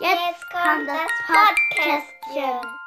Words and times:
Jetzt 0.00 0.48
kommt 0.52 0.86
das 0.86 1.10
Podcastchen. 1.26 2.78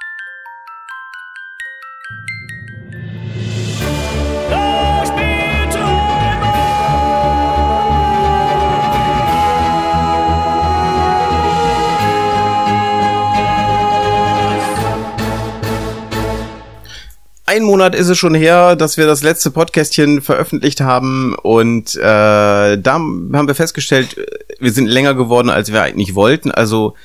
Ein 17.52 17.64
Monat 17.64 17.94
ist 17.96 18.08
es 18.08 18.18
schon 18.18 18.34
her, 18.34 18.78
dass 18.78 18.96
wir 18.96 19.06
das 19.06 19.22
letzte 19.24 19.52
Podcastchen 19.52 20.22
veröffentlicht 20.22 20.80
haben 20.80 21.36
und 21.36 21.94
äh, 21.96 22.00
da 22.00 22.94
haben 22.94 23.30
wir 23.30 23.56
festgestellt, 23.56 24.16
wir 24.62 24.72
sind 24.72 24.88
länger 24.88 25.14
geworden, 25.14 25.50
als 25.50 25.72
wir 25.72 25.82
eigentlich 25.82 26.16
wollten. 26.16 26.52
Also 26.52 26.96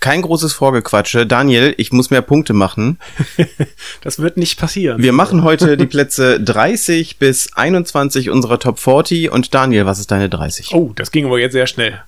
kein 0.00 0.22
großes 0.22 0.52
Vorgequatsche. 0.52 1.26
Daniel, 1.26 1.74
ich 1.78 1.92
muss 1.92 2.10
mehr 2.10 2.22
Punkte 2.22 2.52
machen. 2.52 2.98
das 4.02 4.18
wird 4.18 4.36
nicht 4.36 4.58
passieren. 4.58 5.02
Wir 5.02 5.12
machen 5.12 5.42
heute 5.42 5.76
die 5.76 5.86
Plätze 5.86 6.38
30 6.40 7.18
bis 7.18 7.52
21 7.54 8.30
unserer 8.30 8.58
Top 8.58 8.78
40 8.78 9.32
und 9.32 9.54
Daniel, 9.54 9.86
was 9.86 9.98
ist 9.98 10.10
deine 10.10 10.28
30? 10.28 10.74
Oh, 10.74 10.92
das 10.94 11.10
ging 11.10 11.26
aber 11.26 11.38
jetzt 11.38 11.52
sehr 11.52 11.66
schnell. 11.66 12.00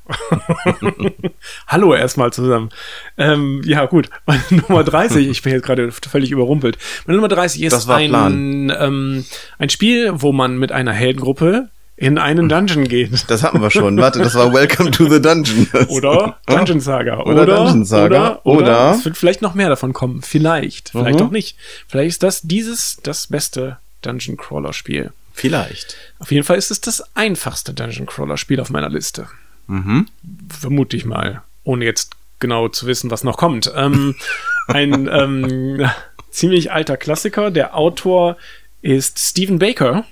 Hallo 1.66 1.95
erstmal 1.95 2.32
zusammen. 2.32 2.68
Ähm, 3.16 3.62
ja, 3.64 3.86
gut. 3.86 4.10
Meine 4.26 4.42
Nummer 4.50 4.84
30, 4.84 5.26
ich 5.28 5.42
bin 5.42 5.52
jetzt 5.52 5.64
gerade 5.64 5.90
völlig 5.90 6.30
überrumpelt. 6.30 6.78
Meine 7.06 7.16
Nummer 7.16 7.28
30 7.28 7.62
ist 7.62 7.88
ein, 7.88 8.70
ähm, 8.78 9.24
ein 9.59 9.70
Spiel, 9.70 10.12
wo 10.14 10.32
man 10.32 10.59
mit 10.59 10.72
einer 10.72 10.92
Heldengruppe 10.92 11.70
in 11.98 12.16
einen 12.16 12.48
Dungeon 12.48 12.87
geht. 12.87 13.29
Das 13.29 13.43
hatten 13.43 13.61
wir 13.61 13.73
schon. 13.73 13.97
Warte, 13.97 14.20
das 14.20 14.37
war 14.37 14.52
Welcome 14.52 14.93
to 14.93 15.09
the 15.09 15.20
Dungeon. 15.20 15.66
oder 15.88 16.38
Dungeon 16.46 16.79
Saga. 16.79 17.18
Oder, 17.23 17.43
oder 17.43 17.57
Dungeon 17.57 17.85
Saga. 17.85 18.40
Oder, 18.45 18.46
oder, 18.46 18.59
oder, 18.59 18.90
es 18.93 19.05
wird 19.05 19.16
vielleicht 19.16 19.43
noch 19.43 19.55
mehr 19.55 19.68
davon 19.68 19.93
kommen. 19.93 20.23
Vielleicht. 20.23 20.90
Vielleicht 20.90 21.18
mhm. 21.18 21.27
auch 21.27 21.30
nicht. 21.32 21.57
Vielleicht 21.88 22.10
ist 22.10 22.23
das 22.23 22.43
dieses 22.43 22.99
das 23.02 23.27
beste 23.27 23.79
Dungeon 24.02 24.37
Crawler 24.37 24.73
Spiel. 24.73 25.10
Vielleicht. 25.32 25.96
Auf 26.21 26.30
jeden 26.30 26.45
Fall 26.45 26.57
ist 26.57 26.71
es 26.71 26.80
das 26.80 27.02
einfachste 27.16 27.74
Dungeon 27.74 28.07
Crawler 28.07 28.37
Spiel 28.37 28.60
auf 28.60 28.71
meiner 28.71 28.90
Liste. 28.90 29.27
Mhm. 29.66 30.07
Vermute 30.49 30.96
ich 30.96 31.05
mal. 31.05 31.43
Ohne 31.65 31.85
jetzt 31.85 32.12
genau 32.38 32.68
zu 32.68 32.87
wissen, 32.87 33.10
was 33.10 33.24
noch 33.24 33.37
kommt. 33.37 33.73
Ähm, 33.74 34.15
ein 34.68 35.09
ähm, 35.12 35.85
ziemlich 36.30 36.71
alter 36.71 36.96
Klassiker. 36.96 37.51
Der 37.51 37.77
Autor 37.77 38.37
ist 38.83 39.18
Stephen 39.18 39.59
Baker 39.59 40.05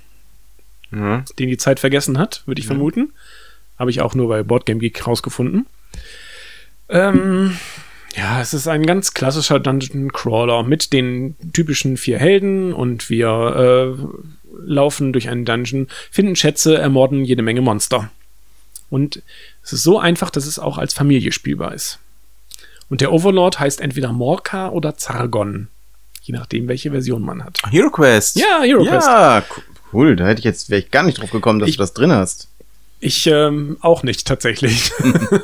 mhm. 0.91 1.25
den 1.39 1.49
die 1.49 1.57
Zeit 1.57 1.81
vergessen 1.81 2.19
hat, 2.19 2.43
würde 2.47 2.61
ich 2.61 2.67
mhm. 2.67 2.75
vermuten. 2.75 3.13
Habe 3.79 3.91
ich 3.91 4.01
auch 4.01 4.15
nur 4.15 4.29
bei 4.29 4.43
Boardgame 4.43 4.81
Geek 4.81 5.07
rausgefunden. 5.07 5.67
Ähm, 6.89 7.57
ja, 8.15 8.41
es 8.41 8.55
ist 8.55 8.67
ein 8.67 8.87
ganz 8.87 9.13
klassischer 9.13 9.61
Dungeon 9.61 10.13
Crawler 10.13 10.63
mit 10.63 10.93
den 10.93 11.37
typischen 11.53 11.97
vier 11.97 12.19
Helden 12.19 12.73
und 12.73 13.11
wir 13.11 13.97
äh, 13.99 14.03
laufen 14.65 15.13
durch 15.13 15.29
einen 15.29 15.45
Dungeon, 15.45 15.89
finden 16.11 16.37
Schätze, 16.37 16.79
ermorden 16.79 17.25
jede 17.25 17.43
Menge 17.43 17.61
Monster. 17.61 18.11
Und 18.89 19.23
es 19.63 19.73
ist 19.73 19.83
so 19.83 19.99
einfach, 19.99 20.31
dass 20.31 20.47
es 20.47 20.59
auch 20.59 20.79
als 20.79 20.95
Familie 20.95 21.33
spielbar 21.33 21.75
ist. 21.75 21.99
Und 22.89 23.01
der 23.01 23.13
Overlord 23.13 23.59
heißt 23.59 23.81
entweder 23.81 24.13
Morka 24.13 24.69
oder 24.69 24.97
Zargon. 24.97 25.69
Je 26.23 26.33
nachdem, 26.35 26.69
welche 26.69 26.91
Version 26.91 27.23
man 27.23 27.45
hat. 27.45 27.61
Hero 27.71 27.91
Quest. 27.91 28.37
Ja, 28.37 28.63
Hero 28.63 28.85
ja, 28.85 28.93
Quest. 28.93 29.09
Ja, 29.09 29.45
Cool, 29.97 30.15
da 30.15 30.27
hätte 30.27 30.41
ich 30.41 30.45
jetzt 30.45 30.69
wäre 30.69 30.83
ich 30.83 30.91
gar 30.91 31.03
nicht 31.03 31.19
drauf 31.19 31.31
gekommen, 31.31 31.59
dass 31.59 31.71
ich, 31.71 31.77
du 31.77 31.83
das 31.83 31.95
drin 31.95 32.13
hast. 32.13 32.49
Ich 33.01 33.27
ähm, 33.27 33.79
auch 33.81 34.03
nicht 34.03 34.27
tatsächlich. 34.27 34.93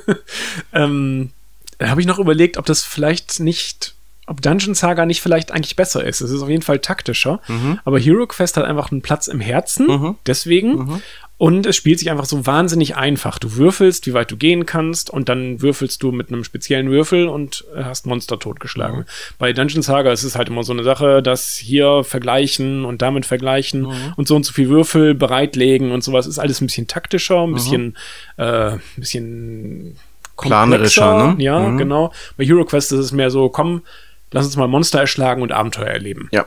ähm, 0.75 1.31
da 1.78 1.89
habe 1.89 2.03
ich 2.03 2.06
noch 2.06 2.19
überlegt, 2.19 2.59
ob 2.59 2.67
das 2.67 2.84
vielleicht 2.84 3.41
nicht, 3.41 3.94
ob 4.27 4.43
Dungeon 4.43 4.75
Saga 4.75 5.06
nicht 5.06 5.22
vielleicht 5.22 5.53
eigentlich 5.53 5.75
besser 5.75 6.04
ist. 6.04 6.21
Es 6.21 6.31
ist 6.31 6.43
auf 6.43 6.50
jeden 6.50 6.60
Fall 6.60 6.81
taktischer, 6.81 7.41
mhm. 7.49 7.81
aber 7.87 7.99
Hero 7.99 8.27
Quest 8.27 8.59
hat 8.59 8.66
einfach 8.66 8.93
einen 8.93 9.00
Platz 9.00 9.27
im 9.27 9.41
Herzen, 9.41 9.87
mhm. 9.87 10.16
deswegen. 10.27 10.75
Mhm. 10.75 11.03
Und 11.42 11.66
es 11.66 11.75
spielt 11.75 11.98
sich 11.98 12.08
einfach 12.08 12.26
so 12.26 12.47
wahnsinnig 12.47 12.94
einfach. 12.94 13.41
Du 13.41 13.56
würfelst, 13.56 14.06
wie 14.06 14.14
weit 14.14 14.30
du 14.30 14.36
gehen 14.36 14.64
kannst, 14.64 15.10
und 15.10 15.28
dann 15.28 15.60
würfelst 15.60 16.00
du 16.00 16.12
mit 16.12 16.28
einem 16.28 16.44
speziellen 16.44 16.88
Würfel 16.88 17.26
und 17.26 17.64
hast 17.75 18.06
Monster 18.06 18.38
totgeschlagen. 18.38 19.00
Mhm. 19.00 19.04
Bei 19.41 19.53
Dungeon 19.53 19.82
Saga 19.82 20.12
ist 20.12 20.22
es 20.22 20.36
halt 20.36 20.50
immer 20.50 20.62
so 20.62 20.72
eine 20.72 20.84
Sache, 20.84 21.20
dass 21.20 21.56
hier 21.56 22.04
vergleichen 22.04 22.84
und 22.84 23.03
damit 23.03 23.26
vergleichen 23.26 23.80
mhm. 23.80 24.12
und 24.14 24.28
so 24.28 24.36
und 24.36 24.47
so 24.47 24.53
viel 24.53 24.69
Würfel 24.69 25.16
bereitlegen 25.16 25.91
und 25.91 26.04
sowas 26.04 26.28
ist 26.28 26.38
alles 26.38 26.60
ein 26.60 26.66
bisschen 26.66 26.86
taktischer, 26.86 27.42
ein 27.42 27.50
mhm. 27.50 27.54
bisschen, 27.54 27.97
äh, 28.36 28.44
ein 28.44 28.80
bisschen 28.94 29.97
planerischer, 30.36 31.34
ne? 31.34 31.42
Ja, 31.42 31.59
mhm. 31.59 31.76
genau. 31.76 32.12
Bei 32.36 32.44
Hero 32.44 32.64
Quest 32.64 32.92
ist 32.92 33.00
es 33.00 33.10
mehr 33.10 33.30
so, 33.30 33.48
komm, 33.48 33.82
lass 34.30 34.47
uns 34.47 34.54
mal 34.54 34.69
Monster 34.69 35.00
erschlagen 35.00 35.42
und 35.42 35.50
Abenteuer 35.50 35.88
erleben. 35.88 36.28
Ja. 36.30 36.47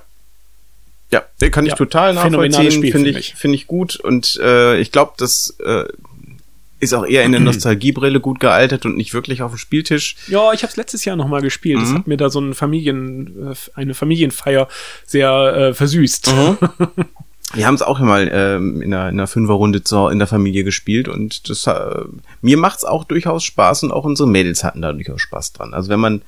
Ja, 1.16 1.24
den 1.40 1.50
kann 1.50 1.66
ich 1.66 1.72
ja, 1.72 1.78
total 1.78 2.14
nachvollziehen. 2.14 2.72
Finde 2.72 2.92
find 2.92 3.08
ich, 3.08 3.36
finde 3.36 3.56
ich 3.56 3.68
gut. 3.68 3.96
Und 3.96 4.38
äh, 4.44 4.78
ich 4.80 4.92
glaube, 4.92 5.14
das 5.18 5.56
äh, 5.66 5.86
ist 6.82 6.94
auch 6.94 7.06
eher 7.06 7.24
in 7.24 7.32
der 7.32 7.40
Nostalgiebrille 7.42 8.20
gut 8.20 8.42
gealtert 8.42 8.86
und 8.86 8.98
nicht 8.98 9.14
wirklich 9.14 9.42
auf 9.42 9.52
dem 9.54 9.58
Spieltisch. 9.58 10.18
Ja, 10.28 10.52
ich 10.52 10.64
habe 10.64 10.72
es 10.72 10.76
letztes 10.76 11.06
Jahr 11.06 11.16
noch 11.16 11.30
mal 11.30 11.42
gespielt. 11.42 11.80
Mhm. 11.80 11.84
Das 11.84 11.94
hat 11.94 12.08
mir 12.08 12.18
da 12.18 12.30
so 12.30 12.42
ein 12.42 12.54
Familien, 12.54 13.52
äh, 13.52 13.56
eine 13.76 13.94
Familienfeier 13.94 14.68
sehr 15.06 15.30
äh, 15.56 15.74
versüßt. 15.74 16.36
Mhm. 16.36 16.58
Wir 17.54 17.68
haben 17.68 17.76
es 17.76 17.82
auch 17.82 18.00
mal 18.00 18.30
ähm, 18.34 18.82
in 18.82 18.94
einer, 18.94 19.08
in 19.08 19.16
einer 19.16 19.28
Fünferrunde 19.28 19.84
zur, 19.84 20.12
in 20.12 20.18
der 20.18 20.28
Familie 20.28 20.66
gespielt 20.66 21.08
und 21.08 21.50
das 21.50 21.66
äh, 21.68 22.04
mir 22.42 22.58
macht's 22.58 22.84
auch 22.84 23.06
durchaus 23.06 23.46
Spaß 23.46 23.84
und 23.84 23.92
auch 23.92 24.04
unsere 24.04 24.28
Mädels 24.28 24.66
hatten 24.66 24.82
da 24.82 24.92
durchaus 24.92 25.22
Spaß 25.22 25.54
dran. 25.54 25.74
Also 25.74 25.88
wenn 25.88 26.00
man 26.02 26.24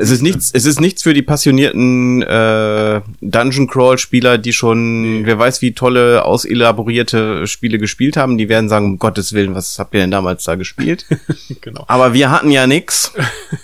es 0.00 0.10
ist 0.10 0.22
nichts, 0.22 0.50
es 0.52 0.64
ist 0.64 0.80
nichts 0.80 1.02
für 1.02 1.12
die 1.12 1.22
passionierten 1.22 2.22
äh, 2.22 3.00
Dungeon 3.20 3.66
Crawl 3.66 3.98
Spieler, 3.98 4.38
die 4.38 4.52
schon, 4.52 5.26
wer 5.26 5.40
weiß, 5.40 5.60
wie 5.60 5.72
tolle, 5.72 6.24
auselaborierte 6.24 7.48
Spiele 7.48 7.78
gespielt 7.78 8.16
haben. 8.16 8.38
Die 8.38 8.48
werden 8.48 8.68
sagen, 8.68 8.86
um 8.86 8.98
Gottes 9.00 9.32
Willen, 9.32 9.56
was 9.56 9.76
habt 9.80 9.94
ihr 9.94 10.00
denn 10.00 10.12
damals 10.12 10.44
da 10.44 10.54
gespielt? 10.54 11.04
genau. 11.60 11.84
Aber 11.88 12.14
wir 12.14 12.30
hatten 12.30 12.52
ja 12.52 12.68
nix. 12.68 13.12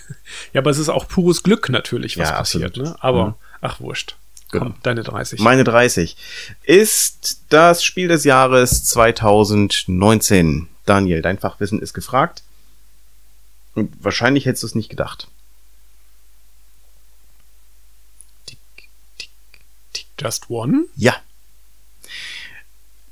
ja, 0.53 0.59
aber 0.59 0.71
es 0.71 0.77
ist 0.77 0.89
auch 0.89 1.07
pures 1.07 1.41
Glück 1.41 1.69
natürlich, 1.69 2.17
was 2.17 2.29
ja, 2.29 2.35
passiert. 2.35 2.75
Ne? 2.75 2.97
Aber, 2.99 3.27
mhm. 3.27 3.33
ach 3.61 3.79
wurscht. 3.79 4.17
Genau. 4.51 4.65
Komm, 4.65 4.75
deine 4.83 5.03
30. 5.03 5.39
Meine 5.39 5.63
30 5.63 6.17
ist 6.63 7.43
das 7.47 7.81
Spiel 7.81 8.09
des 8.09 8.25
Jahres 8.25 8.83
2019. 8.83 10.67
Daniel, 10.85 11.21
dein 11.21 11.39
Fachwissen 11.39 11.79
ist 11.79 11.93
gefragt. 11.93 12.43
Und 13.73 13.93
wahrscheinlich 14.03 14.45
hättest 14.45 14.63
du 14.63 14.67
es 14.67 14.75
nicht 14.75 14.89
gedacht. 14.89 15.29
Just 20.19 20.49
One? 20.49 20.85
Ja. 20.95 21.15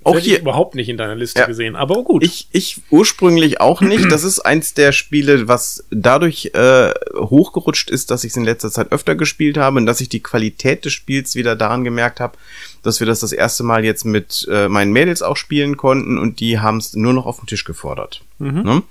Auch 0.06 0.20
hier 0.20 0.40
überhaupt 0.40 0.76
nicht 0.76 0.90
in 0.90 0.98
deiner 0.98 1.16
Liste 1.16 1.40
ja. 1.40 1.46
gesehen, 1.46 1.76
aber 1.76 2.04
gut. 2.04 2.24
Ich, 2.24 2.48
ich 2.52 2.82
ursprünglich 2.90 3.62
auch 3.62 3.80
nicht. 3.80 4.12
Das 4.12 4.24
ist 4.24 4.42
eins 4.42 4.74
der 4.74 4.92
Spiele, 4.92 5.48
was 5.48 5.86
dadurch 5.92 6.52
äh, 6.54 6.92
hochgerutscht 7.16 7.90
ist, 7.90 8.12
dass 8.12 8.26
ich 8.26 8.32
es 8.32 8.38
in 8.38 8.44
letzter 8.44 8.70
Zeit 8.70 8.92
öfter 8.92 9.16
gespielt 9.16 9.58
habe 9.58 9.78
und 9.78 9.86
dass 9.86 10.02
ich 10.02 10.10
die 10.10 10.22
Qualität 10.22 10.84
des 10.84 10.92
Spiels 10.92 11.36
wieder 11.36 11.56
daran 11.56 11.86
gemerkt 11.86 12.20
habe, 12.20 12.38
dass 12.82 13.00
wir 13.00 13.08
das 13.08 13.22
das 13.22 13.32
erste 13.32 13.64
Mal 13.64 13.86
jetzt 13.86 14.04
mit 14.04 14.46
äh, 14.52 14.68
meinen 14.68 14.92
Mädels 14.92 15.22
auch 15.22 15.38
spielen 15.38 15.78
konnten 15.78 16.18
und 16.18 16.42
die 16.42 16.60
haben 16.60 16.78
es 16.78 16.94
nur 16.94 17.14
noch 17.14 17.26
auf 17.26 17.40
den 17.40 17.48
Tisch 17.48 17.64
gefordert. 17.64 18.22
Mhm. 18.40 18.62
Ne? 18.64 18.84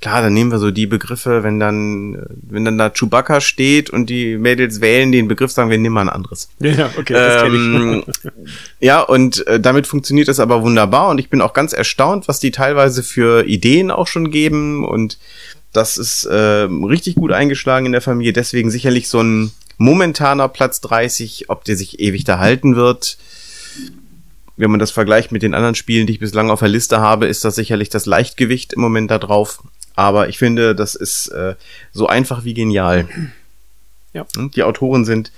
Klar, 0.00 0.22
dann 0.22 0.34
nehmen 0.34 0.50
wir 0.50 0.58
so 0.58 0.70
die 0.70 0.86
Begriffe, 0.86 1.42
wenn 1.42 1.58
dann, 1.58 2.26
wenn 2.42 2.64
dann 2.64 2.78
da 2.78 2.90
Chewbacca 2.90 3.40
steht 3.40 3.90
und 3.90 4.10
die 4.10 4.36
Mädels 4.36 4.80
wählen 4.80 5.10
den 5.10 5.28
Begriff, 5.28 5.50
sagen 5.50 5.70
wir, 5.70 5.78
nimm 5.78 5.92
mal 5.92 6.02
ein 6.02 6.08
anderes. 6.08 6.48
Ja, 6.60 6.90
okay, 6.98 7.14
das 7.14 7.42
ähm, 7.44 8.04
ich. 8.06 8.30
ja, 8.80 9.00
und 9.00 9.46
äh, 9.46 9.58
damit 9.58 9.86
funktioniert 9.86 10.28
das 10.28 10.40
aber 10.40 10.62
wunderbar 10.62 11.08
und 11.08 11.18
ich 11.18 11.30
bin 11.30 11.40
auch 11.40 11.52
ganz 11.52 11.72
erstaunt, 11.72 12.28
was 12.28 12.40
die 12.40 12.50
teilweise 12.50 13.02
für 13.02 13.46
Ideen 13.46 13.90
auch 13.90 14.06
schon 14.06 14.30
geben 14.30 14.84
und 14.84 15.18
das 15.72 15.96
ist 15.96 16.24
äh, 16.24 16.34
richtig 16.34 17.16
gut 17.16 17.32
eingeschlagen 17.32 17.86
in 17.86 17.92
der 17.92 18.00
Familie, 18.00 18.32
deswegen 18.32 18.70
sicherlich 18.70 19.08
so 19.08 19.20
ein 19.20 19.52
momentaner 19.78 20.48
Platz 20.48 20.80
30, 20.80 21.48
ob 21.48 21.64
der 21.64 21.76
sich 21.76 22.00
ewig 22.00 22.24
da 22.24 22.38
halten 22.38 22.76
wird. 22.76 23.18
Wenn 24.56 24.70
man 24.70 24.80
das 24.80 24.90
vergleicht 24.90 25.32
mit 25.32 25.42
den 25.42 25.52
anderen 25.52 25.74
Spielen, 25.74 26.06
die 26.06 26.14
ich 26.14 26.18
bislang 26.18 26.50
auf 26.50 26.60
der 26.60 26.68
Liste 26.68 27.00
habe, 27.00 27.26
ist 27.26 27.44
das 27.44 27.56
sicherlich 27.56 27.90
das 27.90 28.06
Leichtgewicht 28.06 28.72
im 28.72 28.80
Moment 28.80 29.10
da 29.10 29.18
drauf. 29.18 29.62
Aber 29.96 30.28
ich 30.28 30.38
finde, 30.38 30.74
das 30.74 30.94
ist 30.94 31.28
äh, 31.28 31.56
so 31.92 32.06
einfach 32.06 32.44
wie 32.44 32.54
genial. 32.54 33.08
Ja. 34.12 34.24
Hm, 34.34 34.50
die 34.52 34.62
Autoren 34.62 35.04
sind 35.04 35.30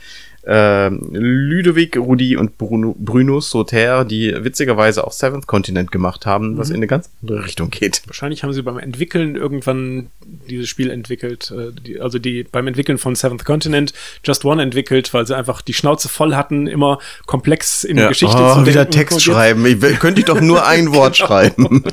äh, 0.48 0.88
Ludovic 0.88 1.96
Rudi 1.96 2.36
und 2.36 2.56
Bruno, 2.56 2.96
Bruno 2.98 3.40
Sauter, 3.40 4.04
die 4.04 4.34
witzigerweise 4.38 5.06
auch 5.06 5.12
Seventh 5.12 5.46
Continent 5.46 5.92
gemacht 5.92 6.24
haben, 6.24 6.52
mhm. 6.52 6.58
was 6.58 6.70
in 6.70 6.76
eine 6.76 6.86
ganz 6.86 7.10
andere 7.20 7.44
Richtung 7.44 7.70
geht. 7.70 8.02
Wahrscheinlich 8.06 8.42
haben 8.42 8.52
sie 8.54 8.62
beim 8.62 8.78
Entwickeln 8.78 9.36
irgendwann 9.36 10.10
dieses 10.48 10.68
Spiel 10.68 10.90
entwickelt, 10.90 11.52
äh, 11.54 11.72
die, 11.72 12.00
also 12.00 12.18
die 12.18 12.44
beim 12.44 12.66
Entwickeln 12.66 12.96
von 12.98 13.14
Seventh 13.14 13.44
Continent 13.44 13.92
Just 14.24 14.44
One 14.44 14.62
entwickelt, 14.62 15.12
weil 15.12 15.26
sie 15.26 15.36
einfach 15.36 15.60
die 15.60 15.74
Schnauze 15.74 16.08
voll 16.08 16.34
hatten, 16.34 16.66
immer 16.66 16.98
komplex 17.26 17.84
in 17.84 17.98
ja. 17.98 18.08
Geschichte 18.08 18.38
oh, 18.38 18.54
zu 18.54 18.66
wieder. 18.66 18.88
Text 18.88 19.22
schreiben. 19.22 19.66
Ich, 19.66 19.98
könnte 19.98 20.20
ich 20.20 20.26
doch 20.26 20.40
nur 20.40 20.66
ein 20.66 20.94
Wort 20.94 21.16
schreiben. 21.18 21.84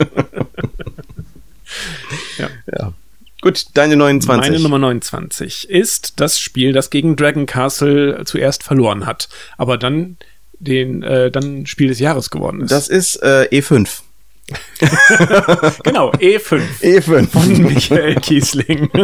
Ja. 2.37 2.49
ja. 2.77 2.93
Gut, 3.41 3.65
deine 3.75 3.95
29. 3.95 4.49
Meine 4.49 4.61
Nummer 4.61 4.79
29 4.79 5.69
ist 5.69 6.19
das 6.19 6.39
Spiel, 6.39 6.73
das 6.73 6.89
gegen 6.89 7.15
Dragon 7.15 7.45
Castle 7.45 8.23
zuerst 8.25 8.63
verloren 8.63 9.05
hat, 9.05 9.29
aber 9.57 9.77
dann 9.77 10.17
den 10.59 11.03
äh, 11.03 11.29
dann 11.31 11.65
Spiel 11.65 11.89
des 11.89 11.99
Jahres 11.99 12.29
geworden 12.29 12.61
ist. 12.61 12.71
Das 12.71 12.87
ist 12.87 13.17
äh, 13.17 13.47
E5. 13.51 14.01
genau, 15.83 16.11
E5. 16.11 16.61
E5. 16.81 17.27
Von 17.27 17.61
Michael 17.63 18.15
Kiesling. 18.15 18.89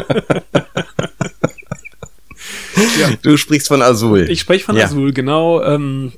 ja. 3.00 3.12
Du 3.22 3.38
sprichst 3.38 3.68
von 3.68 3.82
Azul. 3.82 4.30
Ich 4.30 4.42
spreche 4.42 4.66
von 4.66 4.76
ja. 4.76 4.86
Azul, 4.86 5.14
genau. 5.14 5.64
Ähm, 5.64 6.14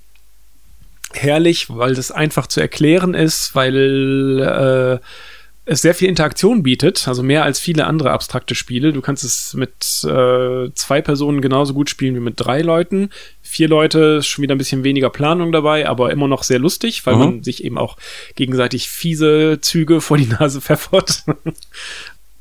herrlich, 1.14 1.68
weil 1.70 1.96
das 1.96 2.12
einfach 2.12 2.48
zu 2.48 2.60
erklären 2.60 3.14
ist, 3.14 3.56
weil 3.56 5.00
äh, 5.02 5.06
es 5.66 5.82
sehr 5.82 5.96
viel 5.96 6.10
Interaktion 6.10 6.62
bietet, 6.62 7.08
also 7.08 7.24
mehr 7.24 7.44
als 7.44 7.60
viele 7.60 7.86
andere 7.86 8.12
abstrakte 8.12 8.54
Spiele. 8.54 8.92
Du 8.92 9.02
kannst 9.02 9.24
es 9.24 9.54
mit 9.54 9.74
äh, 10.04 10.70
zwei 10.76 11.02
Personen 11.02 11.42
genauso 11.42 11.74
gut 11.74 11.90
spielen 11.90 12.16
wie 12.16 12.20
mit 12.20 12.34
drei 12.38 12.62
Leuten. 12.62 13.10
Vier 13.42 13.70
Leute 13.70 14.18
ist 14.20 14.28
schon 14.28 14.44
wieder 14.44 14.56
ein 14.56 14.58
bisschen 14.58 14.84
weniger 14.84 15.10
Planung 15.10 15.52
dabei, 15.54 15.88
aber 15.88 16.12
immer 16.12 16.28
noch 16.28 16.44
sehr 16.44 16.60
lustig, 16.60 17.06
weil 17.06 17.16
mhm. 17.16 17.20
man 17.20 17.44
sich 17.44 17.64
eben 17.64 17.78
auch 17.78 17.98
gegenseitig 18.36 18.90
fiese 18.90 19.60
Züge 19.62 20.02
vor 20.02 20.18
die 20.18 20.28
Nase 20.28 20.60
pfeffert. 20.62 21.24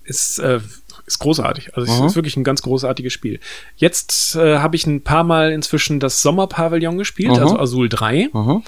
ist, 0.05 0.41
äh, 0.41 0.59
ist 1.07 1.21
großartig. 1.21 1.77
Also 1.77 1.93
mhm. 1.93 2.01
es 2.01 2.11
ist 2.13 2.17
wirklich 2.17 2.37
ein 2.37 2.45
ganz 2.45 2.63
großartiges 2.63 3.13
Spiel. 3.13 3.39
Jetzt 3.77 4.35
äh, 4.35 4.59
habe 4.59 4.75
ich 4.75 4.85
ein 4.87 5.03
paar 5.03 5.23
Mal 5.23 5.53
inzwischen 5.53 6.01
das 6.01 6.23
Sommerpavillon 6.23 6.99
gespielt, 6.99 7.31
mhm. 7.31 7.39
also 7.39 7.59
Azul 7.59 7.89
3. 7.89 8.31
Mhm. 8.33 8.63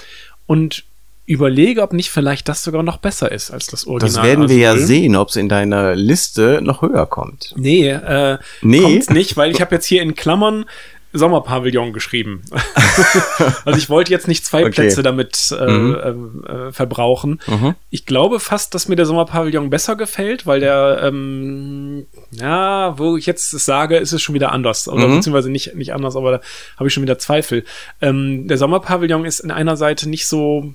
Und 0.46 0.84
überlege, 1.26 1.82
ob 1.82 1.92
nicht 1.92 2.10
vielleicht 2.10 2.48
das 2.48 2.62
sogar 2.62 2.82
noch 2.82 2.98
besser 2.98 3.32
ist 3.32 3.50
als 3.50 3.66
das 3.66 3.86
Original. 3.86 4.14
Das 4.14 4.22
werden 4.22 4.48
wir 4.48 4.58
ja 4.58 4.76
sehen, 4.76 5.16
ob 5.16 5.28
es 5.28 5.36
in 5.36 5.48
deiner 5.48 5.94
Liste 5.94 6.60
noch 6.62 6.82
höher 6.82 7.06
kommt. 7.06 7.54
Nee, 7.56 7.88
äh, 7.88 8.38
nee. 8.62 8.80
kommt's 8.80 9.10
nicht, 9.10 9.36
weil 9.36 9.50
ich 9.50 9.60
habe 9.60 9.74
jetzt 9.74 9.86
hier 9.86 10.02
in 10.02 10.14
Klammern 10.14 10.66
Sommerpavillon 11.14 11.92
geschrieben. 11.92 12.42
also 13.64 13.78
ich 13.78 13.88
wollte 13.88 14.10
jetzt 14.10 14.26
nicht 14.26 14.44
zwei 14.44 14.62
okay. 14.62 14.72
Plätze 14.72 15.02
damit 15.04 15.54
äh, 15.58 15.66
mhm. 15.70 16.44
äh, 16.44 16.72
verbrauchen. 16.72 17.40
Mhm. 17.46 17.76
Ich 17.90 18.04
glaube 18.04 18.40
fast, 18.40 18.74
dass 18.74 18.88
mir 18.88 18.96
der 18.96 19.06
Sommerpavillon 19.06 19.70
besser 19.70 19.94
gefällt, 19.94 20.44
weil 20.44 20.58
der, 20.58 21.02
ähm, 21.04 22.06
ja, 22.32 22.98
wo 22.98 23.16
ich 23.16 23.26
jetzt 23.26 23.54
es 23.54 23.64
sage, 23.64 23.96
ist 23.96 24.12
es 24.12 24.22
schon 24.22 24.34
wieder 24.34 24.50
anders. 24.50 24.88
Oder 24.88 25.06
mhm. 25.06 25.16
beziehungsweise 25.16 25.50
nicht, 25.50 25.76
nicht 25.76 25.94
anders, 25.94 26.16
aber 26.16 26.32
da 26.32 26.40
habe 26.76 26.88
ich 26.88 26.92
schon 26.92 27.04
wieder 27.04 27.18
Zweifel. 27.18 27.64
Ähm, 28.02 28.48
der 28.48 28.58
Sommerpavillon 28.58 29.24
ist 29.24 29.38
in 29.38 29.52
einer 29.52 29.76
Seite 29.76 30.08
nicht 30.08 30.26
so 30.26 30.74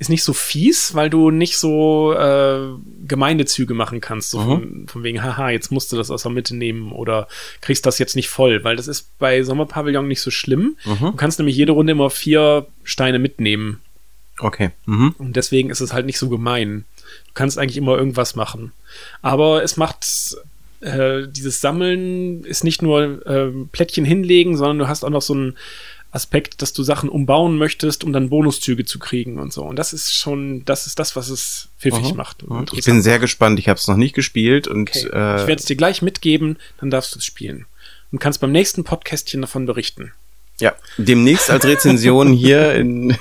ist 0.00 0.08
nicht 0.08 0.24
so 0.24 0.32
fies, 0.32 0.94
weil 0.94 1.10
du 1.10 1.30
nicht 1.30 1.58
so 1.58 2.14
äh, 2.14 2.70
Gemeindezüge 3.06 3.74
machen 3.74 4.00
kannst, 4.00 4.30
so 4.30 4.40
mhm. 4.40 4.44
von, 4.44 4.86
von, 4.88 5.02
wegen, 5.02 5.22
haha, 5.22 5.50
jetzt 5.50 5.70
musst 5.70 5.92
du 5.92 5.96
das 5.96 6.10
aus 6.10 6.22
der 6.22 6.32
Mitte 6.32 6.56
nehmen 6.56 6.90
oder 6.90 7.28
kriegst 7.60 7.84
das 7.84 7.98
jetzt 7.98 8.16
nicht 8.16 8.30
voll, 8.30 8.64
weil 8.64 8.76
das 8.76 8.88
ist 8.88 9.18
bei 9.18 9.42
Sommerpavillon 9.42 10.08
nicht 10.08 10.22
so 10.22 10.30
schlimm. 10.30 10.78
Mhm. 10.86 10.98
Du 11.00 11.12
kannst 11.12 11.38
nämlich 11.38 11.54
jede 11.54 11.72
Runde 11.72 11.92
immer 11.92 12.08
vier 12.08 12.66
Steine 12.82 13.18
mitnehmen. 13.18 13.80
Okay. 14.38 14.70
Mhm. 14.86 15.14
Und 15.18 15.36
deswegen 15.36 15.68
ist 15.68 15.80
es 15.80 15.92
halt 15.92 16.06
nicht 16.06 16.18
so 16.18 16.30
gemein. 16.30 16.86
Du 17.26 17.32
kannst 17.34 17.58
eigentlich 17.58 17.76
immer 17.76 17.98
irgendwas 17.98 18.34
machen. 18.34 18.72
Aber 19.20 19.62
es 19.62 19.76
macht 19.76 20.06
äh, 20.80 21.28
dieses 21.28 21.60
Sammeln 21.60 22.42
ist 22.44 22.64
nicht 22.64 22.80
nur 22.80 23.26
äh, 23.26 23.50
Plättchen 23.70 24.06
hinlegen, 24.06 24.56
sondern 24.56 24.78
du 24.78 24.88
hast 24.88 25.04
auch 25.04 25.10
noch 25.10 25.20
so 25.20 25.34
ein 25.34 25.58
Aspekt, 26.12 26.60
dass 26.60 26.72
du 26.72 26.82
Sachen 26.82 27.08
umbauen 27.08 27.56
möchtest, 27.56 28.02
um 28.02 28.12
dann 28.12 28.30
Bonuszüge 28.30 28.84
zu 28.84 28.98
kriegen 28.98 29.38
und 29.38 29.52
so. 29.52 29.62
Und 29.62 29.76
das 29.76 29.92
ist 29.92 30.12
schon, 30.12 30.64
das 30.64 30.86
ist 30.86 30.98
das, 30.98 31.14
was 31.14 31.28
es 31.28 31.68
pfiffig 31.78 32.06
Aha. 32.06 32.14
macht. 32.14 32.44
Ich 32.72 32.84
bin 32.84 33.00
sehr 33.00 33.20
gespannt. 33.20 33.60
Ich 33.60 33.68
habe 33.68 33.78
es 33.78 33.86
noch 33.86 33.96
nicht 33.96 34.14
gespielt 34.14 34.66
und 34.66 34.90
okay. 34.90 35.06
äh, 35.12 35.36
ich 35.36 35.46
werde 35.46 35.60
es 35.60 35.66
dir 35.66 35.76
gleich 35.76 36.02
mitgeben, 36.02 36.56
dann 36.80 36.90
darfst 36.90 37.14
du 37.14 37.18
es 37.20 37.24
spielen 37.24 37.66
und 38.10 38.18
kannst 38.18 38.40
beim 38.40 38.50
nächsten 38.50 38.82
Podcastchen 38.82 39.40
davon 39.40 39.66
berichten. 39.66 40.12
Ja, 40.58 40.74
demnächst 40.98 41.48
als 41.48 41.64
Rezension 41.64 42.32
hier 42.32 42.74
in. 42.74 43.16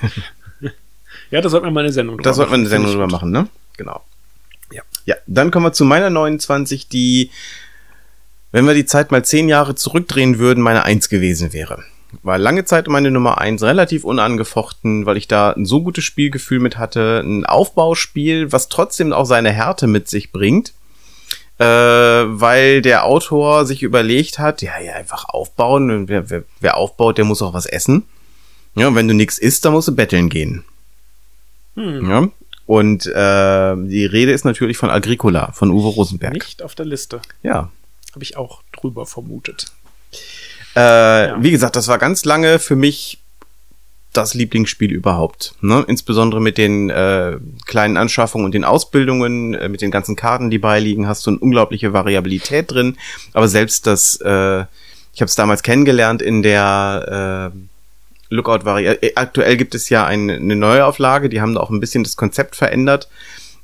ja, 1.29 1.41
da 1.41 1.49
sollten 1.49 1.67
wir 1.67 1.71
mal 1.71 1.81
eine 1.81 1.93
Sendung 1.93 2.17
drüber 2.17 2.27
Da 2.27 2.33
sollten 2.33 2.51
wir 2.51 2.57
eine 2.57 2.69
Sendung 2.69 2.91
drüber 2.91 3.07
machen, 3.07 3.29
ne? 3.29 3.47
Genau. 3.77 4.03
Ja. 4.71 4.81
Ja, 5.05 5.15
dann 5.27 5.51
kommen 5.51 5.67
wir 5.67 5.73
zu 5.73 5.85
meiner 5.85 6.09
29, 6.09 6.89
die, 6.89 7.29
wenn 8.51 8.65
wir 8.65 8.73
die 8.73 8.85
Zeit 8.87 9.11
mal 9.11 9.23
zehn 9.23 9.47
Jahre 9.47 9.75
zurückdrehen 9.75 10.39
würden, 10.39 10.63
meine 10.63 10.85
Eins 10.85 11.07
gewesen 11.07 11.53
wäre 11.53 11.83
war 12.23 12.37
lange 12.37 12.65
Zeit 12.65 12.87
meine 12.87 13.11
Nummer 13.11 13.37
eins, 13.39 13.61
relativ 13.63 14.03
unangefochten, 14.03 15.05
weil 15.05 15.17
ich 15.17 15.27
da 15.27 15.51
ein 15.51 15.65
so 15.65 15.81
gutes 15.81 16.03
Spielgefühl 16.03 16.59
mit 16.59 16.77
hatte. 16.77 17.21
Ein 17.23 17.45
Aufbauspiel, 17.45 18.51
was 18.51 18.69
trotzdem 18.69 19.13
auch 19.13 19.25
seine 19.25 19.51
Härte 19.51 19.87
mit 19.87 20.07
sich 20.07 20.31
bringt. 20.31 20.73
Äh, 21.59 21.65
weil 21.65 22.81
der 22.81 23.05
Autor 23.05 23.65
sich 23.65 23.83
überlegt 23.83 24.39
hat, 24.39 24.61
ja, 24.61 24.79
ja, 24.79 24.93
einfach 24.93 25.25
aufbauen. 25.27 26.07
Wer, 26.07 26.29
wer, 26.29 26.43
wer 26.61 26.77
aufbaut, 26.77 27.17
der 27.17 27.25
muss 27.25 27.41
auch 27.41 27.53
was 27.53 27.65
essen. 27.65 28.05
Ja, 28.75 28.87
und 28.87 28.95
wenn 28.95 29.09
du 29.09 29.13
nichts 29.13 29.37
isst, 29.37 29.65
dann 29.65 29.73
musst 29.73 29.89
du 29.89 29.95
betteln 29.95 30.29
gehen. 30.29 30.63
Hm. 31.75 32.09
Ja. 32.09 32.29
Und 32.65 33.07
äh, 33.07 33.75
die 33.87 34.05
Rede 34.05 34.31
ist 34.31 34.45
natürlich 34.45 34.77
von 34.77 34.89
Agricola, 34.89 35.51
von 35.51 35.71
Uwe 35.71 35.89
Rosenberg. 35.89 36.33
Nicht 36.33 36.63
auf 36.63 36.75
der 36.75 36.85
Liste. 36.85 37.19
Ja. 37.43 37.71
Habe 38.13 38.23
ich 38.23 38.37
auch 38.37 38.61
drüber 38.71 39.05
vermutet. 39.05 39.73
Äh, 40.79 41.27
ja. 41.27 41.43
Wie 41.43 41.51
gesagt, 41.51 41.75
das 41.75 41.89
war 41.89 41.97
ganz 41.97 42.23
lange 42.23 42.57
für 42.57 42.77
mich 42.77 43.19
das 44.13 44.33
Lieblingsspiel 44.33 44.91
überhaupt. 44.91 45.53
Ne? 45.61 45.83
Insbesondere 45.87 46.41
mit 46.41 46.57
den 46.57 46.89
äh, 46.89 47.37
kleinen 47.65 47.97
Anschaffungen 47.97 48.45
und 48.45 48.53
den 48.53 48.63
Ausbildungen, 48.63 49.53
äh, 49.53 49.69
mit 49.69 49.81
den 49.81 49.91
ganzen 49.91 50.15
Karten, 50.15 50.49
die 50.49 50.57
beiliegen, 50.57 51.07
hast 51.07 51.25
du 51.25 51.31
eine 51.31 51.39
unglaubliche 51.39 51.93
Variabilität 51.93 52.71
drin. 52.71 52.97
Aber 53.33 53.47
selbst 53.47 53.87
das, 53.87 54.15
äh, 54.21 54.61
ich 55.13 55.21
habe 55.21 55.25
es 55.25 55.35
damals 55.35 55.63
kennengelernt 55.63 56.21
in 56.21 56.41
der 56.41 57.51
äh, 57.53 58.33
Lookout-Variante. 58.33 59.03
Äh, 59.03 59.11
aktuell 59.15 59.57
gibt 59.57 59.75
es 59.75 59.89
ja 59.89 60.05
ein, 60.05 60.29
eine 60.29 60.55
Neuauflage, 60.55 61.29
die 61.29 61.41
haben 61.41 61.53
da 61.53 61.59
auch 61.59 61.69
ein 61.69 61.81
bisschen 61.81 62.03
das 62.03 62.15
Konzept 62.15 62.55
verändert. 62.55 63.09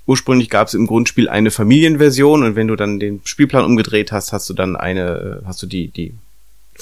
Ursprünglich 0.05 0.51
gab 0.51 0.67
es 0.67 0.75
im 0.75 0.85
Grundspiel 0.85 1.29
eine 1.29 1.49
Familienversion 1.49 2.43
und 2.43 2.55
wenn 2.55 2.67
du 2.67 2.75
dann 2.75 2.99
den 2.99 3.21
Spielplan 3.23 3.65
umgedreht 3.65 4.11
hast, 4.11 4.33
hast 4.33 4.47
du 4.49 4.53
dann 4.53 4.75
eine, 4.75 5.41
äh, 5.41 5.45
hast 5.47 5.63
du 5.63 5.65
die, 5.65 5.87
die 5.87 6.13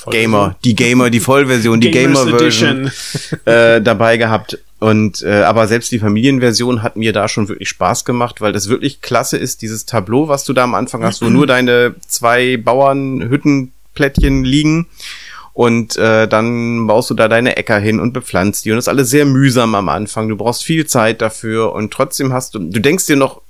Gamer, 0.10 0.56
die 0.63 0.75
Gamer, 0.75 1.10
die 1.10 1.19
Vollversion, 1.19 1.80
die 1.80 1.92
Gamer-Version 1.92 2.92
äh, 3.45 3.81
dabei 3.81 4.18
gehabt. 4.18 4.60
Und 4.80 5.22
äh, 5.22 5.44
aber 5.44 5.68
selbst 5.68 5.92
die 5.94 6.00
Familienversion 6.00 6.84
hat 6.84 6.98
mir 6.98 7.13
da 7.13 7.30
schon 7.30 7.48
wirklich 7.48 7.69
Spaß 7.69 8.04
gemacht, 8.04 8.42
weil 8.42 8.51
das 8.51 8.68
wirklich 8.68 9.01
klasse 9.01 9.38
ist, 9.38 9.62
dieses 9.62 9.86
Tableau, 9.86 10.27
was 10.27 10.44
du 10.44 10.51
da 10.51 10.65
am 10.65 10.75
Anfang 10.75 11.06
hast, 11.06 11.22
wo 11.22 11.29
nur 11.29 11.48
deine 11.48 11.96
zwei 12.06 12.58
Bauernhüttenplättchen 12.58 14.44
liegen. 14.44 14.88
Und 15.53 15.96
äh, 15.98 16.27
dann 16.27 16.88
baust 16.88 17.12
du 17.12 17.13
da 17.13 17.27
deine 17.27 17.56
Äcker 17.58 17.77
hin 17.77 18.00
und 18.00 18.12
bepflanzt 18.12 18.65
die. 18.65 18.72
Und 18.72 18.77
das 18.77 18.86
ist 18.86 18.89
alles 18.89 19.12
sehr 19.12 19.25
mühsam 19.25 19.75
am 19.75 19.88
Anfang. 19.88 20.27
Du 20.27 20.36
brauchst 20.36 20.63
viel 20.63 20.88
Zeit 20.88 21.22
dafür 21.22 21.74
und 21.74 21.94
trotzdem 21.94 22.34
hast 22.34 22.56
du, 22.56 22.60
du 22.60 22.79
denkst 22.79 23.06
dir 23.06 23.15
noch, 23.15 23.43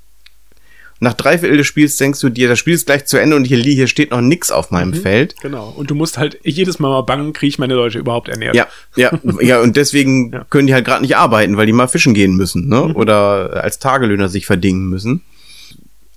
nach 1.03 1.13
drei 1.13 1.37
Viertel 1.37 1.57
des 1.57 1.67
Spiels 1.67 1.97
denkst 1.97 2.19
du 2.21 2.29
dir, 2.29 2.47
das 2.47 2.57
Spiel 2.57 2.73
ist 2.73 2.85
gleich 2.85 3.05
zu 3.05 3.17
Ende 3.17 3.35
und 3.35 3.43
hier, 3.43 3.57
hier 3.57 3.87
steht 3.87 4.11
noch 4.11 4.21
nix 4.21 4.51
auf 4.51 4.71
meinem 4.71 4.89
mhm, 4.91 5.01
Feld. 5.01 5.35
Genau. 5.41 5.73
Und 5.75 5.91
du 5.91 5.95
musst 5.95 6.17
halt 6.17 6.39
jedes 6.43 6.79
Mal 6.79 6.89
mal 6.89 7.01
bangen, 7.01 7.33
kriege 7.33 7.49
ich 7.49 7.59
meine 7.59 7.75
Leute 7.75 7.99
überhaupt 7.99 8.29
ernährt. 8.29 8.55
Ja, 8.55 8.67
ja, 8.95 9.11
ja. 9.41 9.61
Und 9.61 9.75
deswegen 9.75 10.31
ja. 10.31 10.45
können 10.49 10.67
die 10.67 10.73
halt 10.73 10.85
gerade 10.85 11.01
nicht 11.01 11.17
arbeiten, 11.17 11.57
weil 11.57 11.65
die 11.65 11.73
mal 11.73 11.87
fischen 11.87 12.13
gehen 12.13 12.35
müssen, 12.35 12.67
ne? 12.67 12.87
Mhm. 12.87 12.95
Oder 12.95 13.63
als 13.63 13.79
Tagelöhner 13.79 14.29
sich 14.29 14.45
verdingen 14.45 14.89
müssen. 14.89 15.21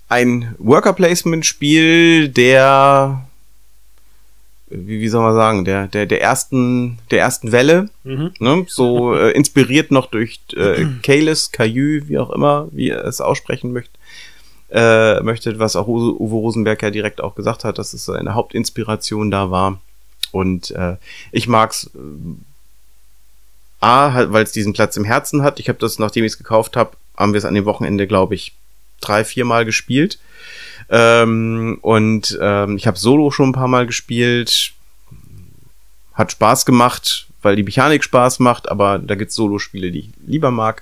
Ein 0.09 0.55
Worker 0.57 0.93
Placement 0.93 1.45
Spiel, 1.45 2.29
der 2.29 3.27
wie, 4.69 5.01
wie 5.01 5.07
soll 5.09 5.21
man 5.21 5.35
sagen, 5.35 5.65
der, 5.65 5.87
der, 5.87 6.05
der 6.05 6.21
ersten, 6.21 6.97
der 7.11 7.19
ersten 7.19 7.51
Welle, 7.51 7.89
mhm. 8.03 8.31
ne? 8.39 8.65
so 8.67 9.15
äh, 9.15 9.31
inspiriert 9.31 9.91
noch 9.91 10.07
durch 10.07 10.39
äh, 10.55 10.85
Kalis, 11.03 11.51
Caillou, 11.51 12.07
wie 12.07 12.17
auch 12.17 12.29
immer, 12.29 12.67
wie 12.71 12.89
er 12.89 13.05
es 13.05 13.21
aussprechen 13.21 13.73
möchte 13.73 13.96
äh, 14.69 15.21
möchte, 15.21 15.59
was 15.59 15.75
auch 15.75 15.87
Uwe 15.87 16.35
Rosenberg 16.35 16.81
ja 16.81 16.89
direkt 16.89 17.21
auch 17.21 17.35
gesagt 17.35 17.63
hat, 17.63 17.77
dass 17.77 17.93
es 17.93 18.05
seine 18.05 18.35
Hauptinspiration 18.35 19.31
da 19.31 19.49
war. 19.51 19.79
Und 20.31 20.71
äh, 20.71 20.97
ich 21.31 21.47
mag's 21.47 21.89
äh, 21.95 21.99
A, 23.79 24.31
weil 24.31 24.43
es 24.43 24.51
diesen 24.51 24.73
Platz 24.73 24.97
im 24.97 25.05
Herzen 25.05 25.43
hat. 25.43 25.59
Ich 25.59 25.69
habe 25.69 25.79
das, 25.79 25.99
nachdem 25.99 26.23
ich 26.25 26.33
es 26.33 26.37
gekauft 26.37 26.75
habe, 26.75 26.97
haben 27.15 27.33
wir 27.33 27.37
es 27.37 27.45
an 27.45 27.53
dem 27.53 27.65
Wochenende, 27.65 28.07
glaube 28.07 28.35
ich, 28.35 28.53
drei, 29.01 29.23
vier 29.23 29.45
Mal 29.45 29.65
gespielt. 29.65 30.19
Ähm, 30.89 31.77
und 31.81 32.37
ähm, 32.41 32.77
ich 32.77 32.87
habe 32.87 32.97
Solo 32.97 33.31
schon 33.31 33.49
ein 33.49 33.53
paar 33.53 33.67
Mal 33.67 33.85
gespielt. 33.85 34.73
Hat 36.13 36.31
Spaß 36.31 36.65
gemacht, 36.65 37.27
weil 37.41 37.55
die 37.55 37.63
Mechanik 37.63 38.03
Spaß 38.03 38.39
macht, 38.39 38.69
aber 38.69 38.97
da 38.97 39.15
gibt's 39.15 39.35
Solo-Spiele, 39.35 39.91
die 39.91 39.99
ich 39.99 40.09
lieber 40.25 40.49
mag. 40.49 40.81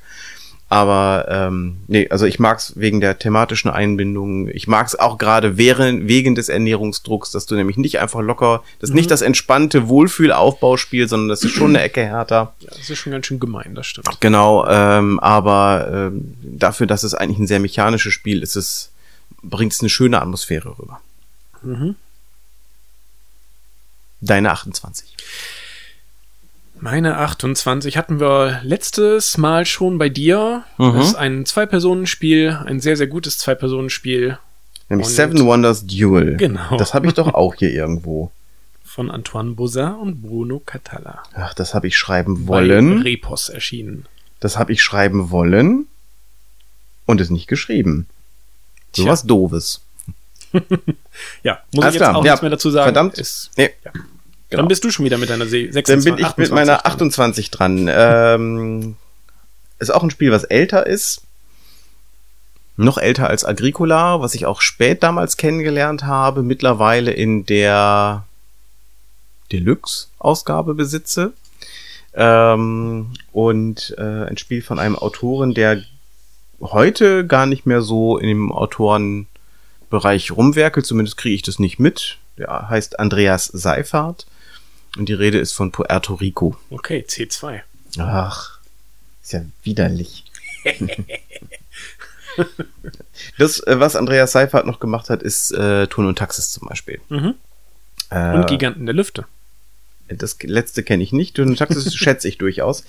Aber 0.67 1.27
ähm, 1.29 1.77
nee, 1.88 2.10
also 2.10 2.25
ich 2.25 2.39
mag's 2.39 2.74
wegen 2.75 3.00
der 3.00 3.19
thematischen 3.19 3.69
Einbindung. 3.69 4.48
Ich 4.50 4.67
mag's 4.67 4.95
auch 4.95 5.19
gerade 5.19 5.57
während, 5.57 6.07
wegen 6.07 6.34
des 6.34 6.50
Ernährungsdrucks, 6.50 7.29
dass 7.31 7.45
du 7.45 7.55
nämlich 7.55 7.77
nicht 7.77 8.00
einfach 8.00 8.22
locker, 8.22 8.63
das 8.79 8.89
ist 8.89 8.93
mhm. 8.93 8.98
nicht 8.98 9.12
das 9.12 9.22
entspannte 9.22 9.88
Wohlfühlaufbauspiel, 9.88 11.07
sondern 11.07 11.29
das 11.29 11.43
ist 11.43 11.53
schon 11.53 11.69
eine 11.69 11.84
Ecke 11.84 12.03
härter. 12.03 12.55
Ja, 12.60 12.69
das 12.69 12.89
ist 12.89 12.98
schon 12.98 13.12
ganz 13.12 13.27
schön 13.27 13.39
gemein, 13.39 13.75
das 13.75 13.86
stimmt. 13.86 14.19
Genau, 14.22 14.65
ähm, 14.67 15.19
aber 15.19 16.12
ähm, 16.12 16.36
dafür, 16.41 16.88
dass 16.88 17.03
es 17.03 17.13
eigentlich 17.13 17.39
ein 17.39 17.48
sehr 17.48 17.60
mechanisches 17.60 18.13
Spiel 18.13 18.41
ist, 18.41 18.55
es 18.55 18.91
bringt 19.43 19.72
es 19.72 19.81
eine 19.81 19.89
schöne 19.89 20.19
Atmosphäre 20.19 20.77
rüber. 20.79 21.00
Mhm. 21.62 21.95
Deine 24.22 24.51
28. 24.51 25.15
Meine 26.79 27.17
28 27.17 27.98
hatten 27.98 28.20
wir 28.20 28.60
letztes 28.63 29.38
Mal 29.38 29.65
schon 29.65 29.98
bei 29.98 30.10
dir. 30.10 30.63
Mhm. 30.77 30.94
Das 30.94 31.08
ist 31.10 31.15
ein 31.15 31.46
Zwei-Personen-Spiel, 31.46 32.60
ein 32.65 32.79
sehr, 32.79 32.98
sehr 32.98 33.08
gutes 33.08 33.38
Zwei-Personen-Spiel 33.38 34.38
Nämlich 34.88 35.08
Und- 35.08 35.13
Seven 35.13 35.46
Wonders 35.48 35.88
Duel. 35.88 36.38
Genau. 36.38 36.77
Das 36.77 36.94
habe 36.94 37.08
ich 37.08 37.13
doch 37.15 37.34
auch 37.34 37.55
hier 37.55 37.72
irgendwo. 37.72 38.32
von 38.84 39.10
Antoine 39.12 39.51
Bozin 39.51 39.88
und 39.96 40.22
Bruno 40.22 40.60
Catala. 40.60 41.24
Ach, 41.34 41.53
das 41.55 41.74
habe 41.74 41.88
ich 41.88 41.98
schreiben 41.98 42.46
Bei 42.46 42.50
wollen. 42.60 43.01
Repos 43.01 43.50
erschienen. 43.50 44.05
Das 44.39 44.58
habe 44.58 44.72
ich 44.72 44.82
schreiben 44.84 45.32
wollen 45.32 45.88
und 47.05 47.20
es 47.20 47.29
nicht 47.29 47.48
geschrieben. 47.48 48.08
So 48.96 49.03
Tja. 49.03 49.12
was 49.12 49.24
Doofes. 49.24 49.82
Ja, 51.44 51.60
muss 51.74 51.84
Alles 51.84 51.96
ich 51.96 52.00
jetzt 52.01 52.08
klar, 52.08 52.15
auch 52.17 52.24
ja. 52.25 52.32
nichts 52.34 52.41
mehr 52.41 52.51
dazu 52.51 52.70
sagen. 52.70 52.86
Verdammt. 52.86 53.17
Ist, 53.17 53.51
Nee, 53.58 53.72
ja. 53.84 53.91
Genau. 54.55 54.62
Dann 54.63 54.67
bist 54.67 54.83
du 54.83 54.91
schon 54.91 55.05
wieder 55.05 55.17
mit 55.17 55.29
deiner 55.29 55.45
Se- 55.45 55.71
26, 55.71 55.85
Dann 55.85 56.15
bin 56.15 56.25
ich 56.25 56.38
mit 56.38 56.51
28 56.51 56.51
meiner 56.55 56.77
dran. 56.77 56.91
28 56.91 57.51
dran. 57.51 57.89
Ähm, 57.91 58.95
ist 59.79 59.93
auch 59.93 60.03
ein 60.03 60.09
Spiel, 60.12 60.31
was 60.31 60.43
älter 60.43 60.85
ist. 60.88 61.21
Noch 62.77 62.97
älter 62.97 63.29
als 63.29 63.45
Agricola, 63.45 64.19
was 64.21 64.35
ich 64.35 64.45
auch 64.45 64.59
spät 64.62 65.01
damals 65.03 65.38
kennengelernt 65.38 66.03
habe, 66.03 66.43
mittlerweile 66.43 67.12
in 67.12 67.45
der 67.45 68.25
Deluxe-Ausgabe 69.51 70.74
besitze. 70.74 71.33
Ähm, 72.13 73.12
und 73.31 73.95
äh, 73.97 74.25
ein 74.25 74.38
Spiel 74.38 74.62
von 74.62 74.79
einem 74.79 74.95
Autoren, 74.97 75.53
der 75.53 75.83
heute 76.62 77.25
gar 77.27 77.45
nicht 77.45 77.65
mehr 77.65 77.81
so 77.81 78.17
in 78.17 78.27
dem 78.27 78.51
Autorenbereich 78.51 80.31
rumwerkelt, 80.31 80.85
zumindest 80.85 81.17
kriege 81.17 81.35
ich 81.35 81.41
das 81.43 81.59
nicht 81.59 81.79
mit. 81.79 82.17
Der 82.38 82.69
heißt 82.69 83.00
Andreas 83.00 83.45
Seifert. 83.45 84.25
Und 84.98 85.10
die 85.10 85.14
Rede 85.14 85.40
ist 85.40 85.52
von 85.54 85.72
Puerto 85.72 86.14
Rico. 86.16 86.56
Okay, 86.70 87.06
C2. 87.08 87.62
Ach, 87.98 88.60
ist 89.22 89.34
ja 89.34 89.42
widerlich. 89.64 90.24
das, 93.38 93.60
äh, 93.62 93.80
was 93.80 93.96
Andreas 93.96 94.32
Seifert 94.32 94.66
noch 94.66 94.80
gemacht 94.80 95.10
hat, 95.10 95.22
ist 95.24 95.52
äh, 95.52 95.88
Turn 95.88 96.08
und 96.08 96.18
Taxis 96.18 96.52
zum 96.52 96.68
Beispiel. 96.68 97.00
Mhm. 97.10 97.36
Äh, 98.10 98.34
Und 98.34 98.48
Giganten 98.48 98.86
der 98.86 98.96
Lüfte. 98.96 99.25
das 100.08 100.38
letzte 100.44 100.84
kenne 100.84 101.04
ich 101.04 101.12
nicht. 101.12 101.36
Turn 101.36 101.50
und 101.50 101.58
Taxis 101.58 101.94
schätze 101.96 102.28
ich 102.28 102.38
durchaus. 102.38 102.84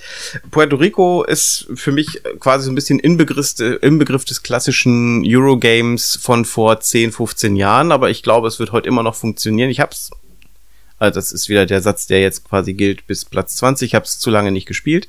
Puerto 0.51 0.77
Rico 0.77 1.25
ist 1.25 1.67
für 1.75 1.93
mich 1.93 2.23
quasi 2.41 2.65
so 2.65 2.71
ein 2.73 2.75
bisschen 2.75 2.99
Inbegriff, 2.99 3.59
Inbegriff 3.59 4.25
des 4.25 4.43
klassischen 4.43 5.23
Eurogames 5.27 6.19
von 6.21 6.45
vor 6.45 6.81
10, 6.81 7.13
15 7.13 7.57
Jahren, 7.57 7.93
aber 7.93 8.11
ich 8.11 8.23
glaube, 8.23 8.49
es 8.49 8.59
wird 8.59 8.73
heute 8.73 8.89
immer 8.89 9.03
noch 9.03 9.15
funktionieren. 9.15 9.71
Ich 9.71 9.81
hab's 9.81 10.11
also 10.99 11.15
das 11.15 11.33
ist 11.33 11.49
wieder 11.49 11.67
der 11.67 11.83
Satz, 11.83 12.07
der 12.07 12.21
jetzt 12.21 12.45
quasi 12.45 12.75
gilt 12.75 13.07
bis 13.07 13.25
Platz 13.25 13.57
20. 13.57 13.87
Ich 13.87 13.95
habe 13.95 14.05
es 14.05 14.19
zu 14.19 14.31
lange 14.31 14.53
nicht 14.53 14.67
gespielt. 14.67 15.09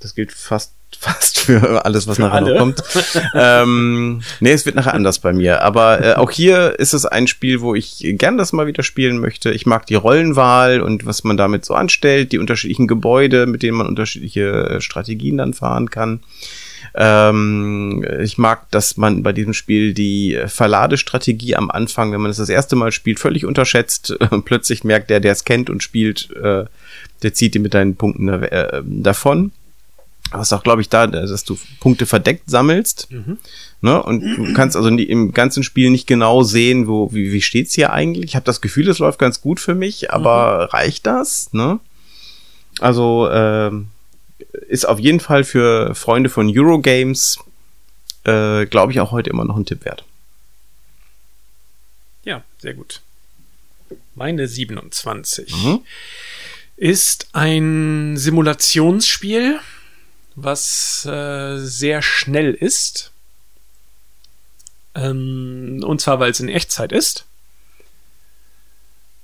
Das 0.00 0.14
gilt 0.14 0.32
fast 0.32 0.72
fast 0.98 1.40
für 1.40 1.84
alles, 1.84 2.06
was 2.06 2.16
Für 2.16 2.22
nachher 2.22 2.36
alle. 2.36 2.52
noch 2.52 2.58
kommt. 2.58 2.82
ähm, 3.34 4.22
nee, 4.40 4.52
es 4.52 4.66
wird 4.66 4.76
nachher 4.76 4.94
anders 4.94 5.20
bei 5.20 5.32
mir. 5.32 5.62
Aber 5.62 6.04
äh, 6.04 6.14
auch 6.14 6.30
hier 6.30 6.78
ist 6.78 6.92
es 6.92 7.06
ein 7.06 7.26
Spiel, 7.26 7.60
wo 7.60 7.74
ich 7.74 8.04
gern 8.18 8.36
das 8.36 8.52
mal 8.52 8.66
wieder 8.66 8.82
spielen 8.82 9.18
möchte. 9.18 9.50
Ich 9.52 9.66
mag 9.66 9.86
die 9.86 9.94
Rollenwahl 9.94 10.80
und 10.80 11.06
was 11.06 11.24
man 11.24 11.36
damit 11.36 11.64
so 11.64 11.74
anstellt, 11.74 12.32
die 12.32 12.38
unterschiedlichen 12.38 12.88
Gebäude, 12.88 13.46
mit 13.46 13.62
denen 13.62 13.78
man 13.78 13.86
unterschiedliche 13.86 14.50
äh, 14.50 14.80
Strategien 14.80 15.38
dann 15.38 15.54
fahren 15.54 15.90
kann. 15.90 16.20
Ähm, 16.94 18.04
ich 18.20 18.38
mag, 18.38 18.70
dass 18.70 18.96
man 18.96 19.22
bei 19.22 19.32
diesem 19.32 19.54
Spiel 19.54 19.94
die 19.94 20.38
Verladestrategie 20.46 21.56
am 21.56 21.70
Anfang, 21.70 22.12
wenn 22.12 22.20
man 22.20 22.30
es 22.30 22.38
das 22.38 22.48
erste 22.48 22.76
Mal 22.76 22.92
spielt, 22.92 23.20
völlig 23.20 23.44
unterschätzt. 23.44 24.16
Plötzlich 24.44 24.84
merkt 24.84 25.10
der, 25.10 25.20
der 25.20 25.32
es 25.32 25.44
kennt 25.44 25.70
und 25.70 25.82
spielt, 25.82 26.30
äh, 26.36 26.64
der 27.22 27.34
zieht 27.34 27.54
die 27.54 27.58
mit 27.58 27.74
deinen 27.74 27.96
Punkten 27.96 28.28
äh, 28.28 28.82
davon. 28.84 29.52
Was 30.32 30.52
auch, 30.52 30.62
glaube 30.62 30.80
ich, 30.80 30.88
da, 30.88 31.08
dass 31.08 31.44
du 31.44 31.58
Punkte 31.80 32.06
verdeckt 32.06 32.48
sammelst. 32.48 33.08
Ne? 33.80 34.00
Und 34.00 34.22
du 34.22 34.52
kannst 34.54 34.76
also 34.76 34.88
nie, 34.88 35.02
im 35.02 35.32
ganzen 35.32 35.64
Spiel 35.64 35.90
nicht 35.90 36.06
genau 36.06 36.44
sehen, 36.44 36.86
wo, 36.86 37.12
wie, 37.12 37.32
wie 37.32 37.42
steht's 37.42 37.74
hier 37.74 37.92
eigentlich. 37.92 38.26
Ich 38.26 38.36
habe 38.36 38.44
das 38.44 38.60
Gefühl, 38.60 38.88
es 38.88 39.00
läuft 39.00 39.18
ganz 39.18 39.40
gut 39.40 39.58
für 39.58 39.74
mich, 39.74 40.12
aber 40.12 40.72
reicht 40.72 41.06
das? 41.06 41.52
Ne? 41.52 41.80
Also 42.78 43.28
ähm, 43.32 43.88
ist 44.68 44.84
auf 44.86 44.98
jeden 44.98 45.20
Fall 45.20 45.44
für 45.44 45.94
Freunde 45.94 46.28
von 46.30 46.50
Eurogames, 46.56 47.38
äh, 48.24 48.66
glaube 48.66 48.92
ich, 48.92 49.00
auch 49.00 49.10
heute 49.12 49.30
immer 49.30 49.44
noch 49.44 49.56
ein 49.56 49.66
Tipp 49.66 49.84
wert. 49.84 50.04
Ja, 52.24 52.42
sehr 52.58 52.74
gut. 52.74 53.00
Meine 54.14 54.46
27 54.46 55.52
Mhm. 55.64 55.80
ist 56.76 57.28
ein 57.32 58.16
Simulationsspiel, 58.16 59.58
was 60.36 61.04
äh, 61.06 61.56
sehr 61.58 62.02
schnell 62.02 62.52
ist. 62.54 63.10
Ähm, 64.94 65.82
und 65.84 66.00
zwar, 66.00 66.20
weil 66.20 66.30
es 66.30 66.40
in 66.40 66.48
Echtzeit 66.48 66.92
ist. 66.92 67.24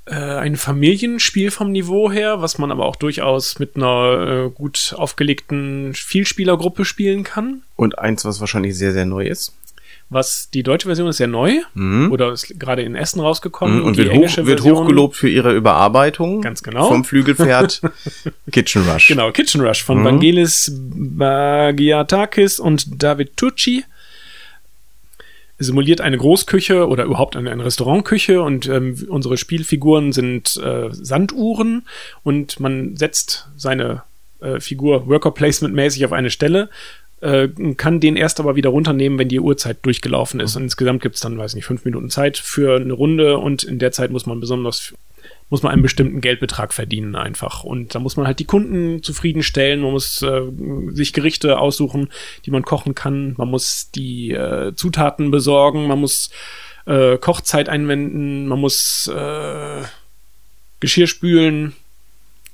Äh, 0.09 0.15
ein 0.15 0.57
Familienspiel 0.57 1.51
vom 1.51 1.73
Niveau 1.73 2.11
her, 2.13 2.41
was 2.41 2.59
man 2.59 2.71
aber 2.71 2.87
auch 2.87 2.95
durchaus 2.97 3.59
mit 3.59 3.75
einer 3.77 4.47
äh, 4.47 4.51
gut 4.51 4.95
aufgelegten 4.97 5.95
Vielspielergruppe 5.95 6.85
spielen 6.85 7.25
kann. 7.25 7.63
Und 7.75 7.99
eins, 7.99 8.25
was 8.25 8.39
wahrscheinlich 8.41 8.79
sehr, 8.79 8.93
sehr 8.93 9.05
neu 9.05 9.27
ist. 9.27 9.53
Was 10.09 10.49
die 10.55 10.63
deutsche 10.63 10.87
Version 10.87 11.09
ist 11.09 11.17
sehr 11.17 11.27
neu 11.27 11.55
Mhm. 11.75 12.13
oder 12.13 12.31
ist 12.31 12.61
gerade 12.61 12.83
in 12.83 12.95
Essen 12.95 13.19
rausgekommen. 13.19 13.81
Mhm. 13.81 13.85
Und 13.85 13.95
die 13.97 14.05
wird, 14.05 14.13
englische 14.13 14.43
hoch, 14.43 14.47
wird 14.47 14.63
hochgelobt 14.63 15.17
für 15.17 15.29
ihre 15.29 15.53
Überarbeitung. 15.53 16.41
Ganz 16.43 16.63
genau. 16.63 16.87
Vom 16.87 17.05
Flügelpferd 17.05 17.81
Kitchen 18.53 18.89
Rush. 18.89 19.09
Genau, 19.09 19.33
Kitchen 19.33 19.61
Rush 19.63 19.83
von 19.83 19.99
Mhm. 19.99 20.05
Vangelis 20.05 20.71
Bagiatakis 20.77 22.61
und 22.61 23.03
David 23.03 23.37
Tucci. 23.37 23.85
Simuliert 25.59 26.01
eine 26.01 26.19
Großküche 26.19 26.87
oder 26.87 27.05
überhaupt 27.05 27.37
eine, 27.37 27.51
eine 27.51 27.65
Restaurantküche 27.65 28.43
und 28.43 28.69
ähm, 28.69 29.07
unsere 29.09 29.37
Spielfiguren 29.37 30.13
sind 30.13 30.57
äh, 30.57 30.89
Sanduhren 30.93 31.87
und 32.23 32.61
man 32.61 32.97
setzt 32.97 33.49
seine 33.57 34.03
äh, 34.41 34.61
Figur 34.61 35.07
Worker 35.09 35.31
Placement 35.31 35.75
mäßig 35.75 36.05
auf 36.05 36.13
eine 36.13 36.31
Stelle, 36.31 36.69
äh, 37.21 37.49
kann 37.77 38.01
den 38.01 38.17
erst 38.17 38.41
aber 38.41 38.57
wieder 38.57 38.71
runternehmen, 38.71 39.19
wenn 39.19 39.29
die 39.29 39.41
Uhrzeit 39.41 39.79
durchgelaufen 39.83 40.41
ist. 40.41 40.57
Und 40.57 40.65
insgesamt 40.65 41.01
gibt 41.03 41.15
es 41.15 41.23
dann, 41.23 41.39
weiß 41.39 41.55
nicht, 41.55 41.65
fünf 41.65 41.85
Minuten 41.85 42.11
Zeit 42.11 42.37
für 42.37 42.77
eine 42.77 42.93
Runde 42.93 43.39
und 43.39 43.65
in 43.65 43.79
der 43.79 43.93
Zeit 43.93 44.11
muss 44.11 44.27
man 44.27 44.41
besonders 44.41 44.95
muss 45.49 45.63
man 45.63 45.73
einen 45.73 45.83
bestimmten 45.83 46.21
Geldbetrag 46.21 46.75
verdienen 46.75 47.15
einfach. 47.15 47.63
Und 47.63 47.95
da 47.95 48.01
muss 48.01 48.17
man 48.17 48.27
halt 48.27 48.39
die 48.39 48.45
Kunden 48.45 49.03
zufriedenstellen, 49.03 49.81
man 49.81 49.93
muss 49.93 50.23
äh, 50.23 50.43
sich 50.91 51.13
Gerichte 51.13 51.59
aussuchen, 51.59 52.09
die 52.45 52.51
man 52.51 52.65
kochen 52.65 52.95
kann, 52.95 53.35
man 53.37 53.49
muss 53.49 53.91
die 53.95 54.33
äh, 54.33 54.75
Zutaten 54.75 55.31
besorgen, 55.31 55.87
man 55.87 56.01
muss 56.01 56.31
äh, 56.87 57.17
Kochzeit 57.19 57.69
einwenden, 57.69 58.49
man 58.49 58.61
muss 58.61 59.09
äh, 59.15 59.83
Geschirr 60.81 61.07
spülen, 61.07 61.75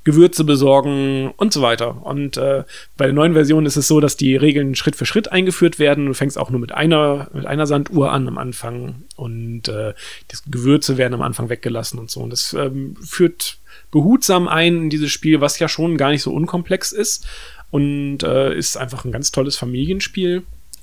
Gewürze 0.04 0.44
besorgen 0.44 1.32
und 1.37 1.52
so 1.52 1.62
weiter. 1.62 2.04
Und 2.04 2.37
äh, 2.37 2.64
bei 2.97 3.04
der 3.06 3.14
neuen 3.14 3.35
Version 3.35 3.66
ist 3.66 3.76
es 3.76 3.87
so, 3.87 4.00
dass 4.00 4.16
die 4.16 4.37
Regeln 4.37 4.75
Schritt 4.75 4.97
für 4.97 5.06
Schritt 5.06 5.30
eingeführt 5.30 5.78
werden. 5.78 6.06
Du 6.06 6.14
fängst 6.14 6.38
auch 6.38 6.50
nur 6.50 6.61
mit 6.61 6.73
einer, 6.73 7.28
mit 7.32 7.47
einer 7.47 7.66
Sanduhr 7.66 8.11
an 8.11 8.26
am 8.26 8.38
Anfang 8.38 9.04
und 9.16 9.68
äh, 9.68 9.94
die 10.30 10.50
Gewürze 10.50 10.99
werden 10.99 11.14
am 11.14 11.23
Anfang 11.23 11.49
weggelassen 11.49 11.99
und 11.99 12.11
so. 12.11 12.21
Und 12.21 12.30
das 12.30 12.52
ähm, 12.52 12.97
führt 13.02 13.59
behutsam 13.90 14.49
ein 14.49 14.82
in 14.82 14.90
dieses 14.90 15.11
Spiel, 15.12 15.40
was 15.40 15.59
ja 15.59 15.68
schon 15.68 15.97
gar 15.97 16.11
nicht 16.11 16.23
so 16.23 16.32
unkomplex 16.32 16.92
ist 16.92 17.26
und 17.71 18.23
äh, 18.23 18.56
ist 18.56 18.76
einfach 18.76 19.04
ein 19.04 19.12
ganz 19.12 19.30
tolles 19.32 19.56
Familienspiel 19.56 20.42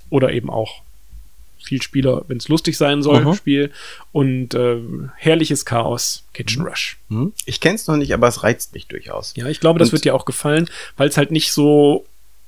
oder 0.10 0.32
eben 0.32 0.50
auch 0.50 0.82
Vielspieler, 1.64 2.24
wenn 2.28 2.38
es 2.38 2.48
lustig 2.48 2.78
sein 2.78 3.02
soll, 3.04 3.26
Mhm. 3.26 3.34
Spiel 3.34 3.72
und 4.12 4.54
äh, 4.54 4.78
herrliches 5.18 5.66
Chaos, 5.66 6.26
Kitchen 6.34 6.64
Rush. 6.66 6.98
Hm? 7.10 7.34
Ich 7.46 7.60
kenn's 7.60 7.88
noch 7.88 7.98
nicht, 7.98 8.14
aber 8.14 8.28
es 8.28 8.44
reizt 8.44 8.74
mich 8.74 8.88
durchaus. 8.88 9.34
Ja, 9.36 9.48
ich 9.48 9.60
glaube, 9.60 9.80
das 9.80 9.90
Und- 9.90 9.94
wird 9.94 10.06
dir 10.06 10.16
auch 10.16 10.26
gefallen, 10.26 10.70
weil 10.98 11.10
es 11.10 11.18
halt 11.18 11.32
nicht 11.32 11.52
so 11.52 12.06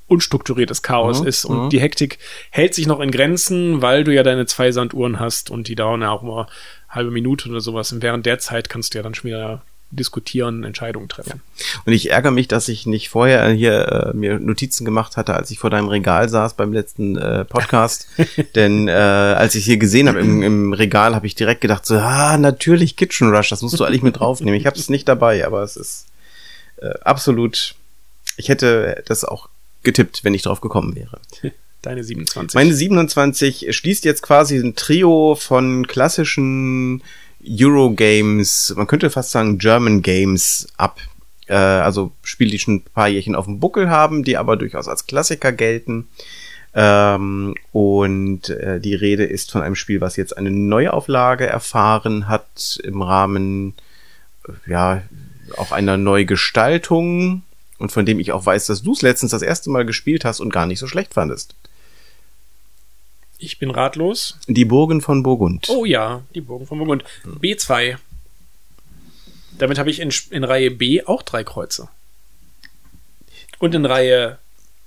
unstrukturiertes 0.07 0.81
Chaos 0.81 1.21
Mhm, 1.21 1.27
ist 1.27 1.45
und 1.45 1.63
mhm. 1.65 1.69
die 1.69 1.79
Hektik 1.79 2.19
hält 2.49 2.73
sich 2.73 2.85
noch 2.85 2.99
in 2.99 3.11
Grenzen, 3.11 3.81
weil 3.81 4.03
du 4.03 4.13
ja 4.13 4.23
deine 4.23 4.45
zwei 4.45 4.71
Sanduhren 4.73 5.19
hast 5.19 5.49
und 5.49 5.67
die 5.69 5.75
dauern 5.75 6.01
ja 6.01 6.11
auch 6.11 6.21
immer 6.23 6.47
halbe 6.89 7.11
Minute 7.11 7.47
oder 7.49 7.61
sowas. 7.61 7.91
Und 7.93 8.01
während 8.03 8.25
der 8.25 8.37
Zeit 8.39 8.67
kannst 8.67 8.93
du 8.93 8.97
ja 8.97 9.03
dann 9.03 9.15
schon 9.15 9.29
wieder 9.29 9.61
diskutieren, 9.91 10.63
Entscheidungen 10.63 11.10
treffen. 11.10 11.41
Und 11.86 11.93
ich 11.93 12.10
ärgere 12.10 12.31
mich, 12.31 12.48
dass 12.48 12.67
ich 12.69 12.86
nicht 12.86 13.10
vorher 13.10 13.50
hier 13.50 14.13
äh, 14.13 14.17
mir 14.17 14.39
Notizen 14.39 14.86
gemacht 14.86 15.17
hatte, 15.17 15.36
als 15.36 15.51
ich 15.51 15.60
vor 15.60 15.69
deinem 15.69 15.89
Regal 15.89 16.29
saß 16.29 16.55
beim 16.55 16.74
letzten 16.74 17.17
äh, 17.17 17.45
Podcast. 17.45 18.07
Denn 18.55 18.88
äh, 18.88 18.91
als 18.91 19.55
ich 19.55 19.65
hier 19.65 19.77
gesehen 19.77 20.07
habe 20.07 20.19
im, 20.19 20.41
im 20.41 20.74
Regal, 20.74 21.13
habe 21.13 21.27
ich 21.27 21.36
direkt 21.36 21.62
gedacht, 21.62 21.86
so, 21.86 21.98
ah, 21.98 22.38
natürlich 22.38 22.95
Kitchen 22.95 23.29
Rush, 23.29 23.50
das 23.50 23.62
musst 23.62 23.79
du 23.79 23.83
eigentlich 23.83 24.03
mit 24.03 24.19
draufnehmen. 24.19 24.60
Ich 24.60 24.65
habe 24.65 24.77
es 24.77 24.89
nicht 24.89 25.07
dabei, 25.07 25.45
aber 25.45 25.62
es 25.63 25.75
ist 25.75 26.07
äh, 26.77 26.93
absolut. 27.01 27.75
Ich 28.38 28.50
hätte 28.50 29.03
das 29.05 29.25
auch 29.25 29.50
getippt, 29.83 30.24
wenn 30.24 30.33
ich 30.33 30.41
drauf 30.41 30.62
gekommen 30.62 30.95
wäre. 30.95 31.19
Deine 31.81 32.03
27. 32.03 32.53
Meine 32.53 32.74
27 32.74 33.75
schließt 33.75 34.05
jetzt 34.05 34.21
quasi 34.21 34.57
ein 34.57 34.75
Trio 34.75 35.36
von 35.36 35.88
klassischen 35.88 37.01
Eurogames, 37.48 38.74
man 38.75 38.88
könnte 38.88 39.10
fast 39.10 39.31
sagen 39.31 39.57
German 39.57 40.01
Games 40.01 40.67
ab. 40.77 41.00
Äh, 41.48 41.55
also 41.55 42.12
Spiele, 42.24 42.51
die 42.51 42.60
schon 42.60 42.75
ein 42.75 42.81
paar 42.81 43.07
Jährchen 43.07 43.36
auf 43.36 43.45
dem 43.45 43.60
Buckel 43.60 43.89
haben, 43.89 44.24
die 44.24 44.38
aber 44.38 44.57
durchaus 44.57 44.88
als 44.88 45.05
Klassiker 45.05 45.51
gelten. 45.51 46.07
Ähm, 46.74 47.55
und 47.71 48.50
äh, 48.50 48.79
die 48.79 48.95
Rede 48.95 49.25
ist 49.25 49.51
von 49.51 49.62
einem 49.62 49.75
Spiel, 49.75 50.00
was 50.00 50.15
jetzt 50.15 50.38
eine 50.38 50.51
Neuauflage 50.51 51.45
erfahren 51.45 52.29
hat 52.29 52.79
im 52.83 53.01
Rahmen 53.01 53.74
äh, 54.48 54.71
ja 54.71 55.01
auch 55.57 55.74
einer 55.74 55.98
Neugestaltung 55.98 57.43
und 57.77 57.91
von 57.91 58.05
dem 58.05 58.19
ich 58.19 58.31
auch 58.31 58.45
weiß, 58.45 58.67
dass 58.67 58.83
du 58.83 58.93
es 58.93 59.01
letztens 59.01 59.31
das 59.31 59.41
erste 59.41 59.69
Mal 59.69 59.86
gespielt 59.86 60.24
hast 60.24 60.39
und 60.39 60.53
gar 60.53 60.65
nicht 60.65 60.79
so 60.79 60.88
schlecht 60.88 61.13
fandest. 61.13 61.55
Ich 63.41 63.57
bin 63.57 63.71
ratlos. 63.71 64.38
Die 64.48 64.65
Burgen 64.65 65.01
von 65.01 65.24
Burgund. 65.24 65.67
Oh 65.69 65.83
ja, 65.83 66.21
die 66.36 66.41
Burgen 66.41 66.67
von 66.67 66.77
Burgund. 66.77 67.03
B2. 67.25 67.98
Damit 69.57 69.79
habe 69.79 69.89
ich 69.89 70.00
in, 70.00 70.13
in 70.29 70.43
Reihe 70.43 70.69
B 70.69 71.03
auch 71.03 71.24
drei 71.24 71.43
Kreuze. 71.43 71.89
Und 73.57 73.74
in 73.74 73.86
Reihe 73.86 74.38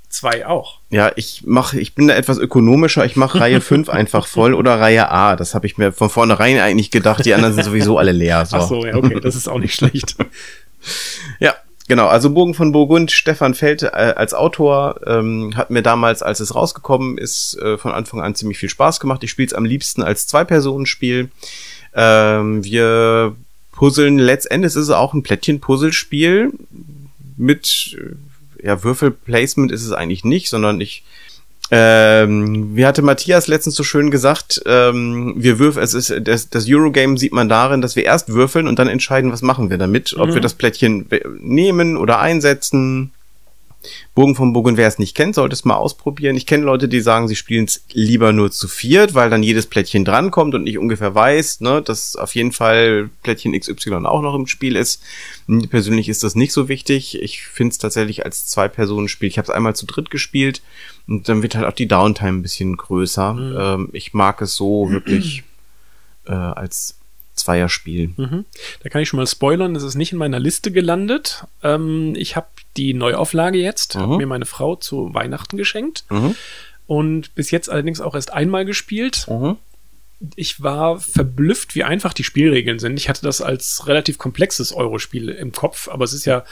2 0.09 0.47
auch. 0.47 0.79
Ja, 0.91 1.11
ich 1.17 1.43
mache, 1.45 1.81
ich 1.81 1.97
bin 1.97 2.07
da 2.07 2.15
etwas 2.15 2.39
ökonomischer. 2.39 3.05
Ich 3.05 3.17
mache 3.17 3.41
Reihe 3.41 3.61
5 3.61 3.89
einfach 3.89 4.29
voll 4.29 4.55
oder 4.55 4.79
Reihe 4.79 5.11
A. 5.11 5.35
Das 5.35 5.57
habe 5.57 5.67
ich 5.67 5.77
mir 5.77 5.93
von 5.93 6.09
vornherein 6.09 6.61
eigentlich 6.61 6.93
gedacht. 6.93 7.27
Die 7.27 7.35
anderen 7.35 7.55
sind 7.55 7.65
sowieso 7.65 7.99
alle 7.99 8.13
leer. 8.13 8.47
So. 8.47 8.57
Ach 8.57 8.69
so, 8.69 8.87
ja, 8.87 8.95
okay, 8.95 9.19
das 9.21 9.35
ist 9.35 9.49
auch 9.49 9.59
nicht 9.59 9.75
schlecht. 9.75 10.15
ja, 11.41 11.57
Genau, 11.87 12.07
also 12.07 12.31
Burgen 12.31 12.55
von 12.55 12.73
Burgund, 12.73 13.11
Stefan 13.11 13.55
Feld 13.55 13.83
äh, 13.83 13.89
als 13.89 14.33
Autor 14.33 15.01
ähm, 15.07 15.55
hat 15.55 15.71
mir 15.71 15.83
damals, 15.83 16.23
als 16.23 16.41
es 16.41 16.55
rausgekommen 16.55 17.19
ist, 17.19 17.59
äh, 17.59 17.77
von 17.77 17.93
Anfang 17.93 18.23
an 18.23 18.35
ziemlich 18.35 18.57
viel 18.57 18.71
Spaß 18.71 19.01
gemacht. 19.01 19.23
Ich 19.23 19.31
spiele 19.31 19.49
es 19.49 19.53
am 19.53 19.67
liebsten 19.67 20.03
als 20.03 20.27
Zwei-Personen-Spiel. 20.27 21.31
Ähm, 21.95 22.65
wir 22.65 23.37
puzzeln, 23.73 24.19
letztendlich 24.19 24.71
ist 24.71 24.77
es 24.77 24.91
auch 24.91 25.13
ein 25.13 25.23
Plättchen-Puzzlespiel 25.23 26.53
mit 27.37 27.99
äh, 27.99 28.67
ja, 28.67 28.83
Würfelplacement 28.83 29.71
ist 29.71 29.85
es 29.85 29.93
eigentlich 29.93 30.25
nicht, 30.25 30.49
sondern 30.49 30.81
ich 30.81 31.05
ähm, 31.71 32.77
wie 32.77 32.85
hatte 32.85 33.03
Matthias 33.03 33.47
letztens 33.47 33.75
so 33.75 33.83
schön 33.83 34.11
gesagt, 34.11 34.63
ähm, 34.67 35.35
wir 35.37 35.59
würfeln, 35.59 35.83
es 35.83 35.95
ist 35.95 36.15
das, 36.23 36.51
das 36.51 36.67
Eurogame 36.69 37.17
sieht 37.17 37.33
man 37.33 37.49
darin, 37.49 37.81
dass 37.81 37.97
wir 37.97 38.05
erst 38.05 38.29
würfeln 38.29 38.69
und 38.69 38.79
dann 38.79 38.89
entscheiden, 38.89 39.33
was 39.33 39.43
machen 39.43 39.71
wir 39.71 39.79
damit, 39.79 40.15
ob 40.19 40.29
mhm. 40.29 40.35
wir 40.35 40.41
das 40.41 40.55
Plättchen 40.55 41.07
nehmen 41.41 41.97
oder 41.97 42.21
einsetzen 42.21 43.13
Bogen 44.15 44.35
vom 44.35 44.53
Bogen, 44.53 44.77
wer 44.77 44.89
es 44.89 44.99
nicht 44.99 45.17
kennt, 45.17 45.35
sollte 45.35 45.55
es 45.55 45.65
mal 45.65 45.77
ausprobieren. 45.77 46.37
Ich 46.37 46.47
kenne 46.47 46.65
Leute, 46.65 46.89
die 46.89 47.01
sagen, 47.01 47.29
sie 47.29 47.37
spielen 47.37 47.65
es 47.65 47.85
lieber 47.93 48.33
nur 48.33 48.51
zu 48.51 48.69
viert, 48.69 49.15
weil 49.15 49.31
dann 49.31 49.43
jedes 49.43 49.67
Plättchen 49.67 50.05
drankommt 50.05 50.55
und 50.55 50.65
nicht 50.65 50.79
ungefähr 50.79 51.15
weiß, 51.15 51.61
ne, 51.61 51.83
dass 51.83 52.17
auf 52.17 52.35
jeden 52.35 52.53
Fall 52.53 53.11
Plättchen 53.23 53.59
XY 53.59 54.07
auch 54.07 54.23
noch 54.23 54.35
im 54.35 54.47
Spiel 54.47 54.77
ist. 54.77 55.03
Persönlich 55.69 56.09
ist 56.09 56.23
das 56.23 56.35
nicht 56.35 56.53
so 56.53 56.69
wichtig. 56.69 57.21
Ich 57.21 57.43
finde 57.43 57.73
es 57.73 57.79
tatsächlich 57.79 58.25
als 58.25 58.47
Zwei-Personen-Spiel. 58.47 59.29
Ich 59.29 59.39
habe 59.39 59.47
es 59.47 59.55
einmal 59.55 59.77
zu 59.77 59.87
dritt 59.87 60.11
gespielt 60.11 60.63
und 61.07 61.29
dann 61.29 61.43
wird 61.43 61.55
halt 61.55 61.67
auch 61.67 61.73
die 61.73 61.89
Downtime 61.89 62.39
ein 62.39 62.43
bisschen 62.43 62.77
größer. 62.77 63.35
Mhm. 63.35 63.57
Ähm, 63.59 63.89
ich 63.93 64.15
mag 64.15 64.41
es 64.41 64.55
so 64.55 64.91
wirklich 64.91 65.45
äh, 66.27 66.33
als 66.33 66.99
Zweierspiel. 67.35 68.13
Mhm. 68.17 68.45
Da 68.83 68.89
kann 68.89 69.03
ich 69.03 69.09
schon 69.09 69.19
mal 69.19 69.27
spoilern, 69.27 69.77
es 69.77 69.83
ist 69.83 69.97
nicht 69.97 70.13
in 70.13 70.19
meiner 70.19 70.41
Liste 70.41 70.71
gelandet. 70.71 71.45
Ähm, 71.63 72.15
ich 72.17 72.37
habe 72.37 72.47
die 72.77 72.95
Neuauflage 72.95 73.59
jetzt, 73.59 73.97
mhm. 73.97 74.01
habe 74.01 74.17
mir 74.19 74.27
meine 74.27 74.47
Frau 74.47 74.77
zu 74.77 75.13
Weihnachten 75.15 75.57
geschenkt 75.57 76.05
mhm. 76.11 76.35
und 76.87 77.35
bis 77.35 77.51
jetzt 77.51 77.69
allerdings 77.69 78.01
auch 78.01 78.15
erst 78.15 78.33
einmal 78.33 78.65
gespielt. 78.65 79.27
Mhm. 79.29 79.57
Ich 80.37 80.63
war 80.63 81.01
verblüfft, 81.01 81.75
wie 81.75 81.85
einfach 81.85 82.15
die 82.15 82.25
Spielregeln 82.25 82.79
sind. 82.79 82.97
Ich 82.99 83.09
hatte 83.09 83.23
das 83.23 83.43
als 83.43 83.87
relativ 83.89 84.17
komplexes 84.17 84.73
Eurospiel 84.73 85.29
im 85.29 85.53
Kopf, 85.53 85.89
aber 85.89 86.05
es 86.05 86.15
ist 86.15 86.25
ja 86.25 86.45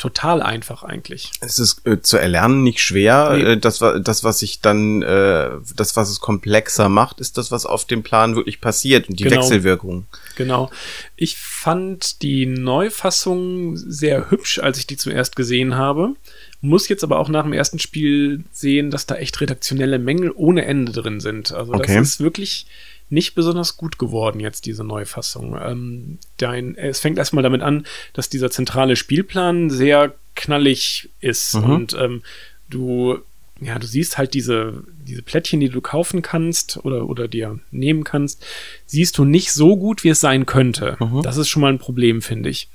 total 0.00 0.42
einfach 0.42 0.82
eigentlich. 0.82 1.30
Es 1.40 1.58
ist 1.58 1.86
äh, 1.86 2.00
zu 2.00 2.16
erlernen 2.16 2.62
nicht 2.62 2.80
schwer. 2.80 3.34
Nee. 3.36 3.42
Äh, 3.42 3.56
das, 3.58 3.78
das, 3.78 4.24
was 4.24 4.38
sich 4.38 4.60
dann, 4.60 5.02
äh, 5.02 5.50
das, 5.76 5.94
was 5.94 6.08
es 6.08 6.20
komplexer 6.20 6.88
macht, 6.88 7.20
ist 7.20 7.36
das, 7.36 7.52
was 7.52 7.66
auf 7.66 7.84
dem 7.84 8.02
Plan 8.02 8.34
wirklich 8.34 8.60
passiert 8.60 9.08
und 9.08 9.20
die 9.20 9.24
genau. 9.24 9.36
Wechselwirkung. 9.36 10.06
Genau. 10.36 10.70
Ich 11.16 11.36
fand 11.36 12.22
die 12.22 12.46
Neufassung 12.46 13.76
sehr 13.76 14.30
hübsch, 14.30 14.58
als 14.58 14.78
ich 14.78 14.86
die 14.86 14.96
zuerst 14.96 15.36
gesehen 15.36 15.76
habe. 15.76 16.14
Muss 16.62 16.88
jetzt 16.88 17.04
aber 17.04 17.18
auch 17.18 17.28
nach 17.28 17.44
dem 17.44 17.52
ersten 17.52 17.78
Spiel 17.78 18.44
sehen, 18.52 18.90
dass 18.90 19.04
da 19.04 19.16
echt 19.16 19.40
redaktionelle 19.40 19.98
Mängel 19.98 20.32
ohne 20.34 20.64
Ende 20.64 20.92
drin 20.92 21.20
sind. 21.20 21.52
Also 21.52 21.74
okay. 21.74 21.96
das 21.96 22.08
ist 22.08 22.20
wirklich 22.20 22.66
nicht 23.10 23.34
besonders 23.34 23.76
gut 23.76 23.98
geworden, 23.98 24.40
jetzt 24.40 24.66
diese 24.66 24.84
Neufassung. 24.84 25.58
Ähm, 25.60 26.18
dein, 26.36 26.76
es 26.76 27.00
fängt 27.00 27.18
erstmal 27.18 27.42
damit 27.42 27.62
an, 27.62 27.86
dass 28.12 28.28
dieser 28.28 28.50
zentrale 28.50 28.96
Spielplan 28.96 29.70
sehr 29.70 30.14
knallig 30.36 31.10
ist 31.20 31.54
mhm. 31.54 31.64
und 31.64 31.94
ähm, 31.94 32.22
du 32.68 33.20
ja, 33.60 33.78
du 33.78 33.86
siehst 33.86 34.16
halt 34.16 34.32
diese, 34.32 34.84
diese 35.06 35.22
Plättchen, 35.22 35.60
die 35.60 35.68
du 35.68 35.80
kaufen 35.80 36.22
kannst 36.22 36.82
oder, 36.84 37.08
oder 37.08 37.28
dir 37.28 37.60
nehmen 37.70 38.04
kannst, 38.04 38.44
siehst 38.86 39.18
du 39.18 39.24
nicht 39.24 39.52
so 39.52 39.76
gut, 39.76 40.02
wie 40.02 40.08
es 40.08 40.20
sein 40.20 40.46
könnte. 40.46 40.96
Mhm. 40.98 41.22
Das 41.22 41.36
ist 41.36 41.48
schon 41.48 41.60
mal 41.60 41.72
ein 41.72 41.78
Problem, 41.78 42.22
finde 42.22 42.48
ich. 42.48 42.68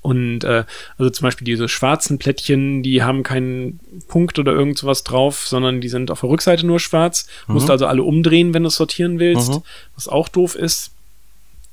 Und 0.00 0.44
äh, 0.44 0.64
also 0.96 1.10
zum 1.10 1.24
Beispiel 1.24 1.44
diese 1.44 1.68
schwarzen 1.68 2.18
Plättchen, 2.18 2.82
die 2.82 3.02
haben 3.02 3.22
keinen 3.22 3.80
Punkt 4.06 4.38
oder 4.38 4.52
irgend 4.52 4.78
sowas 4.78 5.04
drauf, 5.04 5.46
sondern 5.46 5.80
die 5.80 5.88
sind 5.88 6.10
auf 6.10 6.20
der 6.20 6.30
Rückseite 6.30 6.66
nur 6.66 6.80
schwarz. 6.80 7.26
Mhm. 7.46 7.54
Musst 7.54 7.70
also 7.70 7.86
alle 7.86 8.02
umdrehen, 8.02 8.54
wenn 8.54 8.62
du 8.62 8.68
es 8.68 8.76
sortieren 8.76 9.18
willst, 9.18 9.50
mhm. 9.50 9.62
was 9.94 10.08
auch 10.08 10.28
doof 10.28 10.54
ist. 10.54 10.92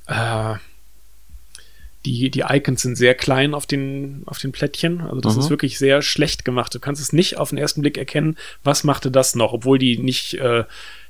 Äh, 0.07 0.55
die, 2.05 2.29
die 2.29 2.43
Icons 2.47 2.81
sind 2.81 2.95
sehr 2.95 3.15
klein 3.15 3.53
auf 3.53 3.65
den, 3.65 4.23
auf 4.25 4.37
den 4.37 4.51
Plättchen. 4.51 5.01
Also 5.01 5.21
das 5.21 5.35
mhm. 5.35 5.41
ist 5.41 5.49
wirklich 5.49 5.77
sehr 5.77 6.01
schlecht 6.01 6.45
gemacht. 6.45 6.73
Du 6.73 6.79
kannst 6.79 7.01
es 7.01 7.13
nicht 7.13 7.37
auf 7.37 7.49
den 7.49 7.57
ersten 7.57 7.81
Blick 7.81 7.97
erkennen, 7.97 8.37
was 8.63 8.83
machte 8.83 9.11
das 9.11 9.35
noch, 9.35 9.53
obwohl 9.53 9.79
die 9.79 9.97
nicht, 9.97 10.35
äh, 10.35 10.65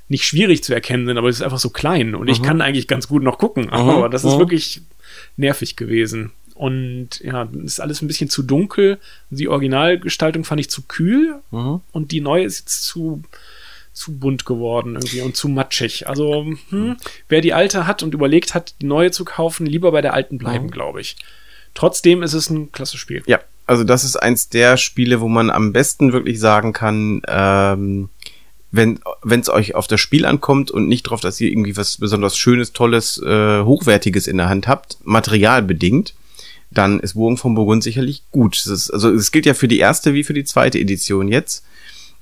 nicht 0.08 0.24
schwierig 0.24 0.64
zu 0.64 0.72
erkennen 0.72 1.06
sind, 1.06 1.18
aber 1.18 1.28
es 1.28 1.36
ist 1.36 1.42
einfach 1.42 1.58
so 1.58 1.70
klein. 1.70 2.14
Und 2.14 2.28
ich 2.28 2.40
mhm. 2.40 2.44
kann 2.44 2.60
eigentlich 2.60 2.88
ganz 2.88 3.08
gut 3.08 3.22
noch 3.22 3.38
gucken. 3.38 3.66
Mhm. 3.66 3.72
Aber 3.72 4.08
das 4.08 4.24
ist 4.24 4.34
mhm. 4.34 4.40
wirklich 4.40 4.80
nervig 5.36 5.76
gewesen. 5.76 6.32
Und 6.56 7.20
ja, 7.20 7.48
ist 7.64 7.80
alles 7.80 8.00
ein 8.00 8.08
bisschen 8.08 8.30
zu 8.30 8.42
dunkel. 8.42 8.98
Die 9.30 9.48
Originalgestaltung 9.48 10.44
fand 10.44 10.60
ich 10.60 10.70
zu 10.70 10.82
kühl 10.82 11.40
mhm. 11.50 11.80
und 11.92 12.12
die 12.12 12.22
neue 12.22 12.44
ist 12.44 12.60
jetzt 12.60 12.84
zu, 12.84 13.22
zu 13.92 14.18
bunt 14.18 14.46
geworden 14.46 14.94
irgendwie 14.94 15.20
und 15.20 15.36
zu 15.36 15.48
matschig. 15.48 16.08
Also, 16.08 16.46
hm, 16.70 16.96
wer 17.28 17.42
die 17.42 17.52
alte 17.52 17.86
hat 17.86 18.02
und 18.02 18.14
überlegt 18.14 18.54
hat, 18.54 18.74
die 18.80 18.86
neue 18.86 19.10
zu 19.10 19.24
kaufen, 19.24 19.66
lieber 19.66 19.92
bei 19.92 20.00
der 20.00 20.14
alten 20.14 20.38
bleiben, 20.38 20.66
mhm. 20.66 20.70
glaube 20.70 21.02
ich. 21.02 21.16
Trotzdem 21.74 22.22
ist 22.22 22.32
es 22.32 22.48
ein 22.48 22.72
klasse 22.72 22.96
Spiel. 22.96 23.22
Ja, 23.26 23.40
also 23.66 23.84
das 23.84 24.04
ist 24.04 24.16
eins 24.16 24.48
der 24.48 24.78
Spiele, 24.78 25.20
wo 25.20 25.28
man 25.28 25.50
am 25.50 25.74
besten 25.74 26.14
wirklich 26.14 26.40
sagen 26.40 26.72
kann, 26.72 27.20
ähm, 27.28 28.08
wenn 28.70 29.00
es 29.28 29.48
euch 29.48 29.74
auf 29.74 29.86
das 29.86 30.00
Spiel 30.00 30.26
ankommt 30.26 30.70
und 30.70 30.88
nicht 30.88 31.06
darauf, 31.06 31.20
dass 31.20 31.40
ihr 31.40 31.50
irgendwie 31.50 31.76
was 31.76 31.98
besonders 31.98 32.36
Schönes, 32.36 32.72
Tolles, 32.72 33.20
äh, 33.22 33.62
Hochwertiges 33.62 34.26
in 34.26 34.36
der 34.36 34.48
Hand 34.48 34.68
habt, 34.68 34.98
materialbedingt, 35.04 36.14
dann 36.70 37.00
ist 37.00 37.14
Burgen 37.14 37.36
von 37.36 37.54
Burgund 37.54 37.82
sicherlich 37.82 38.22
gut. 38.30 38.64
Ist, 38.66 38.90
also 38.90 39.10
es 39.12 39.30
gilt 39.30 39.46
ja 39.46 39.54
für 39.54 39.68
die 39.68 39.78
erste 39.78 40.14
wie 40.14 40.24
für 40.24 40.34
die 40.34 40.44
zweite 40.44 40.78
Edition 40.78 41.28
jetzt. 41.28 41.64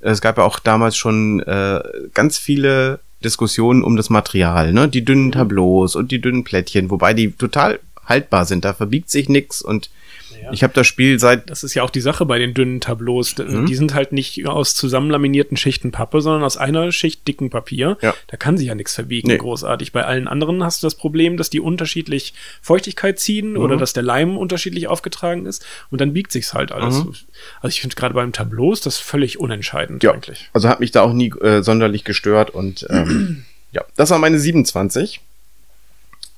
Es 0.00 0.20
gab 0.20 0.38
ja 0.38 0.44
auch 0.44 0.59
damals 0.59 0.96
schon 0.96 1.40
äh, 1.40 1.83
ganz 2.12 2.37
viele 2.38 3.00
Diskussionen 3.24 3.83
um 3.83 3.96
das 3.96 4.11
Material, 4.11 4.72
ne? 4.72 4.88
Die 4.88 5.04
dünnen 5.04 5.33
Tableaus 5.33 5.96
und 5.96 6.12
die 6.12 6.20
dünnen 6.20 6.44
Plättchen, 6.44 6.90
wobei 6.90 7.14
die 7.14 7.33
total 7.33 7.80
haltbar 8.04 8.44
sind. 8.44 8.64
Da 8.64 8.74
verbiegt 8.74 9.11
sich 9.11 9.28
nix 9.28 9.62
und 9.62 9.90
ja. 10.44 10.52
Ich 10.52 10.62
habe 10.62 10.74
das 10.74 10.87
Spiel 10.87 11.18
seit. 11.18 11.48
Das 11.48 11.62
ist 11.62 11.74
ja 11.74 11.83
auch 11.83 11.90
die 11.90 12.00
Sache 12.00 12.26
bei 12.26 12.38
den 12.38 12.52
dünnen 12.52 12.80
Tableaus. 12.80 13.37
Mhm. 13.38 13.66
Die 13.66 13.74
sind 13.74 13.94
halt 13.94 14.12
nicht 14.12 14.46
aus 14.46 14.74
zusammenlaminierten 14.74 15.57
Schichten 15.57 15.90
Pappe, 15.90 16.20
sondern 16.20 16.44
aus 16.44 16.57
einer 16.57 16.92
Schicht 16.92 17.26
dicken 17.26 17.48
Papier. 17.48 17.96
Ja. 18.02 18.14
Da 18.26 18.37
kann 18.37 18.59
sich 18.59 18.68
ja 18.68 18.74
nichts 18.74 18.94
verbiegen, 18.94 19.28
nee. 19.28 19.38
großartig. 19.38 19.92
Bei 19.92 20.04
allen 20.04 20.28
anderen 20.28 20.62
hast 20.62 20.83
du 20.83 20.87
das 20.87 20.96
Problem, 20.96 21.38
dass 21.38 21.48
die 21.48 21.61
unterschiedlich 21.61 22.35
Feuchtigkeit 22.61 23.18
ziehen 23.18 23.52
mhm. 23.52 23.59
oder 23.59 23.76
dass 23.76 23.94
der 23.94 24.02
Leim 24.02 24.37
unterschiedlich 24.37 24.87
aufgetragen 24.87 25.46
ist 25.46 25.64
und 25.90 26.00
dann 26.00 26.12
biegt 26.12 26.30
sich's 26.30 26.52
halt 26.52 26.72
alles. 26.72 27.04
Mhm. 27.04 27.14
Also 27.62 27.74
ich 27.74 27.80
finde 27.80 27.96
gerade 27.96 28.14
beim 28.14 28.33
Tableau 28.33 28.72
ist 28.72 28.85
das 28.85 28.98
völlig 28.98 29.40
unentscheidend 29.40 30.02
ja. 30.02 30.12
eigentlich. 30.12 30.50
Also 30.52 30.68
hat 30.68 30.80
mich 30.80 30.90
da 30.90 31.02
auch 31.02 31.12
nie 31.14 31.30
äh, 31.40 31.62
sonderlich 31.62 32.04
gestört 32.04 32.50
und 32.50 32.87
ähm, 32.90 33.44
ja, 33.72 33.83
das 33.96 34.11
war 34.11 34.18
meine 34.18 34.38
27. 34.38 35.20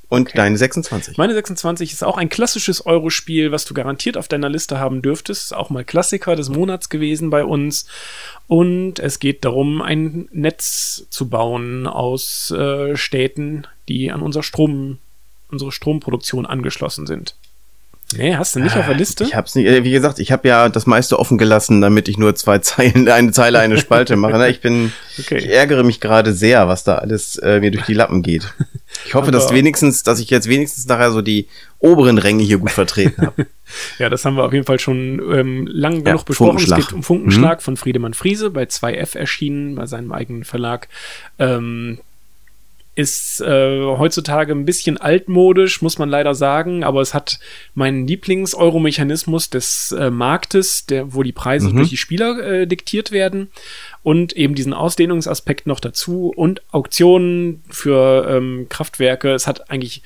Und 0.09 0.29
okay. 0.29 0.37
deine 0.37 0.57
26. 0.57 1.17
Meine 1.17 1.35
26 1.35 1.93
ist 1.93 2.05
auch 2.05 2.17
ein 2.17 2.29
klassisches 2.29 2.87
Eurospiel, 2.87 3.51
was 3.51 3.65
du 3.65 3.75
garantiert 3.75 4.17
auf 4.17 4.29
deiner 4.29 4.49
Liste 4.49 4.79
haben 4.79 5.03
dürftest. 5.03 5.53
Auch 5.55 5.69
mal 5.69 5.85
Klassiker 5.85 6.37
des 6.37 6.49
Monats 6.49 6.89
gewesen 6.89 7.31
bei 7.31 7.45
uns. 7.45 7.87
Und 8.47 9.01
es 9.01 9.19
geht 9.19 9.45
darum, 9.45 9.83
ein 9.83 10.29
Netz 10.31 11.07
zu 11.11 11.29
bauen 11.29 11.89
aus 11.89 12.53
äh, 12.53 12.97
Städten, 12.97 13.67
die 13.89 14.13
an 14.13 14.23
unser 14.23 14.45
Strom, 14.45 14.99
unsere 15.51 15.73
Stromproduktion 15.73 16.47
angeschlossen 16.47 17.09
sind. 17.09 17.35
Nee, 18.17 18.37
hast 18.37 18.55
du 18.55 18.61
nicht 18.61 18.77
auf 18.77 18.87
der 18.87 18.95
Liste? 18.95 19.25
Ich 19.25 19.35
hab's 19.35 19.57
nicht, 19.57 19.67
äh, 19.67 19.83
wie 19.83 19.91
gesagt, 19.91 20.21
ich 20.21 20.31
habe 20.31 20.47
ja 20.47 20.69
das 20.69 20.87
meiste 20.87 21.19
offen 21.19 21.39
gelassen, 21.39 21.81
damit 21.81 22.09
ich 22.09 22.19
nur 22.19 22.37
zwei 22.37 22.59
Zeilen, 22.61 23.09
eine 23.09 23.33
Zeile, 23.33 23.59
eine 23.59 23.79
Spalte 23.79 24.15
mache. 24.15 24.39
Ne? 24.39 24.49
Ich 24.49 24.61
bin, 24.61 24.93
Okay. 25.19 25.39
ich 25.39 25.49
ärgere 25.49 25.83
mich 25.83 25.99
gerade 26.01 26.33
sehr, 26.33 26.69
was 26.69 26.85
da 26.85 26.97
alles 26.97 27.37
äh, 27.37 27.59
mir 27.59 27.71
durch 27.73 27.85
die 27.87 27.95
Lappen 27.95 28.23
geht. 28.23 28.53
Ich 29.07 29.15
hoffe, 29.15 29.31
dass 29.31 29.53
wenigstens, 29.53 30.03
dass 30.03 30.21
ich 30.21 30.31
jetzt 30.31 30.49
wenigstens 30.49 30.87
nachher 30.87 31.11
so 31.11 31.21
die 31.23 31.49
oberen 31.81 32.19
Ränge 32.19 32.43
hier 32.45 32.59
gut 32.59 32.71
vertreten 32.71 33.27
habe. 33.27 33.47
Ja, 33.99 34.09
das 34.09 34.25
haben 34.25 34.37
wir 34.37 34.45
auf 34.45 34.53
jeden 34.53 34.65
Fall 34.65 34.79
schon 34.79 35.21
ähm, 35.35 35.67
lang 35.67 35.97
Ja, 35.97 36.13
genug 36.13 36.25
besprochen. 36.25 36.51
Funkenschlag. 36.53 36.79
Es 36.79 36.87
geht 36.87 36.95
um 36.95 37.03
Funkenschlag 37.03 37.61
von 37.63 37.77
Friedemann 37.77 38.15
Friese 38.15 38.51
bei 38.51 38.63
2F 38.63 39.19
erschienen, 39.19 39.75
bei 39.75 39.87
seinem 39.87 40.13
eigenen 40.13 40.45
Verlag. 40.45 40.87
Ähm, 41.41 41.99
ist 42.97 43.41
äh, 43.43 43.85
heutzutage 43.85 44.53
ein 44.53 44.65
bisschen 44.65 44.97
altmodisch, 44.97 45.83
muss 45.83 45.99
man 45.99 46.09
leider 46.09 46.35
sagen, 46.35 46.83
aber 46.83 47.03
es 47.03 47.15
hat 47.15 47.39
meinen 47.75 48.07
Lieblings-Euro-Mechanismus 48.07 49.51
des 49.51 49.93
äh, 49.93 50.11
Marktes, 50.11 50.87
der, 50.87 51.15
wo 51.15 51.23
die 51.23 51.33
Preise 51.33 51.73
durch 51.73 51.91
die 51.91 51.99
Spieler 51.99 52.39
äh, 52.39 52.67
diktiert 52.67 53.13
werden 53.13 53.51
und 54.03 54.33
eben 54.33 54.55
diesen 54.55 54.73
Ausdehnungsaspekt 54.73 55.67
noch 55.67 55.79
dazu 55.79 56.33
und 56.35 56.63
Auktionen 56.73 57.63
für 57.69 58.27
ähm, 58.29 58.67
Kraftwerke. 58.69 59.33
Es 59.33 59.47
hat 59.47 59.71
eigentlich 59.71 60.03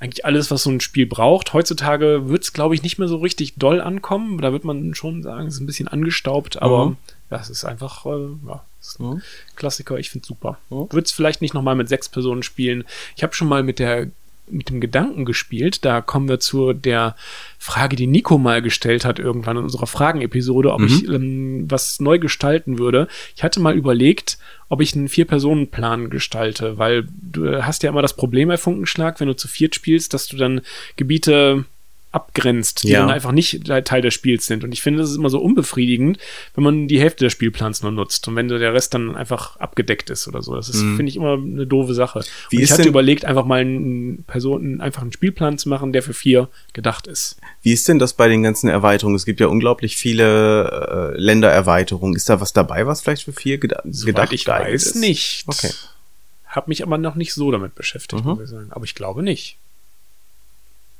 eigentlich 0.00 0.24
alles, 0.24 0.48
was 0.52 0.62
so 0.62 0.70
ein 0.70 0.80
Spiel 0.80 1.06
braucht. 1.06 1.52
Heutzutage 1.54 2.28
wird 2.28 2.44
es, 2.44 2.52
glaube 2.52 2.72
ich, 2.76 2.84
nicht 2.84 2.98
mehr 3.00 3.08
so 3.08 3.16
richtig 3.16 3.56
doll 3.56 3.80
ankommen. 3.80 4.40
Da 4.40 4.52
wird 4.52 4.62
man 4.62 4.94
schon 4.94 5.24
sagen, 5.24 5.48
es 5.48 5.54
ist 5.54 5.60
ein 5.60 5.66
bisschen 5.66 5.88
angestaubt, 5.88 6.62
aber 6.62 6.86
Mhm. 6.86 6.96
Ja, 7.30 7.38
es 7.38 7.50
ist 7.50 7.64
einfach 7.64 8.06
äh, 8.06 8.28
ja, 8.46 8.64
ist 8.80 9.00
ein 9.00 9.06
Mhm. 9.06 9.22
Klassiker. 9.56 9.98
Ich 9.98 10.10
finde 10.10 10.26
super. 10.26 10.58
Mhm. 10.70 10.92
Würde 10.92 11.04
es 11.04 11.12
vielleicht 11.12 11.42
nicht 11.42 11.54
nochmal 11.54 11.74
mit 11.74 11.88
sechs 11.88 12.08
Personen 12.08 12.42
spielen. 12.42 12.84
Ich 13.16 13.22
habe 13.22 13.34
schon 13.34 13.48
mal 13.48 13.62
mit 13.62 13.78
der 13.78 14.08
mit 14.50 14.70
dem 14.70 14.80
Gedanken 14.80 15.26
gespielt. 15.26 15.84
Da 15.84 16.00
kommen 16.00 16.26
wir 16.28 16.40
zu 16.40 16.72
der 16.72 17.16
Frage, 17.58 17.96
die 17.96 18.06
Nico 18.06 18.38
mal 18.38 18.62
gestellt 18.62 19.04
hat 19.04 19.18
irgendwann 19.18 19.58
in 19.58 19.64
unserer 19.64 19.86
Fragenepisode, 19.86 20.72
ob 20.72 20.80
ich 20.80 21.06
ähm, 21.06 21.70
was 21.70 22.00
neu 22.00 22.18
gestalten 22.18 22.78
würde. 22.78 23.08
Ich 23.36 23.42
hatte 23.42 23.60
mal 23.60 23.74
überlegt, 23.76 24.38
ob 24.70 24.80
ich 24.80 24.94
einen 24.94 25.08
Vier-Personen-Plan 25.08 26.10
gestalte, 26.10 26.78
weil 26.78 27.06
du 27.10 27.62
hast 27.62 27.82
ja 27.82 27.90
immer 27.90 28.00
das 28.02 28.16
Problem 28.16 28.48
bei 28.48 28.56
Funkenschlag, 28.56 29.20
wenn 29.20 29.28
du 29.28 29.36
zu 29.36 29.48
viert 29.48 29.74
spielst, 29.74 30.14
dass 30.14 30.26
du 30.26 30.36
dann 30.38 30.62
Gebiete 30.96 31.64
abgrenzt, 32.10 32.84
die 32.84 32.88
Ja. 32.88 33.00
dann 33.00 33.10
einfach 33.10 33.32
nicht 33.32 33.66
Teil 33.84 34.00
des 34.00 34.14
Spiels 34.14 34.46
sind. 34.46 34.64
Und 34.64 34.72
ich 34.72 34.80
finde, 34.80 35.00
das 35.00 35.10
ist 35.10 35.16
immer 35.16 35.28
so 35.28 35.40
unbefriedigend, 35.40 36.18
wenn 36.54 36.64
man 36.64 36.88
die 36.88 36.98
Hälfte 37.00 37.24
des 37.24 37.32
Spielplans 37.34 37.82
nur 37.82 37.92
nutzt 37.92 38.26
und 38.28 38.34
wenn 38.36 38.48
der 38.48 38.72
Rest 38.72 38.94
dann 38.94 39.14
einfach 39.14 39.56
abgedeckt 39.56 40.08
ist 40.08 40.26
oder 40.26 40.40
so. 40.42 40.54
Das 40.56 40.68
ist, 40.70 40.80
finde 40.80 41.04
ich, 41.04 41.16
immer 41.16 41.34
eine 41.34 41.66
doofe 41.66 41.92
Sache. 41.92 42.20
Mhm. 42.20 42.22
Wie 42.50 42.56
und 42.56 42.62
ich 42.62 42.70
hatte 42.70 42.82
denn- 42.82 42.88
überlegt, 42.90 43.24
einfach 43.26 43.44
mal 43.44 43.60
einen 43.60 44.24
Personen, 44.26 44.80
einfach 44.80 45.02
einen 45.02 45.12
Spielplan 45.12 45.58
zu 45.58 45.68
machen, 45.68 45.92
der 45.92 46.02
für 46.02 46.14
vier 46.14 46.48
gedacht 46.72 47.06
ist. 47.06 47.36
Wie 47.62 47.72
ist 47.72 47.86
denn 47.88 47.98
das 47.98 48.14
bei 48.14 48.28
den 48.28 48.42
ganzen 48.42 48.68
Erweiterungen? 48.68 49.16
Es 49.16 49.26
gibt 49.26 49.40
ja 49.40 49.46
unglaublich 49.48 49.96
viele 49.96 51.12
äh, 51.14 51.20
Ländererweiterungen. 51.20 52.16
Ist 52.16 52.28
da 52.30 52.40
was 52.40 52.52
dabei, 52.54 52.86
was 52.86 53.02
vielleicht 53.02 53.24
für 53.24 53.32
vier 53.32 53.58
geda 53.58 53.82
Soweit 53.84 54.06
gedacht 54.06 54.32
ich 54.32 54.46
weiß 54.46 54.82
ist? 54.86 54.94
nicht. 54.96 55.44
Okay. 55.46 55.70
Hab 56.46 56.68
mich 56.68 56.82
aber 56.82 56.96
noch 56.96 57.14
nicht 57.16 57.34
so 57.34 57.50
damit 57.52 57.74
beschäftigt, 57.74 58.24
Mhm. 58.24 58.30
muss 58.30 58.40
ich 58.44 58.48
sagen. 58.48 58.68
Aber 58.70 58.84
ich 58.84 58.94
glaube 58.94 59.22
nicht. 59.22 59.58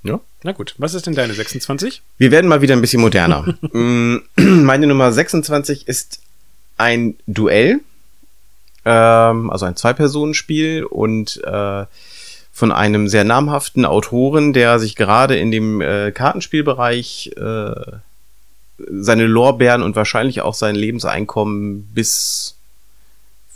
Ja. 0.08 0.20
Na 0.42 0.52
gut, 0.52 0.74
was 0.78 0.94
ist 0.94 1.06
denn 1.06 1.14
deine 1.14 1.34
26? 1.34 2.02
Wir 2.16 2.30
werden 2.30 2.48
mal 2.48 2.62
wieder 2.62 2.74
ein 2.74 2.80
bisschen 2.80 3.00
moderner. 3.00 3.54
Mm, 3.72 4.16
Meine 4.36 4.86
Nummer 4.86 5.12
26 5.12 5.86
ist 5.86 6.20
ein 6.78 7.16
Duell, 7.26 7.80
ähm, 8.84 9.50
also 9.50 9.66
ein 9.66 9.76
Zwei-Personen-Spiel 9.76 10.84
und 10.84 11.42
äh, 11.44 11.84
von 12.52 12.72
einem 12.72 13.08
sehr 13.08 13.24
namhaften 13.24 13.84
Autoren, 13.84 14.52
der 14.52 14.78
sich 14.78 14.96
gerade 14.96 15.36
in 15.36 15.50
dem 15.50 15.80
äh, 15.80 16.12
Kartenspielbereich 16.12 17.32
äh, 17.36 17.72
seine 18.90 19.26
Lorbeeren 19.26 19.82
und 19.82 19.96
wahrscheinlich 19.96 20.40
auch 20.40 20.54
sein 20.54 20.74
Lebenseinkommen 20.74 21.82
bis 21.94 22.56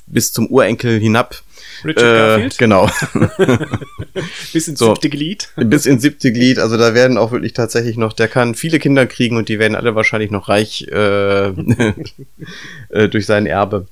bis 0.06 0.32
zum 0.32 0.46
Urenkel 0.48 1.00
hinab 1.00 1.42
Richard 1.84 2.04
äh, 2.04 2.18
Garfield? 2.18 2.58
genau 2.58 2.90
Bis 4.52 4.68
ins 4.68 4.78
so. 4.78 4.88
siebte 4.88 5.10
Glied. 5.10 5.48
bis 5.56 5.86
ins 5.86 6.02
siebte 6.02 6.32
Glied. 6.32 6.58
Also 6.58 6.76
da 6.76 6.94
werden 6.94 7.18
auch 7.18 7.32
wirklich 7.32 7.52
tatsächlich 7.52 7.96
noch, 7.96 8.12
der 8.12 8.28
kann 8.28 8.54
viele 8.54 8.78
Kinder 8.78 9.06
kriegen 9.06 9.36
und 9.36 9.48
die 9.48 9.58
werden 9.58 9.74
alle 9.74 9.94
wahrscheinlich 9.94 10.30
noch 10.30 10.48
reich 10.48 10.86
äh, 10.90 11.48
äh, 12.90 13.08
durch 13.08 13.26
sein 13.26 13.46
Erbe. 13.46 13.86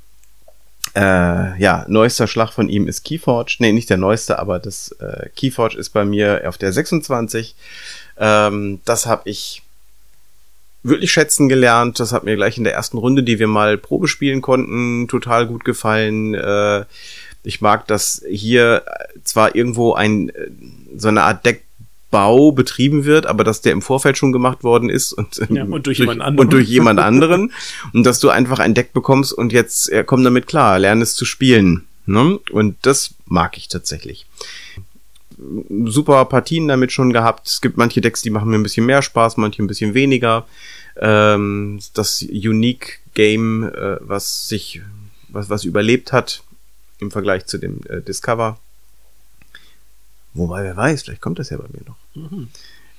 Äh, 0.94 1.60
ja, 1.60 1.84
neuester 1.88 2.26
Schlag 2.26 2.52
von 2.52 2.68
ihm 2.68 2.88
ist 2.88 3.04
Keyforge. 3.04 3.56
Nee, 3.60 3.72
nicht 3.72 3.90
der 3.90 3.96
neueste, 3.96 4.38
aber 4.38 4.58
das 4.58 4.92
äh, 5.00 5.28
Keyforge 5.36 5.78
ist 5.78 5.90
bei 5.90 6.04
mir 6.04 6.42
auf 6.46 6.58
der 6.58 6.72
26. 6.72 7.54
Ähm, 8.18 8.80
das 8.84 9.06
habe 9.06 9.28
ich 9.30 9.62
wirklich 10.82 11.12
schätzen 11.12 11.48
gelernt. 11.48 12.00
Das 12.00 12.12
hat 12.12 12.24
mir 12.24 12.36
gleich 12.36 12.58
in 12.58 12.64
der 12.64 12.74
ersten 12.74 12.98
Runde, 12.98 13.22
die 13.22 13.38
wir 13.38 13.46
mal 13.46 13.78
Probe 13.78 14.08
spielen 14.08 14.42
konnten, 14.42 15.06
total 15.08 15.46
gut 15.46 15.64
gefallen. 15.64 16.34
Äh, 16.34 16.84
ich 17.42 17.60
mag, 17.60 17.86
dass 17.86 18.22
hier 18.28 18.84
zwar 19.24 19.54
irgendwo 19.54 19.94
ein 19.94 20.30
äh, 20.30 20.50
so 20.96 21.08
eine 21.08 21.22
Art 21.22 21.46
Deckbau 21.46 22.52
betrieben 22.52 23.04
wird, 23.04 23.26
aber 23.26 23.44
dass 23.44 23.60
der 23.60 23.72
im 23.72 23.82
Vorfeld 23.82 24.18
schon 24.18 24.32
gemacht 24.32 24.62
worden 24.64 24.90
ist 24.90 25.12
und, 25.12 25.40
Ja, 25.48 25.64
und 25.64 25.86
durch 25.86 25.98
jemand 25.98 26.20
anderen. 26.20 26.46
und 26.46 26.52
durch 26.52 26.68
jemand 26.68 27.00
anderen 27.00 27.52
und 27.92 28.04
dass 28.04 28.20
du 28.20 28.28
einfach 28.30 28.58
ein 28.58 28.74
Deck 28.74 28.92
bekommst 28.92 29.32
und 29.32 29.52
jetzt 29.52 29.88
ja, 29.88 30.02
komm 30.02 30.24
damit 30.24 30.46
klar, 30.46 30.78
lerne 30.78 31.02
es 31.02 31.14
zu 31.14 31.24
spielen. 31.24 31.86
Ne? 32.06 32.38
Und 32.50 32.76
das 32.82 33.14
mag 33.26 33.56
ich 33.56 33.68
tatsächlich 33.68 34.26
super 35.84 36.24
Partien 36.26 36.68
damit 36.68 36.92
schon 36.92 37.12
gehabt. 37.12 37.46
Es 37.48 37.60
gibt 37.60 37.76
manche 37.76 38.00
Decks, 38.00 38.20
die 38.22 38.30
machen 38.30 38.50
mir 38.50 38.56
ein 38.58 38.62
bisschen 38.62 38.86
mehr 38.86 39.02
Spaß, 39.02 39.36
manche 39.36 39.62
ein 39.62 39.66
bisschen 39.66 39.94
weniger. 39.94 40.46
Ähm, 41.00 41.80
das 41.94 42.22
Unique 42.22 43.00
Game, 43.14 43.64
äh, 43.64 43.96
was 44.00 44.48
sich, 44.48 44.82
was, 45.28 45.48
was 45.48 45.64
überlebt 45.64 46.12
hat 46.12 46.42
im 47.00 47.10
Vergleich 47.10 47.46
zu 47.46 47.58
dem 47.58 47.80
äh, 47.88 48.00
Discover. 48.00 48.58
Wobei, 50.34 50.62
wer 50.62 50.76
weiß, 50.76 51.02
vielleicht 51.02 51.20
kommt 51.20 51.38
das 51.38 51.50
ja 51.50 51.56
bei 51.56 51.66
mir 51.72 51.82
noch. 51.86 52.48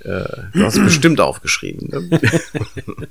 Äh, 0.03 0.43
du 0.53 0.63
hast 0.65 0.75
es 0.77 0.83
bestimmt 0.83 1.21
aufgeschrieben. 1.21 1.87
Ne? 1.89 2.19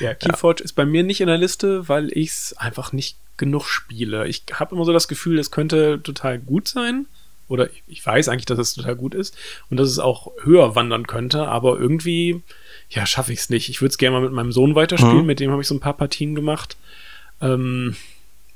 Ja, 0.00 0.14
Keyforge 0.14 0.62
ist 0.62 0.74
bei 0.74 0.86
mir 0.86 1.02
nicht 1.02 1.20
in 1.20 1.26
der 1.26 1.36
Liste, 1.36 1.88
weil 1.88 2.16
ich 2.16 2.28
es 2.28 2.54
einfach 2.56 2.92
nicht 2.92 3.16
genug 3.36 3.66
spiele. 3.66 4.28
Ich 4.28 4.44
habe 4.52 4.74
immer 4.76 4.84
so 4.84 4.92
das 4.92 5.08
Gefühl, 5.08 5.38
es 5.40 5.50
könnte 5.50 6.00
total 6.02 6.38
gut 6.38 6.68
sein. 6.68 7.06
Oder 7.48 7.68
ich, 7.70 7.82
ich 7.88 8.06
weiß 8.06 8.28
eigentlich, 8.28 8.44
dass 8.46 8.58
es 8.58 8.74
total 8.74 8.94
gut 8.94 9.14
ist 9.14 9.36
und 9.70 9.78
dass 9.78 9.88
es 9.88 9.98
auch 9.98 10.30
höher 10.42 10.76
wandern 10.76 11.06
könnte, 11.08 11.48
aber 11.48 11.78
irgendwie, 11.78 12.42
ja, 12.90 13.04
schaffe 13.06 13.32
ich 13.32 13.40
es 13.40 13.50
nicht. 13.50 13.68
Ich 13.68 13.80
würde 13.80 13.90
es 13.90 13.98
gerne 13.98 14.16
mal 14.18 14.22
mit 14.22 14.32
meinem 14.32 14.52
Sohn 14.52 14.74
weiterspielen, 14.76 15.20
Mhm. 15.22 15.26
mit 15.26 15.40
dem 15.40 15.50
habe 15.50 15.62
ich 15.62 15.66
so 15.68 15.74
ein 15.74 15.80
paar 15.80 15.96
Partien 15.96 16.34
gemacht. 16.36 16.76
Ähm, 17.40 17.96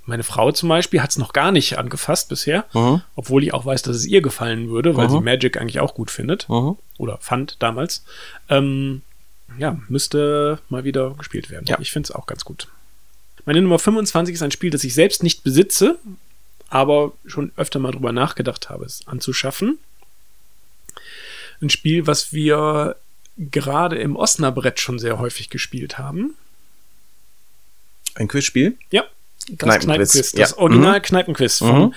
meine 0.04 0.24
Frau 0.24 0.50
zum 0.52 0.68
Beispiel 0.68 1.00
hat 1.02 1.10
es 1.10 1.18
noch 1.18 1.32
gar 1.32 1.52
nicht 1.52 1.78
angefasst 1.78 2.28
bisher, 2.28 2.64
Mhm. 2.74 3.02
obwohl 3.14 3.44
ich 3.44 3.54
auch 3.54 3.64
weiß, 3.64 3.82
dass 3.82 3.96
es 3.96 4.06
ihr 4.06 4.20
gefallen 4.22 4.68
würde, 4.70 4.96
weil 4.96 5.06
Mhm. 5.08 5.12
sie 5.12 5.20
Magic 5.20 5.56
eigentlich 5.56 5.80
auch 5.80 5.94
gut 5.94 6.10
findet 6.10 6.48
Mhm. 6.48 6.76
oder 6.98 7.18
fand 7.18 7.56
damals. 7.60 8.04
Ähm, 8.48 9.02
ja, 9.58 9.78
müsste 9.88 10.58
mal 10.68 10.84
wieder 10.84 11.10
gespielt 11.14 11.50
werden. 11.50 11.66
Ja. 11.66 11.78
Ich 11.80 11.92
finde 11.92 12.06
es 12.08 12.10
auch 12.10 12.26
ganz 12.26 12.44
gut. 12.44 12.68
Meine 13.44 13.60
Nummer 13.62 13.78
25 13.78 14.34
ist 14.34 14.42
ein 14.42 14.50
Spiel, 14.50 14.70
das 14.70 14.82
ich 14.84 14.94
selbst 14.94 15.22
nicht 15.22 15.44
besitze, 15.44 15.98
aber 16.68 17.12
schon 17.26 17.52
öfter 17.56 17.78
mal 17.78 17.92
drüber 17.92 18.12
nachgedacht 18.12 18.70
habe, 18.70 18.84
es 18.84 19.06
anzuschaffen. 19.06 19.78
Ein 21.60 21.70
Spiel, 21.70 22.06
was 22.06 22.32
wir 22.32 22.96
gerade 23.38 23.96
im 23.98 24.16
Osnabrett 24.16 24.80
schon 24.80 24.98
sehr 24.98 25.18
häufig 25.18 25.48
gespielt 25.50 25.98
haben. 25.98 26.34
Ein 28.14 28.28
Quizspiel? 28.28 28.76
Ja, 28.90 29.04
das 29.50 29.78
Kneipenquiz. 29.81 30.33
Das 30.33 30.50
Ja. 30.52 30.59
Original 30.59 31.00
Kneipenquiz 31.00 31.59
von 31.59 31.78
Mhm. 31.78 31.94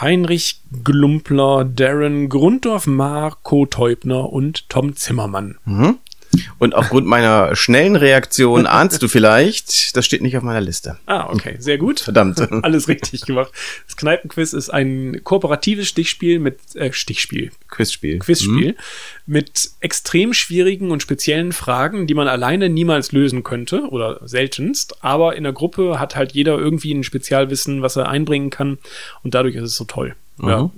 Heinrich 0.00 0.60
Glumpler, 0.84 1.64
Darren 1.64 2.28
Grundorf, 2.28 2.86
Marco 2.86 3.66
Teubner 3.66 4.32
und 4.32 4.68
Tom 4.68 4.94
Zimmermann. 4.94 5.58
Mhm. 5.64 5.98
Und 6.58 6.74
aufgrund 6.74 7.06
meiner 7.06 7.56
schnellen 7.56 7.96
Reaktion 7.96 8.66
ahnst 8.66 9.02
du 9.02 9.08
vielleicht, 9.08 9.96
das 9.96 10.04
steht 10.04 10.22
nicht 10.22 10.36
auf 10.36 10.42
meiner 10.42 10.60
Liste. 10.60 10.98
Ah, 11.06 11.28
okay, 11.30 11.56
sehr 11.58 11.78
gut. 11.78 12.00
Verdammt. 12.00 12.40
Alles 12.64 12.88
richtig 12.88 13.22
gemacht. 13.22 13.50
Das 13.86 13.96
Kneipenquiz 13.96 14.52
ist 14.52 14.70
ein 14.70 15.22
kooperatives 15.24 15.88
Stichspiel 15.88 16.38
mit 16.38 16.58
äh, 16.74 16.92
Stichspiel, 16.92 17.50
Quizspiel. 17.68 18.18
Quizspiel 18.18 18.76
mit 19.26 19.70
extrem 19.80 20.34
schwierigen 20.34 20.90
und 20.90 21.02
speziellen 21.02 21.52
Fragen, 21.52 22.06
die 22.06 22.14
man 22.14 22.28
alleine 22.28 22.68
niemals 22.68 23.12
lösen 23.12 23.44
könnte 23.44 23.88
oder 23.88 24.20
seltenst. 24.26 25.02
Aber 25.04 25.36
in 25.36 25.44
der 25.44 25.52
Gruppe 25.52 25.98
hat 25.98 26.16
halt 26.16 26.32
jeder 26.32 26.58
irgendwie 26.58 26.92
ein 26.92 27.04
Spezialwissen, 27.04 27.82
was 27.82 27.96
er 27.96 28.08
einbringen 28.08 28.50
kann 28.50 28.78
und 29.22 29.34
dadurch 29.34 29.54
ist 29.54 29.64
es 29.64 29.76
so 29.76 29.84
toll. 29.84 30.14
Ja. 30.42 30.70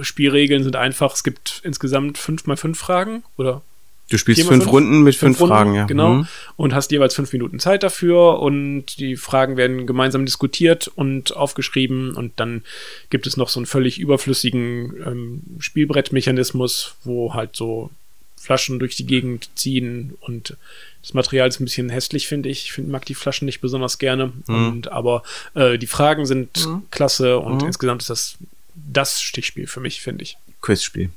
Spielregeln 0.00 0.62
sind 0.62 0.76
einfach. 0.76 1.14
Es 1.14 1.24
gibt 1.24 1.60
insgesamt 1.64 2.18
fünf 2.18 2.46
mal 2.46 2.56
fünf 2.56 2.78
Fragen 2.78 3.22
oder 3.36 3.62
Du 4.10 4.18
spielst 4.18 4.44
mal 4.44 4.50
fünf, 4.50 4.66
Runden 4.66 5.02
mit 5.02 5.16
fünf, 5.16 5.40
Runden, 5.40 5.54
Fragen, 5.54 5.74
ja. 5.74 5.86
Genau. 5.86 6.14
Mhm. 6.14 6.28
Und 6.56 6.74
hast 6.74 6.92
jeweils 6.92 7.14
fünf 7.14 7.32
Minuten 7.32 7.58
Zeit 7.58 7.82
dafür 7.82 8.38
und 8.40 8.98
die 8.98 9.16
Fragen 9.16 9.56
werden 9.56 9.86
gemeinsam 9.86 10.26
diskutiert 10.26 10.88
und 10.88 11.34
aufgeschrieben 11.34 12.14
und 12.14 12.32
dann 12.38 12.62
gibt 13.08 13.26
es 13.26 13.36
noch 13.38 13.48
so 13.48 13.58
einen 13.60 13.66
völlig 13.66 13.98
überflüssigen 13.98 14.94
ähm, 15.06 15.42
Spielbrettmechanismus, 15.58 16.96
wo 17.04 17.32
halt 17.34 17.56
so 17.56 17.90
Flaschen 18.36 18.78
durch 18.78 18.94
die 18.94 19.06
Gegend 19.06 19.48
ziehen 19.54 20.14
und 20.20 20.56
das 21.00 21.14
Material 21.14 21.48
ist 21.48 21.60
ein 21.60 21.64
bisschen 21.64 21.88
hässlich, 21.88 22.28
finde 22.28 22.50
ich. 22.50 22.64
Ich 22.64 22.72
find, 22.72 22.88
mag 22.88 23.06
die 23.06 23.14
Flaschen 23.14 23.46
nicht 23.46 23.60
besonders 23.62 23.98
gerne. 23.98 24.32
Mhm. 24.46 24.68
Und, 24.68 24.88
aber 24.92 25.22
äh, 25.54 25.78
die 25.78 25.86
Fragen 25.86 26.26
sind 26.26 26.66
Mhm. 26.66 26.82
klasse 26.90 27.38
und 27.38 27.62
Mhm. 27.62 27.68
insgesamt 27.68 28.02
ist 28.02 28.10
das 28.10 28.36
das 28.74 29.22
Stichspiel 29.22 29.66
für 29.66 29.80
mich, 29.80 30.00
finde 30.02 30.24
ich. 30.24 30.36
Quizspiel. 30.60 31.10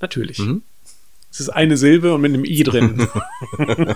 Natürlich. 0.00 0.38
Mhm. 0.38 0.62
Es 1.32 1.40
ist 1.40 1.48
eine 1.48 1.76
Silbe 1.78 2.14
und 2.14 2.20
mit 2.20 2.32
einem 2.34 2.44
I 2.44 2.62
drin. 2.62 3.08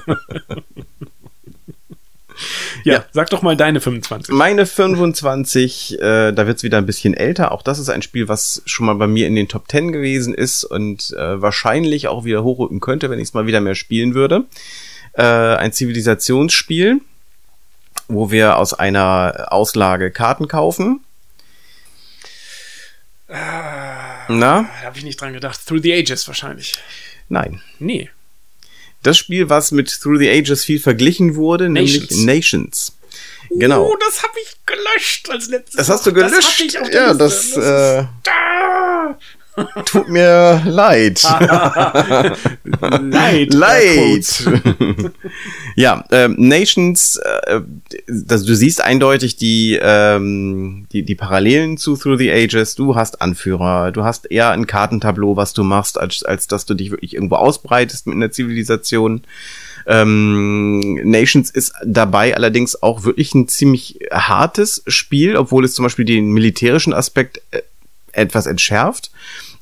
ja, 2.85 2.95
Ja. 2.95 3.05
sag 3.13 3.29
doch 3.31 3.43
mal 3.43 3.57
deine 3.57 3.81
25. 3.81 4.35
Meine 4.35 4.65
25, 4.65 6.01
äh, 6.01 6.33
da 6.33 6.47
wird's 6.47 6.63
wieder 6.63 6.79
ein 6.79 6.87
bisschen 6.87 7.13
älter. 7.15 7.53
Auch 7.53 7.61
das 7.63 7.79
ist 7.79 7.91
ein 7.91 8.01
Spiel, 8.03 8.29
was 8.29 8.63
schon 8.65 8.87
mal 8.87 8.95
bei 8.95 9.07
mir 9.07 9.27
in 9.27 9.35
den 9.35 9.49
Top 9.49 9.71
10 9.71 9.93
gewesen 9.93 10.33
ist 10.35 10.65
und 10.65 11.13
äh, 11.13 11.41
wahrscheinlich 11.43 12.09
auch 12.09 12.25
wieder 12.25 12.43
hochrücken 12.43 12.81
könnte, 12.81 13.11
wenn 13.11 13.19
ich 13.19 13.29
es 13.29 13.35
mal 13.35 13.47
wieder 13.47 13.61
mehr 13.61 13.75
spielen 13.75 14.15
würde. 14.15 14.45
Äh, 15.13 15.23
ein 15.23 15.73
Zivilisationsspiel, 15.73 17.01
wo 18.09 18.31
wir 18.31 18.57
aus 18.57 18.73
einer 18.73 19.49
Auslage 19.51 20.11
Karten 20.11 20.49
kaufen. 20.49 21.01
Na? 23.29 24.29
Da 24.29 24.69
habe 24.85 24.97
ich 24.99 25.05
nicht 25.05 25.21
dran 25.21 25.33
gedacht. 25.33 25.61
Through 25.67 25.83
the 25.83 25.93
Ages 25.93 26.27
wahrscheinlich. 26.29 26.79
Nein. 27.29 27.61
Nee. 27.79 28.11
Das 29.03 29.17
Spiel, 29.19 29.49
was 29.49 29.71
mit 29.73 29.89
Through 29.89 30.19
the 30.19 30.29
Ages 30.31 30.65
viel 30.65 30.81
verglichen 30.81 31.37
wurde, 31.37 31.69
Nations. 31.69 32.11
nämlich 32.11 32.27
Nations. 32.27 32.93
Genau. 33.51 33.87
Oh, 33.87 33.97
das 34.01 34.23
habe 34.23 34.35
ich 34.43 34.57
gelöscht 34.67 35.31
als 35.31 35.47
letztes. 35.49 35.77
Das 35.77 35.89
hast 35.89 36.07
du 36.07 36.11
Das 36.11 36.31
gelöscht. 36.31 36.49
hatte 36.49 36.65
ich 36.65 36.79
auf 36.81 36.93
ja, 36.93 37.15
das, 37.15 37.45
ist- 37.45 37.57
äh, 37.57 38.05
Ah! 38.29 39.17
Tut 39.85 40.09
mir 40.09 40.63
leid. 40.65 41.23
Leid. 43.01 43.55
Leid. 43.55 44.51
ja, 45.77 46.05
ähm, 46.11 46.35
Nations, 46.39 47.17
äh, 47.17 47.61
das, 48.07 48.45
du 48.45 48.55
siehst 48.55 48.81
eindeutig 48.81 49.37
die, 49.37 49.79
ähm, 49.81 50.87
die, 50.93 51.03
die 51.03 51.15
Parallelen 51.15 51.79
zu 51.79 51.97
Through 51.97 52.19
the 52.19 52.31
Ages. 52.31 52.75
Du 52.75 52.95
hast 52.95 53.23
Anführer, 53.23 53.93
du 53.93 54.05
hast 54.05 54.31
eher 54.31 54.51
ein 54.51 54.67
Kartentableau, 54.67 55.37
was 55.37 55.53
du 55.53 55.65
machst, 55.65 55.99
als, 55.99 56.23
als 56.23 56.47
dass 56.47 56.67
du 56.67 56.75
dich 56.75 56.91
wirklich 56.91 57.15
irgendwo 57.15 57.37
ausbreitest 57.37 58.07
mit 58.07 58.17
einer 58.17 58.31
Zivilisation. 58.31 59.23
Ähm, 59.87 60.95
Nations 61.05 61.51
ist 61.51 61.73
dabei 61.85 62.35
allerdings 62.35 62.83
auch 62.83 63.05
wirklich 63.05 63.35
ein 63.35 63.49
ziemlich 63.49 64.01
hartes 64.11 64.83
Spiel, 64.89 65.37
obwohl 65.37 65.65
es 65.65 65.75
zum 65.75 65.85
Beispiel 65.85 66.05
den 66.05 66.33
militärischen 66.33 66.93
Aspekt 66.93 67.41
äh, 67.53 67.63
etwas 68.13 68.47
entschärft. 68.47 69.11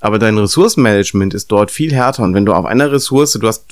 Aber 0.05 0.19
dein 0.19 0.37
Ressourcenmanagement 0.37 1.33
ist 1.33 1.51
dort 1.51 1.71
viel 1.71 1.95
härter. 1.95 2.25
Und 2.25 2.35
wenn 2.35 2.45
du 2.45 2.53
auf 2.53 2.67
einer 2.67 2.93
Ressource, 2.93 3.33
du 3.41 3.49
hast 3.49 3.65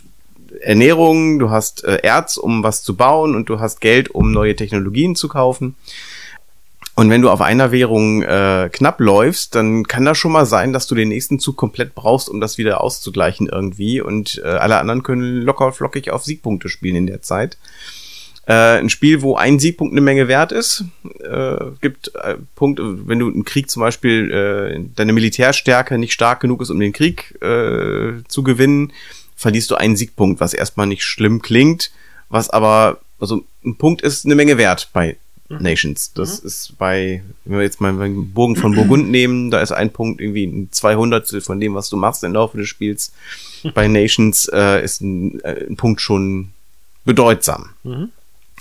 Ernährung, 0.62 1.38
du 1.38 1.50
hast 1.50 1.84
äh, 1.84 1.98
Erz, 2.02 2.38
um 2.38 2.62
was 2.62 2.82
zu 2.82 2.96
bauen 2.96 3.34
und 3.34 3.50
du 3.50 3.60
hast 3.60 3.82
Geld, 3.82 4.14
um 4.14 4.32
neue 4.32 4.56
Technologien 4.56 5.14
zu 5.14 5.28
kaufen. 5.28 5.76
Und 6.94 7.10
wenn 7.10 7.20
du 7.20 7.28
auf 7.28 7.42
einer 7.42 7.70
Währung 7.70 8.22
äh, 8.22 8.70
knapp 8.72 8.98
läufst, 9.00 9.54
dann 9.54 9.84
kann 9.84 10.06
das 10.06 10.16
schon 10.16 10.32
mal 10.32 10.46
sein, 10.46 10.72
dass 10.72 10.86
du 10.86 10.94
den 10.94 11.10
nächsten 11.10 11.38
Zug 11.38 11.58
komplett 11.58 11.94
brauchst, 11.94 12.30
um 12.30 12.40
das 12.40 12.56
wieder 12.56 12.80
auszugleichen 12.80 13.50
irgendwie. 13.52 14.00
Und 14.00 14.40
äh, 14.42 14.48
alle 14.48 14.78
anderen 14.78 15.02
können 15.02 15.42
locker 15.42 15.70
flockig 15.70 16.10
auf 16.10 16.24
Siegpunkte 16.24 16.70
spielen 16.70 16.96
in 16.96 17.06
der 17.08 17.20
Zeit. 17.20 17.58
Äh, 18.46 18.78
ein 18.78 18.88
Spiel, 18.88 19.22
wo 19.22 19.36
ein 19.36 19.58
Siegpunkt 19.58 19.92
eine 19.92 20.00
Menge 20.00 20.26
wert 20.26 20.50
ist. 20.50 20.84
Äh, 21.20 21.56
gibt 21.80 22.14
äh, 22.16 22.36
Punkte, 22.56 23.06
wenn 23.06 23.20
du 23.20 23.28
im 23.28 23.44
Krieg 23.44 23.70
zum 23.70 23.80
Beispiel 23.80 24.30
äh, 24.32 24.80
deine 24.96 25.12
Militärstärke 25.12 25.96
nicht 25.96 26.12
stark 26.12 26.40
genug 26.40 26.60
ist, 26.60 26.70
um 26.70 26.80
den 26.80 26.92
Krieg 26.92 27.40
äh, 27.40 28.22
zu 28.26 28.42
gewinnen, 28.42 28.92
verlierst 29.36 29.70
du 29.70 29.76
einen 29.76 29.96
Siegpunkt, 29.96 30.40
was 30.40 30.54
erstmal 30.54 30.86
nicht 30.86 31.04
schlimm 31.04 31.40
klingt, 31.40 31.92
was 32.28 32.50
aber, 32.50 33.00
also 33.20 33.44
ein 33.64 33.76
Punkt 33.76 34.02
ist 34.02 34.24
eine 34.24 34.34
Menge 34.34 34.58
wert 34.58 34.90
bei 34.92 35.16
Nations. 35.60 36.12
Das 36.14 36.38
ist 36.38 36.78
bei, 36.78 37.22
wenn 37.44 37.58
wir 37.58 37.64
jetzt 37.64 37.80
mal 37.80 37.92
den 37.92 38.32
Bogen 38.32 38.56
von 38.56 38.74
Burgund 38.74 39.10
nehmen, 39.10 39.50
da 39.50 39.60
ist 39.60 39.72
ein 39.72 39.92
Punkt 39.92 40.20
irgendwie 40.20 40.44
ein 40.44 40.68
Zweihundertstel 40.70 41.40
von 41.40 41.60
dem, 41.60 41.74
was 41.74 41.88
du 41.88 41.96
machst 41.96 42.24
im 42.24 42.32
Laufe 42.32 42.58
des 42.58 42.68
Spiels. 42.68 43.12
Bei 43.74 43.88
Nations 43.88 44.48
äh, 44.52 44.82
ist 44.82 45.00
ein, 45.00 45.40
äh, 45.40 45.66
ein 45.68 45.76
Punkt 45.76 46.00
schon 46.00 46.50
bedeutsam. 47.04 47.70
Mhm. 47.82 48.10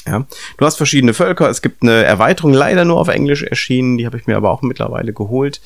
Ja, 0.08 0.26
du 0.58 0.66
hast 0.66 0.78
verschiedene 0.78 1.14
Völker. 1.14 1.50
Es 1.50 1.62
gibt 1.62 1.84
eine 1.84 2.04
Erweiterung, 2.04 2.54
leider 2.54 2.86
nur 2.86 3.00
auf 3.00 3.08
Englisch 3.08 3.44
erschienen. 3.44 3.98
Die 3.98 4.06
habe 4.06 4.18
ich 4.18 4.26
mir 4.26 4.36
aber 4.36 4.50
auch 4.50 4.64
mittlerweile 4.64 5.14
geholt, 5.14 5.62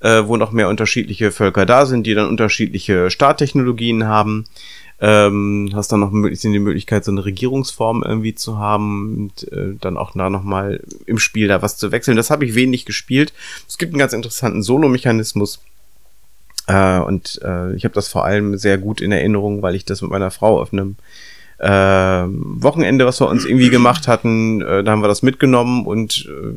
äh, 0.00 0.22
wo 0.24 0.36
noch 0.36 0.52
mehr 0.52 0.68
unterschiedliche 0.68 1.30
Völker 1.30 1.66
da 1.66 1.84
sind, 1.84 2.06
die 2.06 2.14
dann 2.14 2.28
unterschiedliche 2.28 3.10
Starttechnologien 3.10 4.06
haben. 4.06 4.46
Ähm, 5.00 5.70
hast 5.74 5.92
dann 5.92 6.00
noch 6.00 6.12
die 6.12 6.58
Möglichkeit, 6.58 7.04
so 7.04 7.10
eine 7.10 7.24
Regierungsform 7.24 8.04
irgendwie 8.06 8.34
zu 8.34 8.58
haben 8.58 9.16
und 9.18 9.52
äh, 9.52 9.74
dann 9.78 9.98
auch 9.98 10.12
da 10.14 10.30
nochmal 10.30 10.80
im 11.04 11.18
Spiel 11.18 11.48
da 11.48 11.60
was 11.60 11.76
zu 11.76 11.92
wechseln. 11.92 12.16
Das 12.16 12.30
habe 12.30 12.46
ich 12.46 12.54
wenig 12.54 12.86
gespielt. 12.86 13.34
Es 13.68 13.76
gibt 13.76 13.92
einen 13.92 13.98
ganz 13.98 14.14
interessanten 14.14 14.62
Solo-Mechanismus. 14.62 15.60
Äh, 16.68 17.00
und 17.00 17.40
äh, 17.42 17.74
ich 17.74 17.84
habe 17.84 17.94
das 17.94 18.08
vor 18.08 18.24
allem 18.24 18.56
sehr 18.56 18.78
gut 18.78 19.02
in 19.02 19.12
Erinnerung, 19.12 19.60
weil 19.60 19.74
ich 19.74 19.84
das 19.84 20.00
mit 20.00 20.10
meiner 20.10 20.30
Frau 20.30 20.58
auf 20.60 20.72
einem 20.72 20.96
äh, 21.64 22.26
Wochenende, 22.28 23.06
was 23.06 23.20
wir 23.20 23.28
uns 23.28 23.44
irgendwie 23.44 23.70
gemacht 23.70 24.06
hatten, 24.06 24.60
äh, 24.60 24.84
da 24.84 24.92
haben 24.92 25.02
wir 25.02 25.08
das 25.08 25.22
mitgenommen 25.22 25.86
und 25.86 26.28
äh, 26.28 26.56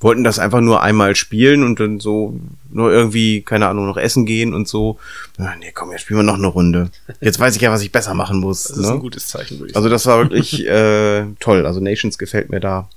wollten 0.00 0.22
das 0.24 0.38
einfach 0.38 0.60
nur 0.60 0.82
einmal 0.82 1.16
spielen 1.16 1.62
und 1.64 1.80
dann 1.80 1.98
so 1.98 2.38
nur 2.70 2.92
irgendwie, 2.92 3.40
keine 3.40 3.68
Ahnung, 3.68 3.86
noch 3.86 3.96
essen 3.96 4.26
gehen 4.26 4.52
und 4.52 4.68
so. 4.68 4.98
Ja, 5.38 5.54
nee, 5.58 5.72
komm, 5.74 5.92
jetzt 5.92 6.02
spielen 6.02 6.18
wir 6.20 6.24
noch 6.24 6.34
eine 6.34 6.48
Runde. 6.48 6.90
Jetzt 7.20 7.40
weiß 7.40 7.56
ich 7.56 7.62
ja, 7.62 7.70
was 7.72 7.82
ich 7.82 7.90
besser 7.92 8.12
machen 8.12 8.38
muss. 8.40 8.64
Das 8.64 8.76
ist 8.76 8.86
ne? 8.86 8.92
ein 8.92 9.00
gutes 9.00 9.28
Zeichen, 9.28 9.58
würde 9.58 9.70
ich 9.70 9.76
Also 9.76 9.88
das 9.88 10.04
war 10.06 10.18
wirklich 10.18 10.66
äh, 10.66 11.24
toll. 11.40 11.64
Also 11.64 11.80
Nations 11.80 12.18
gefällt 12.18 12.50
mir 12.50 12.60
da 12.60 12.88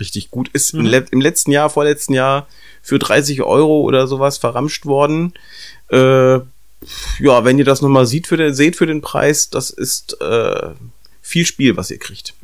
richtig 0.00 0.30
gut. 0.30 0.48
Ist 0.52 0.74
Mhm. 0.74 0.80
im, 0.80 0.86
le 0.86 1.04
im 1.10 1.20
letzten 1.20 1.52
Jahr, 1.52 1.70
vorletzten 1.70 2.14
Jahr 2.14 2.48
für 2.82 2.98
30 2.98 3.42
Euro 3.42 3.82
oder 3.82 4.06
sowas 4.08 4.38
verramscht 4.38 4.84
worden. 4.86 5.34
Äh, 5.90 6.40
ja, 7.18 7.44
wenn 7.44 7.58
ihr 7.58 7.64
das 7.64 7.82
nochmal 7.82 8.06
seht 8.06 8.26
für 8.26 8.36
den, 8.36 8.54
seht 8.54 8.76
für 8.76 8.86
den 8.86 9.00
Preis, 9.00 9.50
das 9.50 9.70
ist 9.70 10.20
äh, 10.20 10.70
viel 11.22 11.44
Spiel, 11.46 11.76
was 11.76 11.90
ihr 11.90 11.98
kriegt. 11.98 12.34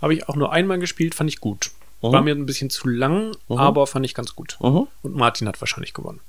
Habe 0.00 0.14
ich 0.14 0.28
auch 0.28 0.36
nur 0.36 0.52
einmal 0.52 0.78
gespielt, 0.78 1.14
fand 1.14 1.30
ich 1.30 1.40
gut. 1.40 1.70
Mhm. 2.02 2.12
War 2.12 2.22
mir 2.22 2.34
ein 2.34 2.46
bisschen 2.46 2.70
zu 2.70 2.88
lang, 2.88 3.34
Mhm. 3.48 3.56
aber 3.58 3.86
fand 3.86 4.04
ich 4.04 4.14
ganz 4.14 4.34
gut. 4.34 4.56
Und 4.60 4.88
Martin 5.16 5.48
hat 5.48 5.60
wahrscheinlich 5.60 5.94
gewonnen. 5.94 6.20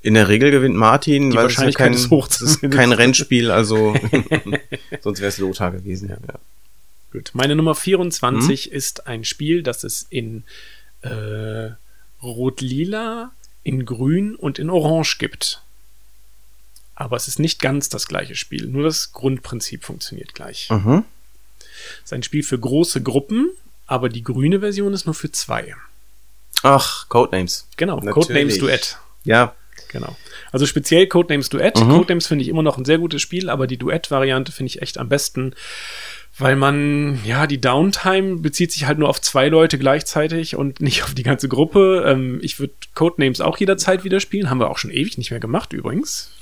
In 0.00 0.14
der 0.14 0.28
Regel 0.28 0.50
gewinnt 0.50 0.76
Martin, 0.76 1.30
Die 1.30 1.36
weil 1.36 1.46
es 1.46 1.56
ja 1.56 1.70
kein, 1.72 1.92
ist 1.92 2.10
ist 2.40 2.60
kein 2.70 2.92
Rennspiel, 2.92 3.50
also 3.50 3.94
sonst 5.02 5.20
wäre 5.20 5.28
es 5.28 5.38
Lothar 5.38 5.72
gewesen. 5.72 6.08
Ja. 6.08 6.34
Gut. 7.12 7.30
Meine 7.34 7.54
Nummer 7.56 7.74
24 7.74 8.70
Mhm. 8.70 8.76
ist 8.76 9.06
ein 9.06 9.24
Spiel, 9.24 9.62
das 9.62 9.84
es 9.84 10.06
in 10.08 10.44
äh, 11.02 11.70
Rot-Lila, 12.22 13.32
in 13.62 13.84
Grün 13.84 14.34
und 14.36 14.58
in 14.58 14.70
Orange 14.70 15.18
gibt. 15.18 15.62
Aber 17.00 17.16
es 17.16 17.28
ist 17.28 17.38
nicht 17.38 17.60
ganz 17.60 17.88
das 17.88 18.08
gleiche 18.08 18.34
Spiel. 18.34 18.66
Nur 18.66 18.82
das 18.82 19.12
Grundprinzip 19.12 19.84
funktioniert 19.84 20.34
gleich. 20.34 20.68
Mhm. 20.68 21.04
Es 21.98 22.06
ist 22.06 22.12
ein 22.12 22.24
Spiel 22.24 22.42
für 22.42 22.58
große 22.58 23.04
Gruppen, 23.04 23.50
aber 23.86 24.08
die 24.08 24.24
grüne 24.24 24.58
Version 24.58 24.92
ist 24.92 25.06
nur 25.06 25.14
für 25.14 25.30
zwei. 25.30 25.76
Ach, 26.64 27.08
Codenames. 27.08 27.68
Genau, 27.76 27.96
Natürlich. 28.00 28.14
Codenames 28.14 28.58
Duett. 28.58 28.98
Ja, 29.22 29.54
Genau. 29.90 30.16
Also 30.52 30.66
speziell 30.66 31.06
Codenames 31.06 31.48
Duett. 31.48 31.80
Mhm. 31.80 31.88
Codenames 31.88 32.26
finde 32.26 32.42
ich 32.42 32.48
immer 32.48 32.62
noch 32.62 32.76
ein 32.76 32.84
sehr 32.84 32.98
gutes 32.98 33.22
Spiel, 33.22 33.48
aber 33.48 33.66
die 33.66 33.78
Duett-Variante 33.78 34.52
finde 34.52 34.68
ich 34.68 34.82
echt 34.82 34.98
am 34.98 35.08
besten, 35.08 35.54
weil 36.36 36.56
man, 36.56 37.20
ja, 37.24 37.46
die 37.46 37.60
Downtime 37.60 38.36
bezieht 38.40 38.72
sich 38.72 38.86
halt 38.86 38.98
nur 38.98 39.08
auf 39.08 39.20
zwei 39.22 39.48
Leute 39.48 39.78
gleichzeitig 39.78 40.56
und 40.56 40.80
nicht 40.80 41.04
auf 41.04 41.14
die 41.14 41.22
ganze 41.22 41.48
Gruppe. 41.48 42.04
Ähm, 42.06 42.38
ich 42.42 42.60
würde 42.60 42.74
Codenames 42.94 43.40
auch 43.40 43.56
jederzeit 43.56 44.04
wieder 44.04 44.20
spielen. 44.20 44.50
Haben 44.50 44.60
wir 44.60 44.68
auch 44.68 44.78
schon 44.78 44.90
ewig 44.90 45.16
nicht 45.16 45.30
mehr 45.30 45.40
gemacht 45.40 45.72
übrigens. 45.72 46.32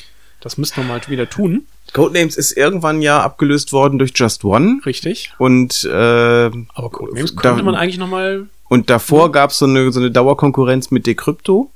Das 0.46 0.58
müssten 0.58 0.76
wir 0.76 0.84
mal 0.84 1.00
wieder 1.08 1.28
tun. 1.28 1.66
Codenames 1.92 2.36
ist 2.36 2.52
irgendwann 2.52 3.02
ja 3.02 3.20
abgelöst 3.20 3.72
worden 3.72 3.98
durch 3.98 4.12
Just 4.14 4.44
One. 4.44 4.80
Richtig. 4.86 5.32
Und, 5.38 5.82
äh, 5.82 5.90
Aber 5.90 6.90
Codenames 6.92 7.34
Da- 7.34 7.40
könnte 7.42 7.64
man 7.64 7.74
eigentlich 7.74 7.98
noch 7.98 8.06
mal, 8.06 8.46
und 8.68 8.88
davor 8.88 9.32
gab's 9.32 9.58
so 9.58 9.64
eine, 9.66 9.90
so 9.90 9.98
eine 9.98 10.12
Dauerkonkurrenz 10.12 10.92
mit 10.92 11.08
Decrypto 11.08 11.72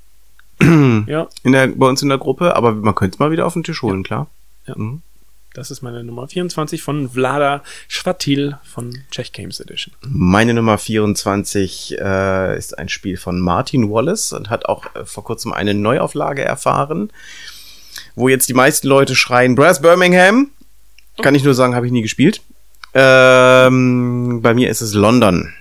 ja, 0.63 1.27
in 1.43 1.51
der, 1.53 1.67
bei 1.67 1.87
uns 1.89 2.03
in 2.03 2.11
der 2.11 2.19
Gruppe, 2.19 2.55
aber 2.55 2.71
man 2.73 2.95
könnte 2.95 3.17
es 3.17 3.19
mal 3.19 3.33
wieder 3.33 3.45
auf 3.45 3.55
den 3.55 3.65
Tisch 3.65 3.83
holen, 3.83 4.05
klar. 4.05 4.29
Ja. 4.69 4.75
Mhm. 4.77 5.03
das 5.55 5.73
ist 5.73 5.83
meine 5.83 6.05
Nummer 6.05 6.29
24 6.29 6.81
von 6.81 7.11
Vlada 7.11 7.65
Schwatil 7.89 8.57
von 8.63 8.99
Czech 9.11 9.33
Games 9.33 9.59
Edition. 9.59 9.95
Meine 10.07 10.55
Nummer 10.55 10.79
24 10.79 11.99
äh, 11.99 12.57
ist 12.57 12.79
ein 12.79 12.89
Spiel 12.89 13.17
von 13.17 13.41
Martin 13.41 13.91
Wallace 13.91 14.33
und 14.33 14.49
hat 14.49 14.67
auch 14.67 14.85
äh, 14.95 15.05
vor 15.05 15.25
kurzem 15.25 15.53
eine 15.53 15.75
Neuauflage 15.75 16.45
erfahren, 16.45 17.11
wo 18.15 18.29
jetzt 18.29 18.49
die 18.49 18.55
meisten 18.55 18.89
Leute 18.89 19.15
schreien, 19.17 19.55
Brass 19.55 19.81
Birmingham. 19.81 20.51
Kann 21.23 21.35
ich 21.35 21.45
nur 21.45 21.55
sagen, 21.55 21.75
habe 21.75 21.87
ich 21.87 21.93
nie 21.93 22.03
gespielt. 22.03 22.41
Ähm, 22.95 24.41
bei 24.43 24.55
mir 24.55 24.71
ist 24.71 24.81
es 24.81 24.95
London. 24.95 25.53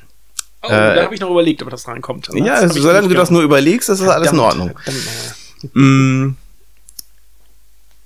Oh, 0.61 0.67
Äh, 0.67 0.95
da 0.95 1.03
habe 1.03 1.13
ich 1.13 1.21
noch 1.21 1.29
überlegt, 1.31 1.61
ob 1.61 1.69
das 1.69 1.87
reinkommt. 1.87 2.29
Ja, 2.33 2.67
solange 2.67 3.07
du 3.07 3.13
das 3.13 3.29
nur 3.29 3.41
überlegst, 3.43 3.89
ist 3.89 4.01
das 4.01 4.09
alles 4.09 4.31
in 4.31 4.39
Ordnung. 4.39 4.71
verdammt. 4.83 5.75
Mm. 5.75 6.29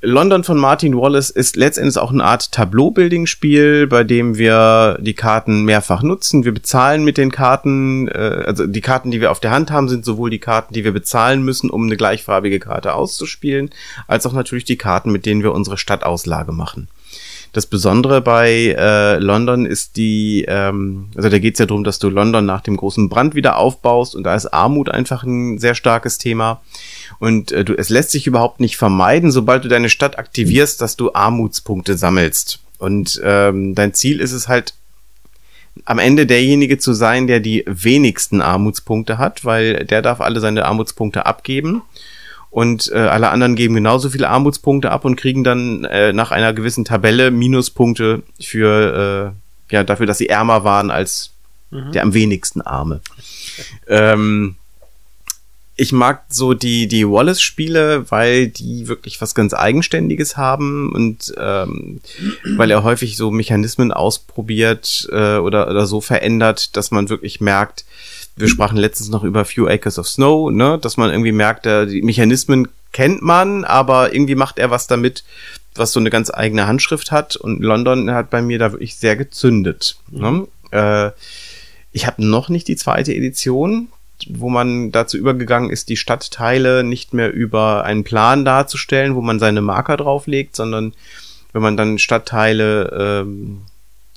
London 0.06 0.44
von 0.44 0.58
Martin 0.58 0.98
Wallace 0.98 1.30
ist 1.30 1.56
letztendlich 1.56 1.98
auch 1.98 2.12
eine 2.12 2.26
Art 2.26 2.52
Tableau-Building-Spiel, 2.52 3.88
bei 3.88 4.04
dem 4.04 4.38
wir 4.38 4.98
die 5.00 5.14
Karten 5.14 5.64
mehrfach 5.64 6.04
nutzen. 6.04 6.44
Wir 6.44 6.54
bezahlen 6.54 7.06
mit 7.06 7.18
den 7.18 7.32
Karten, 7.32 8.10
äh, 8.10 8.44
also 8.46 8.68
die 8.68 8.82
Karten, 8.82 9.12
die 9.12 9.22
wir 9.22 9.32
auf 9.32 9.40
der 9.40 9.52
Hand 9.52 9.72
haben, 9.72 9.88
sind 9.88 10.04
sowohl 10.04 10.30
die 10.30 10.40
Karten, 10.40 10.74
die 10.74 10.84
wir 10.84 10.92
bezahlen 10.92 11.42
müssen, 11.44 11.70
um 11.70 11.86
eine 11.86 11.96
gleichfarbige 11.96 12.60
Karte 12.60 12.96
auszuspielen, 12.96 13.70
als 14.06 14.26
auch 14.26 14.34
natürlich 14.34 14.66
die 14.66 14.76
Karten, 14.76 15.10
mit 15.10 15.26
denen 15.26 15.42
wir 15.42 15.54
unsere 15.54 15.78
Stadtauslage 15.78 16.52
machen. 16.52 16.90
Das 17.54 17.68
Besondere 17.68 18.20
bei 18.20 18.76
äh, 18.76 19.20
London 19.20 19.68
ist 19.68 19.96
die, 19.96 20.44
ähm, 20.48 21.10
also 21.16 21.30
da 21.30 21.38
geht 21.38 21.54
es 21.54 21.60
ja 21.60 21.68
darum, 21.68 21.84
dass 21.84 22.00
du 22.00 22.10
London 22.10 22.48
nach 22.48 22.62
dem 22.62 22.76
großen 22.76 23.10
Brand 23.10 23.36
wieder 23.36 23.58
aufbaust 23.58 24.16
und 24.16 24.24
da 24.24 24.34
ist 24.34 24.48
Armut 24.48 24.90
einfach 24.90 25.24
ein 25.24 25.60
sehr 25.60 25.76
starkes 25.76 26.18
Thema. 26.18 26.62
Und 27.24 27.54
äh, 27.54 27.64
du, 27.64 27.74
es 27.74 27.88
lässt 27.88 28.12
sich 28.12 28.28
überhaupt 28.28 28.60
nicht 28.60 28.76
vermeiden, 28.76 29.32
sobald 29.32 29.64
du 29.64 29.70
deine 29.70 29.88
Stadt 29.88 30.20
aktivierst, 30.20 30.82
dass 30.82 30.98
du 30.98 31.14
Armutspunkte 31.14 31.98
sammelst. 31.98 32.60
Und 32.80 33.22
ähm, 33.24 33.76
dein 33.76 33.94
Ziel 33.94 34.20
ist 34.20 34.34
es 34.34 34.50
halt, 34.50 34.74
am 35.86 36.00
Ende 36.00 36.26
derjenige 36.26 36.80
zu 36.80 36.92
sein, 36.92 37.28
der 37.28 37.40
die 37.40 37.64
wenigsten 37.66 38.42
Armutspunkte 38.42 39.20
hat, 39.20 39.46
weil 39.46 39.86
der 39.86 40.02
darf 40.02 40.20
alle 40.20 40.42
seine 40.42 40.66
Armutspunkte 40.66 41.26
abgeben. 41.26 41.84
Und 42.50 42.92
äh, 42.92 42.98
alle 42.98 43.30
anderen 43.30 43.56
geben 43.56 43.76
genauso 43.76 44.10
viele 44.10 44.28
Armutspunkte 44.28 44.92
ab 44.92 45.06
und 45.06 45.16
kriegen 45.16 45.46
dann 45.46 45.86
äh, 45.86 46.12
nach 46.12 46.32
einer 46.32 46.52
gewissen 46.52 46.84
Tabelle 46.84 47.32
Minuspunkte 47.32 48.24
für 48.42 49.34
äh, 49.72 49.74
ja 49.74 49.86
dafür, 49.86 50.08
dass 50.08 50.18
sie 50.18 50.28
ärmer 50.28 50.66
waren 50.66 50.92
als 50.92 51.32
mhm. 51.72 51.94
der 51.94 52.04
am 52.04 52.14
wenigsten 52.14 52.60
Arme. 52.62 53.00
Ähm, 53.88 54.58
ich 55.76 55.92
mag 55.92 56.26
so 56.30 56.54
die, 56.54 56.88
die 56.88 57.08
Wallace-Spiele, 57.08 58.12
weil 58.12 58.48
die 58.48 58.88
wirklich 58.88 59.20
was 59.22 59.34
ganz 59.34 59.54
Eigenständiges 59.54 60.38
haben 60.38 60.94
und 60.94 61.34
ähm, 61.38 62.00
weil 62.56 62.70
er 62.70 62.84
häufig 62.84 63.18
so 63.18 63.32
Mechanismen 63.32 63.92
ausprobiert 63.92 65.08
äh, 65.12 65.38
oder, 65.38 65.70
oder 65.70 65.88
so 65.88 66.00
verändert, 66.00 66.78
dass 66.78 66.92
man 66.92 67.10
wirklich 67.10 67.42
merkt, 67.42 67.86
wir 68.36 68.48
sprachen 68.48 68.78
letztens 68.78 69.10
noch 69.10 69.24
über 69.24 69.46
Few 69.46 69.68
Acres 69.68 69.98
of 69.98 70.08
Snow, 70.08 70.52
ne, 70.52 70.78
dass 70.80 70.98
man 70.98 71.10
irgendwie 71.10 71.32
merkt, 71.32 71.66
äh, 71.66 71.88
die 71.88 72.04
Mechanismen 72.04 72.68
kennt 72.92 73.24
man, 73.24 73.64
aber 73.64 74.14
irgendwie 74.14 74.36
macht 74.36 74.60
er 74.60 74.70
was 74.70 74.86
damit, 74.86 75.24
was 75.74 75.92
so 75.92 76.00
eine 76.00 76.12
ganz 76.12 76.32
eigene 76.32 76.68
Handschrift 76.68 77.12
hat 77.12 77.36
und 77.36 77.64
London 77.64 78.12
hat 78.12 78.30
bei 78.30 78.44
mir 78.44 78.60
da 78.60 78.72
wirklich 78.72 78.96
sehr 78.96 79.16
gezündet. 79.16 79.98
Ne? 80.12 80.48
Äh, 80.72 81.12
ich 81.92 82.06
habe 82.06 82.24
noch 82.24 82.50
nicht 82.50 82.68
die 82.68 82.76
zweite 82.76 83.14
Edition, 83.14 83.88
wo 84.30 84.50
man 84.50 84.92
dazu 84.92 85.18
übergegangen 85.18 85.70
ist, 85.70 85.90
die 85.90 85.98
Stadtteile 85.98 86.84
nicht 86.84 87.14
mehr 87.14 87.32
über 87.32 87.84
einen 87.84 88.04
Plan 88.04 88.46
darzustellen, 88.46 89.16
wo 89.16 89.22
man 89.22 89.40
seine 89.40 89.62
Marker 89.62 89.98
drauflegt, 89.98 90.56
sondern 90.56 90.94
wenn 91.52 91.62
man 91.62 91.78
dann 91.78 92.00
Stadtteile 92.00 93.24
ähm, 93.26 93.62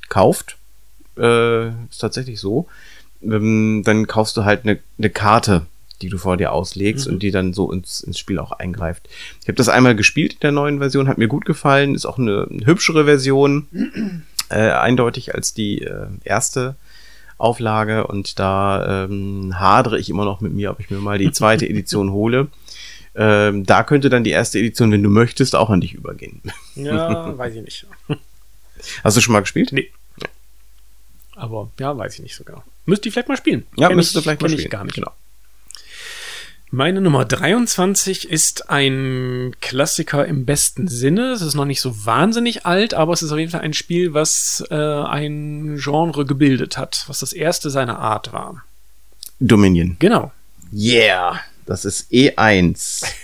kauft, 0.09 0.57
äh, 1.19 1.69
ist 1.69 1.99
tatsächlich 2.01 2.41
so, 2.41 2.67
ähm, 3.23 3.83
dann 3.85 4.07
kaufst 4.07 4.37
du 4.37 4.45
halt 4.45 4.65
eine, 4.65 4.79
eine 4.99 5.11
Karte, 5.11 5.67
die 6.03 6.09
du 6.09 6.19
vor 6.19 6.37
dir 6.37 6.53
auslegst 6.53 7.07
mhm. 7.07 7.15
und 7.15 7.23
die 7.23 7.31
dann 7.31 7.53
so 7.53 7.73
ins, 7.73 8.01
ins 8.01 8.19
Spiel 8.19 8.39
auch 8.39 8.53
eingreift. 8.53 9.09
Ich 9.43 9.49
habe 9.49 9.57
das 9.57 9.69
einmal 9.69 9.97
gespielt 9.97 10.35
in 10.35 10.41
der 10.41 10.53
neuen 10.53 10.79
Version, 10.79 11.09
hat 11.09 11.19
mir 11.19 11.29
gut 11.29 11.45
gefallen, 11.45 11.95
ist 11.95 12.07
auch 12.07 12.19
eine, 12.19 12.47
eine 12.51 12.67
hübschere 12.67 13.05
Version, 13.05 13.69
äh, 14.51 14.71
eindeutig 14.71 15.35
als 15.35 15.55
die 15.55 15.83
äh, 15.83 16.07
erste 16.25 16.77
Auflage 17.39 18.07
und 18.07 18.39
da 18.39 19.05
ähm, 19.05 19.59
hadere 19.59 19.99
ich 19.99 20.09
immer 20.09 20.25
noch 20.25 20.41
mit 20.41 20.53
mir, 20.53 20.71
ob 20.71 20.81
ich 20.81 20.91
mir 20.91 20.99
mal 20.99 21.19
die 21.19 21.33
zweite 21.33 21.67
Edition 21.69 22.13
hole. 22.13 22.49
Ähm, 23.15 23.65
da 23.65 23.83
könnte 23.83 24.11
dann 24.11 24.25
die 24.25 24.31
erste 24.31 24.59
Edition, 24.59 24.93
wenn 24.93 25.03
du 25.03 25.09
möchtest, 25.09 25.57
auch 25.57 25.71
an 25.71 25.81
dich 25.81 25.95
übergehen. 25.95 26.43
Ja, 26.75 27.37
weiß 27.39 27.55
ich 27.55 27.63
nicht. 27.63 27.87
Hast 29.03 29.17
du 29.17 29.21
schon 29.21 29.33
mal 29.33 29.41
gespielt? 29.41 29.73
Nee. 29.73 29.91
Aber 31.35 31.71
ja, 31.79 31.97
weiß 31.97 32.15
ich 32.15 32.21
nicht 32.21 32.35
so 32.35 32.45
genau. 32.45 32.63
Müsste 32.87 33.09
ich 33.09 33.15
vielleicht 33.15 33.29
mal 33.29 33.37
spielen. 33.37 33.67
Ja, 33.77 33.91
müsste 33.91 34.23
vielleicht 34.23 34.41
mal 34.41 34.49
spielen. 34.49 34.65
Ich 34.65 34.71
gar 34.71 34.85
nicht. 34.85 34.95
Genau. 34.95 35.13
Meine 36.71 37.01
Nummer 37.01 37.25
23 37.25 38.29
ist 38.29 38.71
ein 38.71 39.55
Klassiker 39.61 40.27
im 40.27 40.45
besten 40.45 40.89
Sinne. 40.89 41.33
Es 41.33 41.41
ist 41.41 41.55
noch 41.55 41.65
nicht 41.65 41.81
so 41.81 42.05
wahnsinnig 42.05 42.67
alt, 42.67 42.93
aber 42.93 43.13
es 43.13 43.23
ist 43.23 43.31
auf 43.31 43.39
jeden 43.39 43.53
Fall 43.53 43.61
ein 43.61 43.73
Spiel, 43.73 44.15
was 44.15 44.65
äh, 44.71 44.75
ein 44.75 45.77
Genre 45.77 46.27
gebildet 46.27 46.77
hat, 46.77 47.05
was 47.07 47.21
das 47.21 47.33
erste 47.33 47.71
seiner 47.71 48.01
Art 48.01 48.33
war. 48.33 48.65
Dominion. 49.39 49.97
Genau. 50.01 50.33
Yeah, 50.73 51.41
das 51.67 51.85
ist 51.85 52.11
E1. 52.11 53.05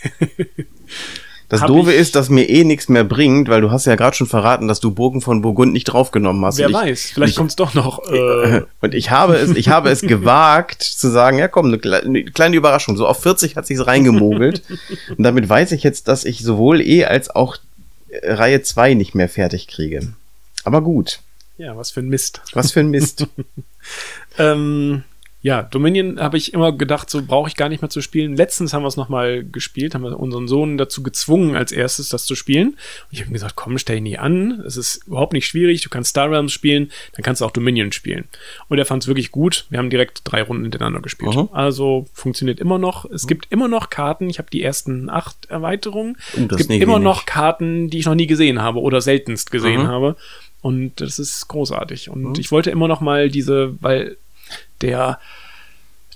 Das 1.52 1.66
Doofe 1.66 1.92
ist, 1.92 2.14
dass 2.14 2.30
mir 2.30 2.48
eh 2.48 2.64
nichts 2.64 2.88
mehr 2.88 3.04
bringt, 3.04 3.50
weil 3.50 3.60
du 3.60 3.70
hast 3.70 3.84
ja 3.84 3.94
gerade 3.94 4.16
schon 4.16 4.26
verraten, 4.26 4.68
dass 4.68 4.80
du 4.80 4.90
Burgen 4.90 5.20
von 5.20 5.42
Burgund 5.42 5.74
nicht 5.74 5.84
draufgenommen 5.84 6.42
hast. 6.46 6.56
Wer 6.56 6.68
ich, 6.68 6.74
weiß, 6.74 7.10
vielleicht 7.12 7.36
kommt 7.36 7.50
es 7.50 7.56
doch 7.56 7.74
noch. 7.74 8.00
Äh. 8.12 8.62
Und 8.80 8.94
ich 8.94 9.10
habe 9.10 9.36
es, 9.36 9.50
ich 9.50 9.68
habe 9.68 9.90
es 9.90 10.00
gewagt 10.02 10.82
zu 10.82 11.10
sagen, 11.10 11.38
ja 11.38 11.48
komm, 11.48 11.66
eine, 11.66 12.02
eine 12.02 12.24
kleine 12.24 12.56
Überraschung. 12.56 12.96
So 12.96 13.06
auf 13.06 13.20
40 13.20 13.56
hat 13.56 13.66
sich's 13.66 13.86
reingemogelt. 13.86 14.62
und 15.10 15.22
damit 15.22 15.46
weiß 15.46 15.72
ich 15.72 15.82
jetzt, 15.82 16.08
dass 16.08 16.24
ich 16.24 16.42
sowohl 16.42 16.80
E 16.80 17.04
als 17.04 17.28
auch 17.28 17.58
äh, 18.08 18.32
Reihe 18.32 18.62
2 18.62 18.94
nicht 18.94 19.14
mehr 19.14 19.28
fertig 19.28 19.68
kriege. 19.68 20.14
Aber 20.64 20.80
gut. 20.80 21.20
Ja, 21.58 21.76
was 21.76 21.90
für 21.90 22.00
ein 22.00 22.08
Mist. 22.08 22.40
Was 22.54 22.72
für 22.72 22.80
ein 22.80 22.88
Mist. 22.88 23.26
ähm, 24.38 25.04
ja, 25.44 25.64
Dominion 25.64 26.20
habe 26.20 26.36
ich 26.36 26.54
immer 26.54 26.70
gedacht, 26.70 27.10
so 27.10 27.20
brauche 27.20 27.48
ich 27.48 27.56
gar 27.56 27.68
nicht 27.68 27.82
mehr 27.82 27.90
zu 27.90 28.00
spielen. 28.00 28.36
Letztens 28.36 28.72
haben 28.72 28.84
wir 28.84 28.88
es 28.88 28.96
nochmal 28.96 29.42
gespielt, 29.42 29.92
haben 29.92 30.04
wir 30.04 30.18
unseren 30.18 30.46
Sohn 30.46 30.78
dazu 30.78 31.02
gezwungen, 31.02 31.56
als 31.56 31.72
erstes 31.72 32.08
das 32.08 32.26
zu 32.26 32.36
spielen. 32.36 32.68
Und 32.68 32.76
ich 33.10 33.20
habe 33.20 33.30
ihm 33.30 33.32
gesagt, 33.32 33.56
komm, 33.56 33.76
stell 33.78 33.96
ihn 33.96 34.04
nie 34.04 34.18
an. 34.18 34.62
Es 34.64 34.76
ist 34.76 35.04
überhaupt 35.08 35.32
nicht 35.32 35.46
schwierig. 35.46 35.80
Du 35.80 35.88
kannst 35.88 36.10
Star 36.10 36.30
Realms 36.30 36.52
spielen, 36.52 36.92
dann 37.14 37.24
kannst 37.24 37.40
du 37.40 37.44
auch 37.44 37.50
Dominion 37.50 37.90
spielen. 37.90 38.28
Und 38.68 38.78
er 38.78 38.86
fand 38.86 39.02
es 39.02 39.08
wirklich 39.08 39.32
gut. 39.32 39.66
Wir 39.68 39.80
haben 39.80 39.90
direkt 39.90 40.20
drei 40.22 40.42
Runden 40.42 40.62
hintereinander 40.62 41.00
gespielt. 41.00 41.34
Mhm. 41.34 41.48
Also 41.50 42.06
funktioniert 42.12 42.60
immer 42.60 42.78
noch. 42.78 43.04
Es 43.10 43.24
mhm. 43.24 43.28
gibt 43.28 43.46
immer 43.50 43.66
noch 43.66 43.90
Karten. 43.90 44.30
Ich 44.30 44.38
habe 44.38 44.48
die 44.48 44.62
ersten 44.62 45.10
acht 45.10 45.46
Erweiterungen. 45.46 46.18
Oh, 46.36 46.46
es 46.52 46.68
gibt 46.68 46.70
immer 46.70 46.94
wenig. 46.94 47.04
noch 47.04 47.26
Karten, 47.26 47.90
die 47.90 47.98
ich 47.98 48.06
noch 48.06 48.14
nie 48.14 48.28
gesehen 48.28 48.62
habe 48.62 48.80
oder 48.80 49.00
seltenst 49.00 49.50
gesehen 49.50 49.82
mhm. 49.82 49.88
habe. 49.88 50.16
Und 50.60 51.00
das 51.00 51.18
ist 51.18 51.48
großartig. 51.48 52.10
Und 52.10 52.22
mhm. 52.22 52.34
ich 52.38 52.52
wollte 52.52 52.70
immer 52.70 52.86
noch 52.86 53.00
mal 53.00 53.28
diese, 53.28 53.74
weil 53.80 54.16
der 54.82 55.18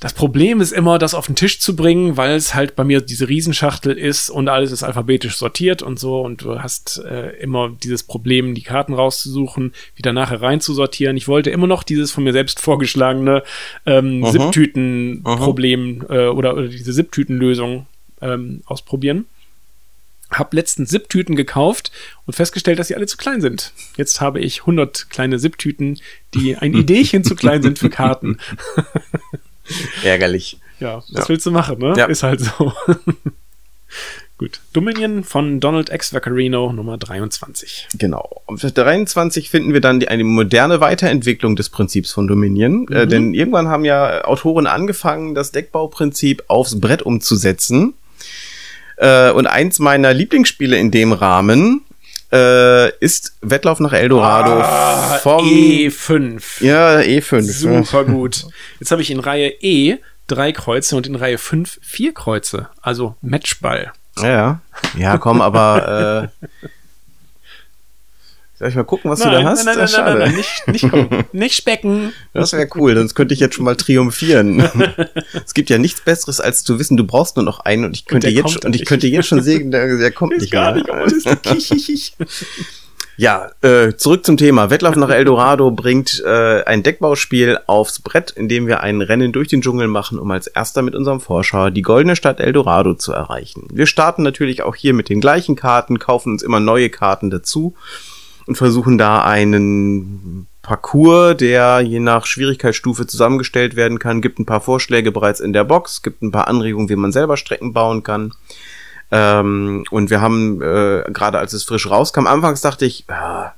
das 0.00 0.12
Problem 0.12 0.60
ist 0.60 0.72
immer, 0.72 0.98
das 0.98 1.14
auf 1.14 1.26
den 1.26 1.36
Tisch 1.36 1.58
zu 1.58 1.74
bringen, 1.74 2.18
weil 2.18 2.34
es 2.34 2.54
halt 2.54 2.76
bei 2.76 2.84
mir 2.84 3.00
diese 3.00 3.30
Riesenschachtel 3.30 3.96
ist 3.96 4.28
und 4.28 4.48
alles 4.48 4.70
ist 4.70 4.82
alphabetisch 4.82 5.36
sortiert 5.36 5.82
und 5.82 5.98
so 5.98 6.20
und 6.20 6.42
du 6.42 6.60
hast 6.60 7.02
äh, 7.08 7.30
immer 7.38 7.70
dieses 7.82 8.02
Problem, 8.02 8.54
die 8.54 8.62
Karten 8.62 8.92
rauszusuchen, 8.92 9.72
wieder 9.94 10.12
nachher 10.12 10.42
reinzusortieren. 10.42 11.16
Ich 11.16 11.28
wollte 11.28 11.48
immer 11.48 11.66
noch 11.66 11.82
dieses 11.82 12.12
von 12.12 12.24
mir 12.24 12.34
selbst 12.34 12.60
vorgeschlagene 12.60 13.42
ähm, 13.86 14.24
Sipptüten-Problem 14.26 16.04
äh, 16.10 16.26
oder, 16.26 16.54
oder 16.54 16.68
diese 16.68 16.92
Sipptüten-Lösung 16.92 17.86
ähm, 18.20 18.62
ausprobieren. 18.66 19.24
Hab 20.30 20.54
letzten 20.54 20.86
Sipptüten 20.86 21.36
gekauft 21.36 21.92
und 22.26 22.34
festgestellt, 22.34 22.78
dass 22.78 22.88
sie 22.88 22.96
alle 22.96 23.06
zu 23.06 23.16
klein 23.16 23.40
sind. 23.40 23.72
Jetzt 23.96 24.20
habe 24.20 24.40
ich 24.40 24.60
100 24.60 25.08
kleine 25.10 25.38
Sipptüten, 25.38 26.00
die 26.34 26.56
ein 26.56 26.74
Ideechen 26.76 27.24
zu 27.24 27.36
klein 27.36 27.62
sind 27.62 27.78
für 27.78 27.90
Karten. 27.90 28.38
Ärgerlich. 30.02 30.58
Ja, 30.80 30.96
was 30.96 31.24
ja. 31.24 31.28
willst 31.28 31.46
du 31.46 31.50
machen, 31.50 31.78
ne? 31.78 31.94
Ja. 31.96 32.06
Ist 32.06 32.22
halt 32.22 32.40
so. 32.40 32.72
Gut. 34.38 34.60
Dominion 34.74 35.24
von 35.24 35.60
Donald 35.60 35.90
X. 35.90 36.12
Vaccarino 36.12 36.70
Nummer 36.70 36.98
23. 36.98 37.88
Genau. 37.98 38.42
Auf 38.44 38.60
23 38.60 39.48
finden 39.48 39.72
wir 39.72 39.80
dann 39.80 39.98
die, 39.98 40.08
eine 40.08 40.24
moderne 40.24 40.80
Weiterentwicklung 40.82 41.56
des 41.56 41.70
Prinzips 41.70 42.12
von 42.12 42.26
Dominion. 42.26 42.86
Äh, 42.88 42.90
mhm. 42.90 42.96
Äh, 42.96 43.06
denn 43.06 43.34
irgendwann 43.34 43.68
haben 43.68 43.86
ja 43.86 44.24
Autoren 44.24 44.66
angefangen, 44.66 45.34
das 45.34 45.52
Deckbauprinzip 45.52 46.44
aufs 46.48 46.78
Brett 46.78 47.00
umzusetzen. 47.00 47.94
Äh, 48.96 49.30
und 49.30 49.46
eins 49.46 49.78
meiner 49.78 50.12
Lieblingsspiele 50.14 50.76
in 50.76 50.90
dem 50.90 51.12
Rahmen 51.12 51.82
äh, 52.32 52.90
ist 52.98 53.36
Wettlauf 53.42 53.80
nach 53.80 53.92
Eldorado 53.92 54.60
ah, 54.60 55.18
vom 55.22 55.44
E5. 55.46 56.64
Ja, 56.64 56.98
E5. 56.98 57.42
Super 57.42 58.04
gut. 58.04 58.46
Jetzt 58.80 58.90
habe 58.90 59.02
ich 59.02 59.10
in 59.10 59.20
Reihe 59.20 59.48
E 59.60 59.98
drei 60.26 60.52
Kreuze 60.52 60.96
und 60.96 61.06
in 61.06 61.14
Reihe 61.14 61.38
5 61.38 61.78
vier 61.82 62.12
Kreuze. 62.12 62.68
Also 62.82 63.16
Matchball. 63.22 63.92
Ja, 64.20 64.60
ja, 64.96 65.18
komm, 65.18 65.40
aber 65.40 66.32
äh, 66.42 66.46
soll 68.58 68.68
ich 68.68 68.74
mal 68.74 68.84
gucken, 68.84 69.10
was 69.10 69.20
nein, 69.20 69.30
du 69.32 69.42
da 69.42 69.44
hast? 69.50 69.64
Nein, 69.66 69.76
nein, 69.76 69.88
nein, 69.92 70.04
nein, 70.04 70.18
nein, 70.18 70.34
nicht, 70.34 70.68
nicht 70.68 70.90
gucken. 70.90 71.24
nicht 71.32 71.54
specken. 71.54 72.12
Das 72.32 72.54
wäre 72.54 72.68
cool, 72.74 72.96
sonst 72.96 73.14
könnte 73.14 73.34
ich 73.34 73.40
jetzt 73.40 73.54
schon 73.54 73.66
mal 73.66 73.76
triumphieren. 73.76 74.60
es 75.44 75.52
gibt 75.52 75.68
ja 75.68 75.76
nichts 75.76 76.00
Besseres, 76.00 76.40
als 76.40 76.64
zu 76.64 76.78
wissen, 76.78 76.96
du 76.96 77.04
brauchst 77.04 77.36
nur 77.36 77.44
noch 77.44 77.60
einen 77.60 77.84
und 77.84 77.94
ich 77.94 78.06
könnte 78.06 78.28
und 78.28 78.32
jetzt 78.32 78.64
und 78.64 78.74
ich 78.74 78.86
könnte 78.86 79.08
jetzt 79.08 79.28
schon 79.28 79.42
sehen, 79.42 79.70
der, 79.70 79.98
der 79.98 80.10
kommt 80.10 80.38
nicht 80.38 80.50
gar 80.50 80.74
mehr. 80.74 80.84
Nicht, 81.06 82.14
Ja, 83.18 83.50
äh, 83.62 83.94
zurück 83.96 84.26
zum 84.26 84.36
Thema. 84.36 84.68
Wettlauf 84.68 84.94
nach 84.94 85.08
Eldorado 85.08 85.70
bringt 85.70 86.22
äh, 86.26 86.62
ein 86.64 86.82
Deckbauspiel 86.82 87.58
aufs 87.66 88.00
Brett, 88.00 88.30
in 88.30 88.46
dem 88.46 88.66
wir 88.66 88.80
ein 88.80 89.00
Rennen 89.00 89.32
durch 89.32 89.48
den 89.48 89.62
Dschungel 89.62 89.88
machen, 89.88 90.18
um 90.18 90.30
als 90.30 90.48
erster 90.48 90.82
mit 90.82 90.94
unserem 90.94 91.20
Vorschau 91.20 91.70
die 91.70 91.80
goldene 91.80 92.14
Stadt 92.14 92.40
Eldorado 92.40 92.92
zu 92.92 93.12
erreichen. 93.12 93.68
Wir 93.72 93.86
starten 93.86 94.22
natürlich 94.22 94.62
auch 94.62 94.74
hier 94.74 94.92
mit 94.92 95.08
den 95.08 95.22
gleichen 95.22 95.56
Karten, 95.56 95.98
kaufen 95.98 96.32
uns 96.32 96.42
immer 96.42 96.60
neue 96.60 96.90
Karten 96.90 97.30
dazu 97.30 97.74
und 98.46 98.56
versuchen 98.56 98.98
da 98.98 99.24
einen 99.24 100.46
Parcours, 100.62 101.36
der 101.36 101.80
je 101.80 102.00
nach 102.00 102.26
Schwierigkeitsstufe 102.26 103.06
zusammengestellt 103.06 103.76
werden 103.76 103.98
kann. 103.98 104.20
Gibt 104.20 104.38
ein 104.38 104.46
paar 104.46 104.60
Vorschläge 104.60 105.12
bereits 105.12 105.40
in 105.40 105.52
der 105.52 105.64
Box, 105.64 106.02
gibt 106.02 106.22
ein 106.22 106.32
paar 106.32 106.48
Anregungen, 106.48 106.88
wie 106.88 106.96
man 106.96 107.12
selber 107.12 107.36
Strecken 107.36 107.72
bauen 107.72 108.02
kann. 108.02 108.32
Ähm, 109.12 109.84
und 109.90 110.10
wir 110.10 110.20
haben, 110.20 110.60
äh, 110.60 111.04
gerade 111.12 111.38
als 111.38 111.52
es 111.52 111.64
frisch 111.64 111.88
rauskam, 111.88 112.26
anfangs 112.26 112.60
dachte 112.60 112.84
ich, 112.84 113.04
äh, 113.08 113.48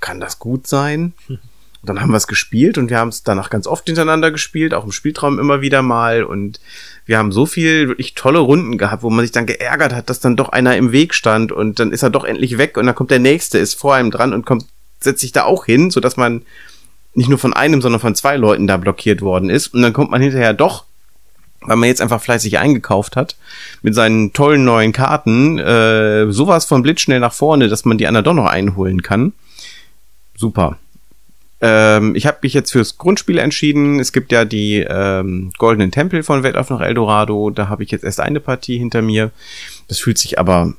kann 0.00 0.20
das 0.20 0.38
gut 0.38 0.66
sein? 0.66 1.14
Und 1.82 1.90
dann 1.90 2.00
haben 2.00 2.10
wir 2.10 2.16
es 2.16 2.26
gespielt 2.26 2.78
und 2.78 2.90
wir 2.90 2.98
haben 2.98 3.10
es 3.10 3.22
danach 3.22 3.48
ganz 3.48 3.68
oft 3.68 3.86
hintereinander 3.86 4.32
gespielt, 4.32 4.74
auch 4.74 4.84
im 4.84 4.90
Spieltraum 4.90 5.38
immer 5.38 5.60
wieder 5.60 5.82
mal. 5.82 6.24
Und 6.24 6.58
wir 7.06 7.18
haben 7.18 7.32
so 7.32 7.46
viel 7.46 7.88
wirklich 7.88 8.14
tolle 8.14 8.40
Runden 8.40 8.78
gehabt, 8.78 9.02
wo 9.02 9.10
man 9.10 9.24
sich 9.24 9.32
dann 9.32 9.46
geärgert 9.46 9.94
hat, 9.94 10.10
dass 10.10 10.20
dann 10.20 10.36
doch 10.36 10.50
einer 10.50 10.76
im 10.76 10.92
Weg 10.92 11.14
stand 11.14 11.52
und 11.52 11.78
dann 11.78 11.92
ist 11.92 12.02
er 12.02 12.10
doch 12.10 12.24
endlich 12.24 12.58
weg 12.58 12.76
und 12.76 12.86
dann 12.86 12.94
kommt 12.94 13.10
der 13.10 13.20
nächste, 13.20 13.58
ist 13.58 13.74
vor 13.74 13.94
einem 13.94 14.10
dran 14.10 14.32
und 14.32 14.44
kommt, 14.44 14.66
setzt 15.00 15.20
sich 15.20 15.32
da 15.32 15.44
auch 15.44 15.64
hin, 15.64 15.90
so 15.90 16.00
dass 16.00 16.16
man 16.16 16.42
nicht 17.14 17.28
nur 17.28 17.38
von 17.38 17.54
einem, 17.54 17.80
sondern 17.80 18.00
von 18.00 18.14
zwei 18.14 18.36
Leuten 18.36 18.66
da 18.66 18.76
blockiert 18.76 19.22
worden 19.22 19.48
ist. 19.48 19.68
Und 19.68 19.80
dann 19.80 19.94
kommt 19.94 20.10
man 20.10 20.20
hinterher 20.20 20.52
doch 20.52 20.84
weil 21.66 21.76
man 21.76 21.88
jetzt 21.88 22.00
einfach 22.00 22.20
fleißig 22.20 22.58
eingekauft 22.58 23.16
hat, 23.16 23.36
mit 23.82 23.94
seinen 23.94 24.32
tollen 24.32 24.64
neuen 24.64 24.92
Karten, 24.92 25.58
äh, 25.58 26.30
sowas 26.30 26.64
von 26.64 26.82
blitzschnell 26.82 27.20
nach 27.20 27.32
vorne, 27.32 27.68
dass 27.68 27.84
man 27.84 27.98
die 27.98 28.06
anderen 28.06 28.24
doch 28.24 28.34
noch 28.34 28.46
einholen 28.46 29.02
kann. 29.02 29.32
Super. 30.36 30.78
Ähm, 31.60 32.14
ich 32.14 32.26
habe 32.26 32.38
mich 32.42 32.54
jetzt 32.54 32.72
fürs 32.72 32.98
Grundspiel 32.98 33.38
entschieden. 33.38 33.98
Es 33.98 34.12
gibt 34.12 34.32
ja 34.32 34.44
die 34.44 34.84
ähm, 34.88 35.52
Goldenen 35.58 35.90
Tempel 35.90 36.22
von 36.22 36.42
Wettauf 36.42 36.70
nach 36.70 36.80
Eldorado. 36.80 37.50
Da 37.50 37.68
habe 37.68 37.82
ich 37.82 37.90
jetzt 37.90 38.04
erst 38.04 38.20
eine 38.20 38.40
Partie 38.40 38.78
hinter 38.78 39.02
mir. 39.02 39.30
Das 39.88 39.98
fühlt 39.98 40.18
sich 40.18 40.38
aber 40.38 40.74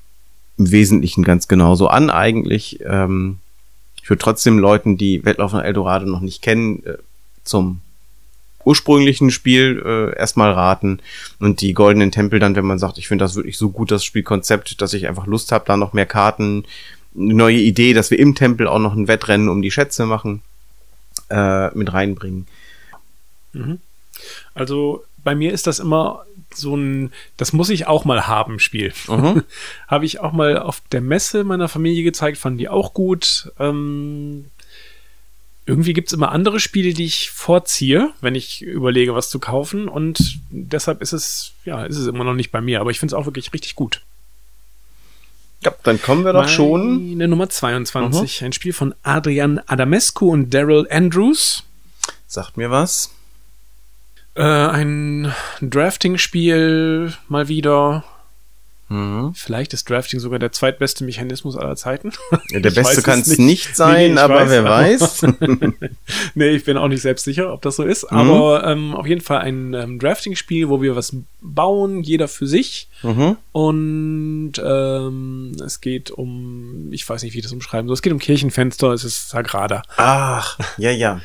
im 0.57 0.71
Wesentlichen 0.71 1.23
ganz 1.23 1.47
genauso 1.47 1.87
an 1.87 2.09
eigentlich. 2.09 2.79
Ähm, 2.85 3.39
ich 4.01 4.09
würde 4.09 4.23
trotzdem 4.23 4.59
Leuten, 4.59 4.97
die 4.97 5.25
Wettlauf 5.25 5.53
nach 5.53 5.63
Eldorado 5.63 6.05
noch 6.05 6.21
nicht 6.21 6.41
kennen, 6.41 6.83
äh, 6.85 6.97
zum 7.43 7.81
ursprünglichen 8.63 9.31
Spiel 9.31 9.81
äh, 9.85 10.17
erstmal 10.17 10.51
raten 10.51 10.99
und 11.39 11.61
die 11.61 11.73
goldenen 11.73 12.11
Tempel 12.11 12.39
dann, 12.39 12.55
wenn 12.55 12.65
man 12.65 12.79
sagt, 12.79 12.97
ich 12.97 13.07
finde 13.07 13.23
das 13.23 13.35
wirklich 13.35 13.57
so 13.57 13.69
gut, 13.69 13.91
das 13.91 14.03
Spielkonzept, 14.03 14.81
dass 14.81 14.93
ich 14.93 15.07
einfach 15.07 15.25
Lust 15.25 15.53
habe, 15.53 15.63
da 15.65 15.77
noch 15.77 15.93
mehr 15.93 16.05
Karten, 16.05 16.65
eine 17.15 17.33
neue 17.33 17.57
Idee, 17.57 17.93
dass 17.93 18.11
wir 18.11 18.19
im 18.19 18.35
Tempel 18.35 18.67
auch 18.67 18.79
noch 18.79 18.93
ein 18.93 19.07
Wettrennen 19.07 19.47
um 19.47 19.61
die 19.61 19.71
Schätze 19.71 20.05
machen, 20.05 20.41
äh, 21.29 21.75
mit 21.75 21.91
reinbringen. 21.93 22.47
Mhm. 23.53 23.79
Also 24.53 25.03
bei 25.23 25.35
mir 25.35 25.51
ist 25.51 25.67
das 25.67 25.79
immer 25.79 26.25
so 26.53 26.75
ein, 26.75 27.11
das 27.35 27.53
muss 27.53 27.69
ich 27.69 27.87
auch 27.87 28.05
mal 28.05 28.27
haben, 28.27 28.59
Spiel. 28.59 28.93
Mhm. 29.07 29.43
Habe 29.87 30.05
ich 30.05 30.19
auch 30.19 30.31
mal 30.31 30.57
auf 30.57 30.81
der 30.91 31.01
Messe 31.01 31.43
meiner 31.43 31.67
Familie 31.67 32.03
gezeigt, 32.03 32.37
fanden 32.37 32.59
die 32.59 32.69
auch 32.69 32.93
gut. 32.93 33.51
Ähm, 33.59 34.45
irgendwie 35.65 35.91
gibt's 35.91 36.13
immer 36.13 36.31
andere 36.31 36.61
Spiele, 36.61 36.93
die 36.93 37.05
ich 37.05 37.29
vorziehe, 37.29 38.11
wenn 38.21 38.35
ich 38.35 38.61
überlege, 38.61 39.13
was 39.13 39.29
zu 39.29 39.39
kaufen. 39.39 39.89
Und 39.89 40.39
deshalb 40.49 41.01
ist 41.01 41.11
es, 41.11 41.51
ja, 41.65 41.83
ist 41.83 41.97
es 41.97 42.07
immer 42.07 42.23
noch 42.23 42.33
nicht 42.33 42.51
bei 42.51 42.61
mir. 42.61 42.79
Aber 42.79 42.89
ich 42.89 42.99
finde 42.99 43.13
es 43.13 43.19
auch 43.19 43.25
wirklich 43.25 43.51
richtig 43.53 43.75
gut. 43.75 44.01
Ja, 45.63 45.73
dann 45.83 46.01
kommen 46.01 46.23
wir 46.23 46.33
doch 46.33 46.41
Meine 46.41 46.51
schon. 46.51 47.11
Eine 47.13 47.27
Nummer 47.27 47.49
22. 47.49 48.41
Mhm. 48.41 48.45
Ein 48.45 48.53
Spiel 48.53 48.73
von 48.73 48.93
Adrian 49.03 49.59
Adamescu 49.65 50.31
und 50.31 50.53
Daryl 50.53 50.87
Andrews. 50.89 51.63
Sagt 52.27 52.57
mir 52.57 52.69
was. 52.69 53.11
Äh, 54.35 54.43
ein 54.43 55.33
Drafting-Spiel 55.61 57.13
mal 57.27 57.47
wieder 57.47 58.03
Mhm. 58.89 59.33
Vielleicht 59.35 59.73
ist 59.73 59.89
Drafting 59.89 60.19
sogar 60.19 60.39
der 60.39 60.51
zweitbeste 60.51 61.03
Mechanismus 61.03 61.57
aller 61.57 61.75
Zeiten. 61.75 62.11
Ja, 62.49 62.61
der 62.61 62.71
beste 62.71 63.01
kann 63.01 63.19
es 63.19 63.27
nicht. 63.27 63.39
nicht 63.39 63.75
sein, 63.75 64.13
nee, 64.13 64.19
aber 64.19 64.35
weiß, 64.35 64.49
wer 64.49 64.63
weiß. 64.63 65.25
nee, 66.35 66.49
ich 66.49 66.63
bin 66.63 66.77
auch 66.77 66.87
nicht 66.87 67.01
selbst 67.01 67.25
sicher, 67.25 67.51
ob 67.51 67.61
das 67.61 67.75
so 67.75 67.83
ist. 67.83 68.09
Mhm. 68.09 68.17
Aber 68.17 68.63
ähm, 68.65 68.95
auf 68.95 69.05
jeden 69.05 69.21
Fall 69.21 69.39
ein 69.39 69.73
ähm, 69.73 69.99
Drafting-Spiel, 69.99 70.69
wo 70.69 70.81
wir 70.81 70.95
was 70.95 71.13
bauen, 71.41 72.03
jeder 72.03 72.29
für 72.29 72.47
sich. 72.47 72.87
Mhm. 73.03 73.35
Und 73.51 74.53
ähm, 74.63 75.51
es 75.65 75.81
geht 75.81 76.11
um, 76.11 76.87
ich 76.91 77.07
weiß 77.07 77.23
nicht, 77.23 77.33
wie 77.33 77.39
ich 77.39 77.43
das 77.43 77.53
umschreiben 77.53 77.87
soll. 77.87 77.95
Es 77.95 78.01
geht 78.01 78.13
um 78.13 78.19
Kirchenfenster, 78.19 78.93
es 78.93 79.03
ist 79.03 79.29
Sagrada. 79.29 79.81
Ach, 79.97 80.57
ja, 80.77 80.91
ja. 80.91 81.19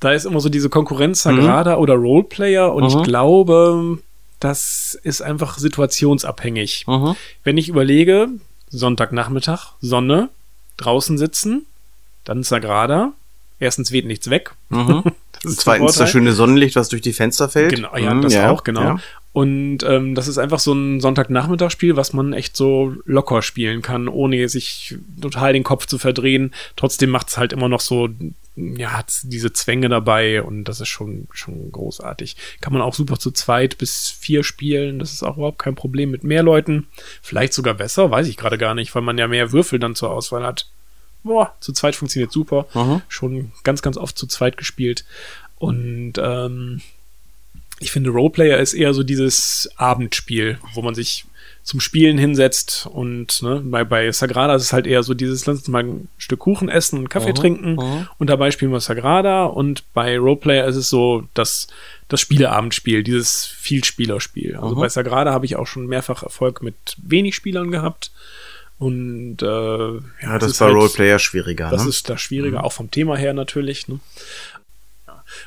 Da 0.00 0.12
ist 0.12 0.24
immer 0.24 0.40
so 0.40 0.48
diese 0.48 0.70
Konkurrenz 0.70 1.22
Sagrada 1.22 1.76
mhm. 1.76 1.82
oder 1.82 1.94
Roleplayer 1.94 2.74
und 2.74 2.86
ich 2.86 2.94
mhm. 2.94 3.02
glaube, 3.02 3.98
das 4.44 4.98
ist 5.02 5.22
einfach 5.22 5.56
situationsabhängig. 5.58 6.84
Mhm. 6.86 7.16
Wenn 7.44 7.56
ich 7.56 7.68
überlege, 7.70 8.28
Sonntagnachmittag, 8.68 9.72
Sonne, 9.80 10.28
draußen 10.76 11.16
sitzen, 11.16 11.64
dann 12.24 12.40
ist 12.40 12.50
Sagrada. 12.50 13.12
Erstens 13.58 13.90
weht 13.90 14.06
nichts 14.06 14.28
weg. 14.28 14.52
Mhm. 14.68 15.02
Zweitens 15.46 15.96
das 15.96 16.10
schöne 16.10 16.32
Sonnenlicht, 16.32 16.76
was 16.76 16.88
durch 16.90 17.02
die 17.02 17.12
Fenster 17.12 17.48
fällt. 17.48 17.74
Genau, 17.74 17.96
ja, 17.96 18.12
mhm, 18.12 18.22
das 18.22 18.34
ja, 18.34 18.50
auch, 18.50 18.64
genau. 18.64 18.82
Ja. 18.82 18.98
Und 19.32 19.82
ähm, 19.82 20.14
das 20.14 20.28
ist 20.28 20.38
einfach 20.38 20.60
so 20.60 20.72
ein 20.72 21.00
Sonntagnachmittagsspiel, 21.00 21.96
was 21.96 22.12
man 22.12 22.34
echt 22.34 22.56
so 22.56 22.94
locker 23.04 23.42
spielen 23.42 23.82
kann, 23.82 24.08
ohne 24.08 24.48
sich 24.48 24.96
total 25.20 25.54
den 25.54 25.64
Kopf 25.64 25.86
zu 25.86 25.98
verdrehen. 25.98 26.54
Trotzdem 26.76 27.10
macht 27.10 27.28
es 27.28 27.38
halt 27.38 27.52
immer 27.52 27.68
noch 27.68 27.80
so, 27.80 28.08
ja, 28.56 28.92
hat 28.92 29.12
diese 29.24 29.52
Zwänge 29.52 29.88
dabei 29.88 30.42
und 30.42 30.64
das 30.64 30.80
ist 30.80 30.88
schon, 30.88 31.26
schon 31.32 31.72
großartig. 31.72 32.36
Kann 32.60 32.72
man 32.72 32.82
auch 32.82 32.94
super 32.94 33.18
zu 33.18 33.32
zweit 33.32 33.78
bis 33.78 34.10
vier 34.10 34.44
spielen. 34.44 34.98
Das 34.98 35.12
ist 35.12 35.24
auch 35.24 35.36
überhaupt 35.36 35.58
kein 35.58 35.74
Problem 35.74 36.10
mit 36.10 36.22
mehr 36.22 36.42
Leuten. 36.42 36.86
Vielleicht 37.20 37.52
sogar 37.52 37.74
besser, 37.74 38.10
weiß 38.10 38.28
ich 38.28 38.36
gerade 38.36 38.58
gar 38.58 38.74
nicht, 38.74 38.94
weil 38.94 39.02
man 39.02 39.18
ja 39.18 39.26
mehr 39.26 39.52
Würfel 39.52 39.78
dann 39.78 39.96
zur 39.96 40.10
Auswahl 40.10 40.44
hat. 40.44 40.68
Boah, 41.24 41.54
zu 41.58 41.72
zweit 41.72 41.96
funktioniert 41.96 42.30
super. 42.30 42.66
Mhm. 42.74 43.02
Schon 43.08 43.52
ganz, 43.64 43.82
ganz 43.82 43.96
oft 43.96 44.16
zu 44.16 44.26
zweit 44.26 44.56
gespielt. 44.56 45.04
Und 45.58 46.14
ähm, 46.18 46.80
ich 47.80 47.90
finde, 47.90 48.10
Roleplayer 48.10 48.58
ist 48.58 48.74
eher 48.74 48.94
so 48.94 49.02
dieses 49.02 49.68
Abendspiel, 49.76 50.58
wo 50.74 50.82
man 50.82 50.94
sich 50.94 51.24
zum 51.64 51.80
Spielen 51.80 52.18
hinsetzt 52.18 52.86
und 52.92 53.42
ne, 53.42 53.62
bei, 53.64 53.84
bei 53.84 54.12
Sagrada 54.12 54.54
ist 54.54 54.64
es 54.64 54.72
halt 54.74 54.86
eher 54.86 55.02
so 55.02 55.14
dieses, 55.14 55.46
lass 55.46 55.58
uns 55.58 55.68
mal 55.68 55.82
ein 55.82 56.08
Stück 56.18 56.40
Kuchen 56.40 56.68
essen 56.68 56.98
und 56.98 57.08
Kaffee 57.08 57.30
uh 57.30 57.32
-huh, 57.32 57.40
trinken 57.40 57.78
uh 57.78 57.82
-huh. 57.82 58.06
und 58.18 58.28
dabei 58.28 58.50
spielen 58.50 58.70
wir 58.70 58.80
Sagrada 58.80 59.46
und 59.46 59.82
bei 59.94 60.18
Roleplayer 60.18 60.66
ist 60.66 60.76
es 60.76 60.90
so 60.90 61.24
das, 61.32 61.66
das 62.08 62.20
Spieleabendspiel, 62.20 63.02
dieses 63.02 63.46
Vielspielerspiel. 63.46 64.56
Also 64.56 64.68
uh 64.68 64.72
-huh. 64.72 64.80
bei 64.80 64.88
Sagrada 64.90 65.32
habe 65.32 65.46
ich 65.46 65.56
auch 65.56 65.66
schon 65.66 65.86
mehrfach 65.86 66.22
Erfolg 66.22 66.62
mit 66.62 66.76
wenig 66.98 67.34
Spielern 67.34 67.70
gehabt. 67.70 68.12
Und 68.76 69.40
äh, 69.40 69.46
ja, 69.46 70.38
das, 70.38 70.52
ist 70.52 70.58
bei 70.58 70.66
halt, 70.66 70.74
Roleplayer 70.74 71.18
schwieriger. 71.18 71.70
Das 71.70 71.84
ne? 71.84 71.88
ist 71.88 72.10
da 72.10 72.18
schwieriger, 72.18 72.58
mhm. 72.58 72.64
auch 72.64 72.72
vom 72.72 72.90
Thema 72.90 73.16
her 73.16 73.32
natürlich. 73.32 73.88
Ne? 73.88 74.00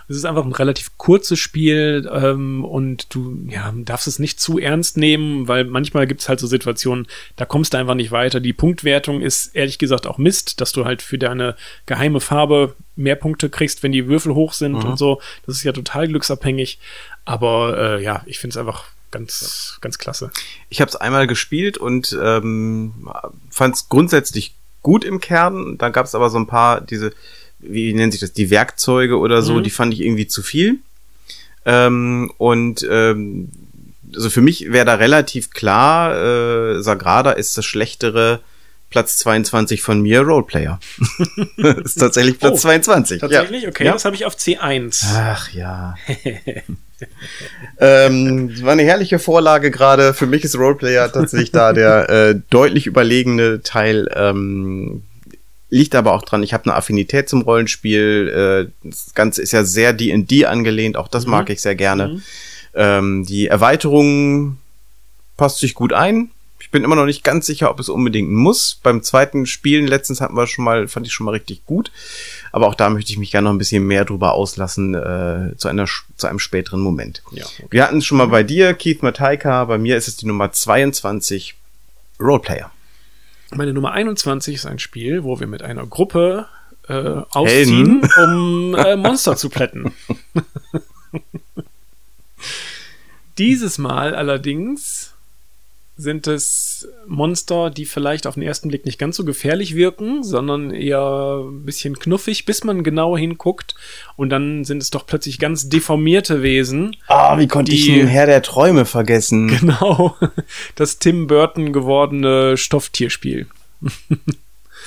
Es 0.09 0.15
ist 0.15 0.25
einfach 0.25 0.45
ein 0.45 0.53
relativ 0.53 0.97
kurzes 0.97 1.37
Spiel 1.37 2.09
ähm, 2.11 2.63
und 2.63 3.13
du 3.13 3.39
ja, 3.49 3.73
darfst 3.75 4.07
es 4.07 4.19
nicht 4.19 4.39
zu 4.39 4.57
ernst 4.57 4.97
nehmen, 4.97 5.47
weil 5.47 5.65
manchmal 5.65 6.07
gibt 6.07 6.21
es 6.21 6.29
halt 6.29 6.39
so 6.39 6.47
Situationen, 6.47 7.07
da 7.35 7.45
kommst 7.45 7.73
du 7.73 7.77
einfach 7.77 7.93
nicht 7.93 8.11
weiter. 8.11 8.39
Die 8.39 8.53
Punktwertung 8.53 9.21
ist 9.21 9.47
ehrlich 9.55 9.79
gesagt 9.79 10.07
auch 10.07 10.17
Mist, 10.17 10.61
dass 10.61 10.71
du 10.71 10.85
halt 10.85 11.01
für 11.01 11.17
deine 11.17 11.55
geheime 11.85 12.21
Farbe 12.21 12.75
mehr 12.95 13.15
Punkte 13.15 13.49
kriegst, 13.49 13.83
wenn 13.83 13.91
die 13.91 14.07
Würfel 14.07 14.33
hoch 14.33 14.53
sind 14.53 14.73
mhm. 14.73 14.85
und 14.85 14.97
so. 14.97 15.21
Das 15.45 15.55
ist 15.57 15.63
ja 15.63 15.73
total 15.73 16.07
glücksabhängig. 16.07 16.79
Aber 17.25 17.77
äh, 17.77 18.03
ja, 18.03 18.23
ich 18.25 18.39
finde 18.39 18.53
es 18.53 18.57
einfach 18.57 18.85
ganz, 19.11 19.77
ganz 19.81 19.97
klasse. 19.97 20.31
Ich 20.69 20.81
habe 20.81 20.89
es 20.89 20.95
einmal 20.95 21.27
gespielt 21.27 21.77
und 21.77 22.17
ähm, 22.21 23.09
fand 23.49 23.75
es 23.75 23.89
grundsätzlich 23.89 24.55
gut 24.81 25.03
im 25.03 25.19
Kern. 25.19 25.77
Da 25.77 25.89
gab 25.89 26.05
es 26.05 26.15
aber 26.15 26.29
so 26.29 26.37
ein 26.37 26.47
paar 26.47 26.81
diese 26.81 27.13
wie 27.59 27.93
nennt 27.93 28.13
sich 28.13 28.21
das, 28.21 28.33
die 28.33 28.49
Werkzeuge 28.49 29.17
oder 29.17 29.41
so, 29.41 29.55
mhm. 29.55 29.63
die 29.63 29.69
fand 29.69 29.93
ich 29.93 30.01
irgendwie 30.01 30.27
zu 30.27 30.41
viel. 30.41 30.79
Ähm, 31.65 32.31
und 32.37 32.85
ähm, 32.89 33.49
also 34.15 34.29
für 34.29 34.41
mich 34.41 34.71
wäre 34.71 34.85
da 34.85 34.95
relativ 34.95 35.51
klar, 35.51 36.15
äh, 36.77 36.81
Sagrada 36.81 37.31
ist 37.31 37.57
das 37.57 37.65
schlechtere 37.65 38.39
Platz 38.89 39.17
22 39.17 39.81
von 39.81 40.01
mir, 40.01 40.21
Roleplayer. 40.21 40.79
ist 41.83 41.95
tatsächlich 41.95 42.39
Platz 42.39 42.53
oh, 42.53 42.59
22. 42.59 43.19
Tatsächlich? 43.19 43.63
Ja. 43.63 43.69
Okay, 43.69 43.85
ja. 43.85 43.93
das 43.93 44.05
habe 44.05 44.15
ich 44.15 44.25
auf 44.25 44.35
C1. 44.35 45.03
Ach 45.13 45.51
ja. 45.51 45.95
ähm, 47.79 48.63
war 48.63 48.71
eine 48.71 48.83
herrliche 48.83 49.19
Vorlage 49.19 49.71
gerade. 49.71 50.13
Für 50.13 50.25
mich 50.25 50.45
ist 50.45 50.57
Roleplayer 50.57 51.11
tatsächlich 51.11 51.51
da 51.51 51.73
der 51.73 52.09
äh, 52.09 52.39
deutlich 52.49 52.87
überlegene 52.87 53.61
Teil. 53.61 54.09
Ähm, 54.15 55.03
Liegt 55.69 55.95
aber 55.95 56.13
auch 56.13 56.23
dran, 56.23 56.43
ich 56.43 56.53
habe 56.53 56.65
eine 56.65 56.75
Affinität 56.75 57.27
zum 57.27 57.41
Rollenspiel. 57.41 58.69
Äh, 58.83 58.87
das 58.87 59.13
Ganze 59.13 59.41
ist 59.41 59.51
ja 59.51 59.63
sehr 59.65 59.93
D&D 59.93 60.45
angelehnt, 60.45 60.95
auch 60.95 61.09
das 61.09 61.25
mhm. 61.25 61.31
mag 61.31 61.49
ich 61.49 61.61
sehr 61.61 61.75
gerne. 61.75 62.07
Mhm. 62.07 62.23
Ähm, 62.73 63.25
die 63.25 63.47
Erweiterung 63.47 64.57
passt 65.35 65.59
sich 65.59 65.73
gut 65.73 65.93
ein. 65.93 66.31
Ich 66.59 66.71
bin 66.71 66.83
immer 66.83 66.95
noch 66.95 67.05
nicht 67.05 67.23
ganz 67.23 67.45
sicher, 67.45 67.69
ob 67.69 67.79
es 67.79 67.87
unbedingt 67.87 68.29
muss. 68.29 68.79
Beim 68.81 69.01
zweiten 69.03 69.45
Spielen 69.45 69.87
letztens 69.87 70.21
hatten 70.21 70.35
wir 70.35 70.47
schon 70.47 70.65
mal, 70.65 70.87
fand 70.87 71.07
ich 71.07 71.13
schon 71.13 71.25
mal 71.25 71.31
richtig 71.31 71.65
gut. 71.65 71.91
Aber 72.51 72.67
auch 72.67 72.75
da 72.75 72.89
möchte 72.89 73.11
ich 73.11 73.17
mich 73.17 73.31
gerne 73.31 73.45
noch 73.45 73.53
ein 73.53 73.57
bisschen 73.57 73.85
mehr 73.85 74.05
drüber 74.05 74.33
auslassen 74.33 74.93
äh, 74.93 75.55
zu 75.57 75.67
einer 75.67 75.85
zu 76.17 76.27
einem 76.27 76.39
späteren 76.39 76.81
Moment. 76.81 77.21
Ja, 77.31 77.45
okay. 77.45 77.67
Wir 77.69 77.83
hatten 77.83 77.99
es 77.99 78.05
schon 78.05 78.17
mal 78.17 78.27
bei 78.27 78.43
dir, 78.43 78.73
Keith 78.73 79.01
Mataika. 79.01 79.65
Bei 79.65 79.77
mir 79.77 79.97
ist 79.97 80.07
es 80.07 80.17
die 80.17 80.25
Nummer 80.25 80.51
22, 80.51 81.55
Roleplayer. 82.19 82.71
Meine 83.53 83.73
Nummer 83.73 83.91
21 83.93 84.55
ist 84.55 84.65
ein 84.65 84.79
Spiel, 84.79 85.23
wo 85.23 85.39
wir 85.39 85.47
mit 85.47 85.61
einer 85.63 85.85
Gruppe 85.87 86.47
äh, 86.87 86.93
ausziehen, 86.93 88.01
Helden. 88.03 88.09
um 88.23 88.75
äh, 88.75 88.95
Monster 88.95 89.37
zu 89.37 89.49
plätten. 89.49 89.93
Dieses 93.37 93.77
Mal 93.77 94.15
allerdings 94.15 95.06
sind 95.97 96.27
es 96.27 96.87
Monster, 97.07 97.69
die 97.71 97.85
vielleicht 97.85 98.27
auf 98.27 98.35
den 98.35 98.43
ersten 98.43 98.69
Blick 98.69 98.85
nicht 98.85 98.99
ganz 98.99 99.15
so 99.17 99.25
gefährlich 99.25 99.73
wirken, 99.75 100.23
sondern 100.23 100.71
eher 100.71 101.41
ein 101.43 101.65
bisschen 101.65 101.97
knuffig, 101.97 102.45
bis 102.45 102.63
man 102.63 102.83
genau 102.83 103.17
hinguckt. 103.17 103.73
Und 104.15 104.29
dann 104.29 104.63
sind 104.63 104.81
es 104.81 104.91
doch 104.91 105.05
plötzlich 105.07 105.39
ganz 105.39 105.69
deformierte 105.69 106.43
Wesen. 106.43 106.95
Ah, 107.07 107.37
wie 107.39 107.47
konnte 107.47 107.71
ich 107.73 107.85
Die- 107.85 107.95
den 107.95 108.07
Herr 108.07 108.27
der 108.27 108.41
Träume 108.43 108.85
vergessen? 108.85 109.47
Genau. 109.59 110.15
Das 110.75 110.99
Tim 110.99 111.25
Burton 111.27 111.73
gewordene 111.73 112.57
Stofftierspiel. 112.57 113.47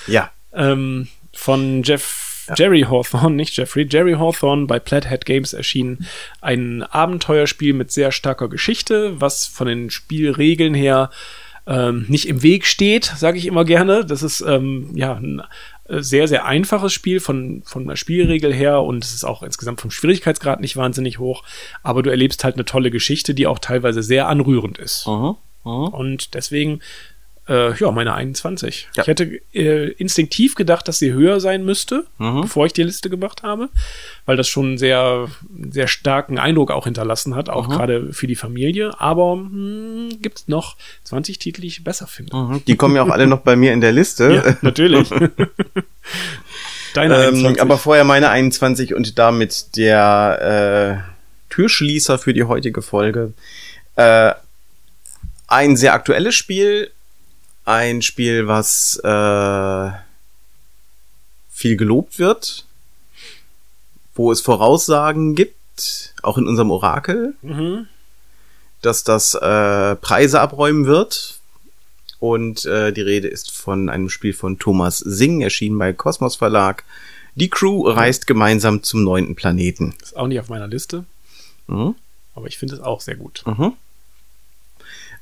Ja. 0.07 0.31
ähm, 0.55 1.09
von 1.33 1.83
Jeff 1.83 2.30
Jerry 2.57 2.83
Hawthorne, 2.83 3.37
nicht 3.37 3.57
Jeffrey, 3.57 3.87
Jerry 3.89 4.15
Hawthorne 4.15 4.67
bei 4.67 4.79
Plathead 4.79 5.25
Games 5.25 5.53
erschienen. 5.53 6.07
Ein 6.41 6.83
Abenteuerspiel 6.83 7.73
mit 7.73 7.91
sehr 7.91 8.13
starker 8.13 8.49
Geschichte, 8.49 9.21
was 9.21 9.47
von 9.47 9.67
den 9.67 9.91
Spielregeln 9.91 10.75
her 10.75 11.11
ähm, 11.67 12.07
nicht 12.09 12.27
im 12.27 12.43
Weg 12.43 12.67
steht, 12.67 13.05
sage 13.05 13.39
ich 13.39 13.47
immer 13.47 13.65
gerne. 13.65 14.05
Das 14.05 14.23
ist 14.23 14.41
ähm, 14.41 14.91
ja 14.95 15.15
ein 15.15 15.43
äh, 15.89 16.03
sehr, 16.03 16.27
sehr 16.27 16.45
einfaches 16.45 16.93
Spiel 16.93 17.21
von, 17.21 17.63
von 17.65 17.87
der 17.87 17.97
Spielregel 17.97 18.53
her 18.53 18.83
und 18.83 19.05
es 19.05 19.15
ist 19.15 19.25
auch 19.25 19.43
insgesamt 19.43 19.81
vom 19.81 19.91
Schwierigkeitsgrad 19.91 20.61
nicht 20.61 20.77
wahnsinnig 20.77 21.19
hoch. 21.19 21.45
Aber 21.83 22.03
du 22.03 22.11
erlebst 22.11 22.45
halt 22.45 22.57
eine 22.57 22.65
tolle 22.65 22.91
Geschichte, 22.91 23.35
die 23.35 23.47
auch 23.47 23.59
teilweise 23.59 24.03
sehr 24.03 24.29
anrührend 24.29 24.79
ist. 24.79 25.07
Und 25.63 26.35
deswegen, 26.35 26.81
äh, 27.51 27.75
ja, 27.77 27.91
meine 27.91 28.15
21. 28.15 28.89
Ja. 28.95 29.03
Ich 29.03 29.09
hätte 29.09 29.25
äh, 29.53 29.89
instinktiv 29.93 30.55
gedacht, 30.55 30.87
dass 30.89 30.99
sie 31.01 31.13
höher 31.13 31.41
sein 31.41 31.65
müsste, 31.65 32.07
Mhm. 32.19 32.43
bevor 32.43 32.65
ich 32.67 32.73
die 32.73 32.85
Liste 32.85 33.11
gemacht 33.11 33.43
habe, 33.43 33.69
weil 34.25 34.37
das 34.37 34.47
schon 34.49 34.67
einen 34.67 34.79
sehr, 34.79 35.27
sehr 35.71 35.89
starken 35.89 36.39
Eindruck 36.39 36.71
auch 36.71 36.85
hinterlassen 36.85 37.35
hat, 37.35 37.49
Mhm. 37.49 37.53
auch 37.53 37.69
gerade 37.69 38.13
für 38.13 38.27
die 38.29 38.37
Familie. 38.37 38.93
Aber 39.01 39.33
hm, 39.33 40.11
gibt 40.23 40.39
es 40.39 40.49
noch 40.49 40.77
20 41.05 41.39
Titel, 41.41 41.63
die 41.63 41.67
ich 41.67 41.83
besser 41.85 42.07
finde. 42.07 42.37
Mhm. 42.37 42.63
Die 42.67 42.77
kommen 42.77 42.95
ja 42.95 43.03
auch 43.03 43.11
alle 43.11 43.27
noch 43.27 43.41
bei 43.41 43.57
mir 43.57 43.73
in 43.73 43.81
der 43.81 43.93
Liste. 43.93 44.33
Ja, 44.33 44.57
natürlich. 44.63 45.11
Deine 46.95 47.15
Ähm, 47.17 47.35
21. 47.35 47.61
aber 47.63 47.79
vorher 47.79 48.05
meine 48.05 48.31
21 48.31 48.95
und 48.95 49.19
damit 49.19 49.77
der 49.77 51.03
äh, 51.07 51.53
Türschließer 51.53 52.19
für 52.19 52.35
die 52.35 52.45
heutige 52.45 52.83
Folge. 52.83 53.33
Äh, 53.97 54.33
ein 55.47 55.77
sehr 55.77 55.95
aktuelles 55.95 56.35
Spiel, 56.35 56.91
ein 57.65 58.03
Spiel, 58.03 58.47
was 58.47 58.97
äh, 59.03 59.91
viel 61.51 61.77
gelobt 61.77 62.19
wird, 62.19 62.65
wo 64.15 64.33
es 64.33 64.41
Voraussagen 64.41 65.35
gibt, 65.35 66.15
auch 66.23 66.39
in 66.39 66.47
unserem 66.47 66.71
Orakel, 66.71 67.35
mhm. 67.43 67.87
dass 68.83 69.05
das 69.05 69.35
äh, 69.35 69.97
Preise 69.97 70.41
abräumen 70.41 70.87
wird. 70.87 71.39
Und 72.19 72.67
äh, 72.67 72.93
die 72.93 73.01
Rede 73.01 73.29
ist 73.29 73.51
von 73.51 73.89
einem 73.89 74.11
Spiel 74.11 74.35
von 74.35 74.59
Thomas 74.59 74.99
Singh, 74.99 75.43
erschienen 75.43 75.79
bei 75.79 75.93
Kosmos 75.95 76.37
Verlag. 76.37 76.85
Die 77.35 77.49
Crew 77.49 77.89
reist 77.89 78.27
gemeinsam 78.27 78.83
zum 78.83 79.05
neunten 79.05 79.37
Planeten. 79.37 79.95
Ist 80.03 80.17
auch 80.17 80.27
nicht 80.27 80.41
auf 80.41 80.49
meiner 80.49 80.69
Liste, 80.69 81.05
Mhm. 81.67 81.95
aber 82.35 82.49
ich 82.49 82.59
finde 82.59 82.75
es 82.75 82.81
auch 82.81 83.01
sehr 83.01 83.17
gut. 83.17 83.43
Mhm. 83.47 83.75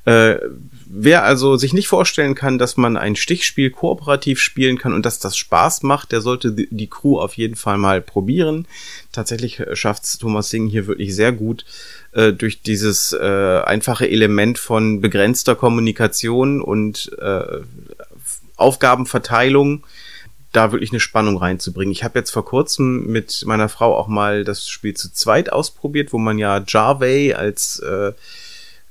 Äh, 0.05 0.37
wer 0.85 1.23
also 1.23 1.55
sich 1.55 1.73
nicht 1.73 1.87
vorstellen 1.87 2.35
kann, 2.35 2.57
dass 2.57 2.77
man 2.77 2.97
ein 2.97 3.15
Stichspiel 3.15 3.69
kooperativ 3.69 4.39
spielen 4.39 4.77
kann 4.77 4.93
und 4.93 5.05
dass 5.05 5.19
das 5.19 5.37
Spaß 5.37 5.83
macht, 5.83 6.11
der 6.11 6.21
sollte 6.21 6.51
die, 6.51 6.87
Crew 6.87 7.19
auf 7.19 7.35
jeden 7.35 7.55
Fall 7.55 7.77
mal 7.77 8.01
probieren. 8.01 8.67
Tatsächlich 9.11 9.61
schafft 9.73 10.05
es 10.05 10.17
Thomas 10.17 10.49
Singh 10.49 10.71
hier 10.71 10.87
wirklich 10.87 11.13
sehr 11.15 11.31
gut 11.31 11.65
äh, 12.13 12.33
durch 12.33 12.61
dieses 12.61 13.13
äh, 13.13 13.61
einfache 13.65 14.09
Element 14.09 14.57
von 14.57 15.01
begrenzter 15.01 15.55
Kommunikation 15.55 16.61
und 16.61 17.11
äh, 17.19 17.59
Aufgabenverteilung 18.55 19.83
da 20.51 20.71
wirklich 20.71 20.91
eine 20.91 20.99
Spannung 20.99 21.37
reinzubringen. 21.37 21.91
Ich 21.91 22.03
habe 22.03 22.17
jetzt 22.17 22.31
vor 22.31 22.43
kurzem 22.43 23.05
mit 23.05 23.43
meiner 23.45 23.69
Frau 23.69 23.95
auch 23.95 24.07
mal 24.07 24.43
das 24.43 24.67
Spiel 24.67 24.95
zu 24.95 25.13
zweit 25.13 25.51
ausprobiert, 25.51 26.11
wo 26.11 26.17
man 26.17 26.39
ja 26.39 26.63
Jarvey 26.67 27.33
als 27.33 27.79
äh, 27.79 28.13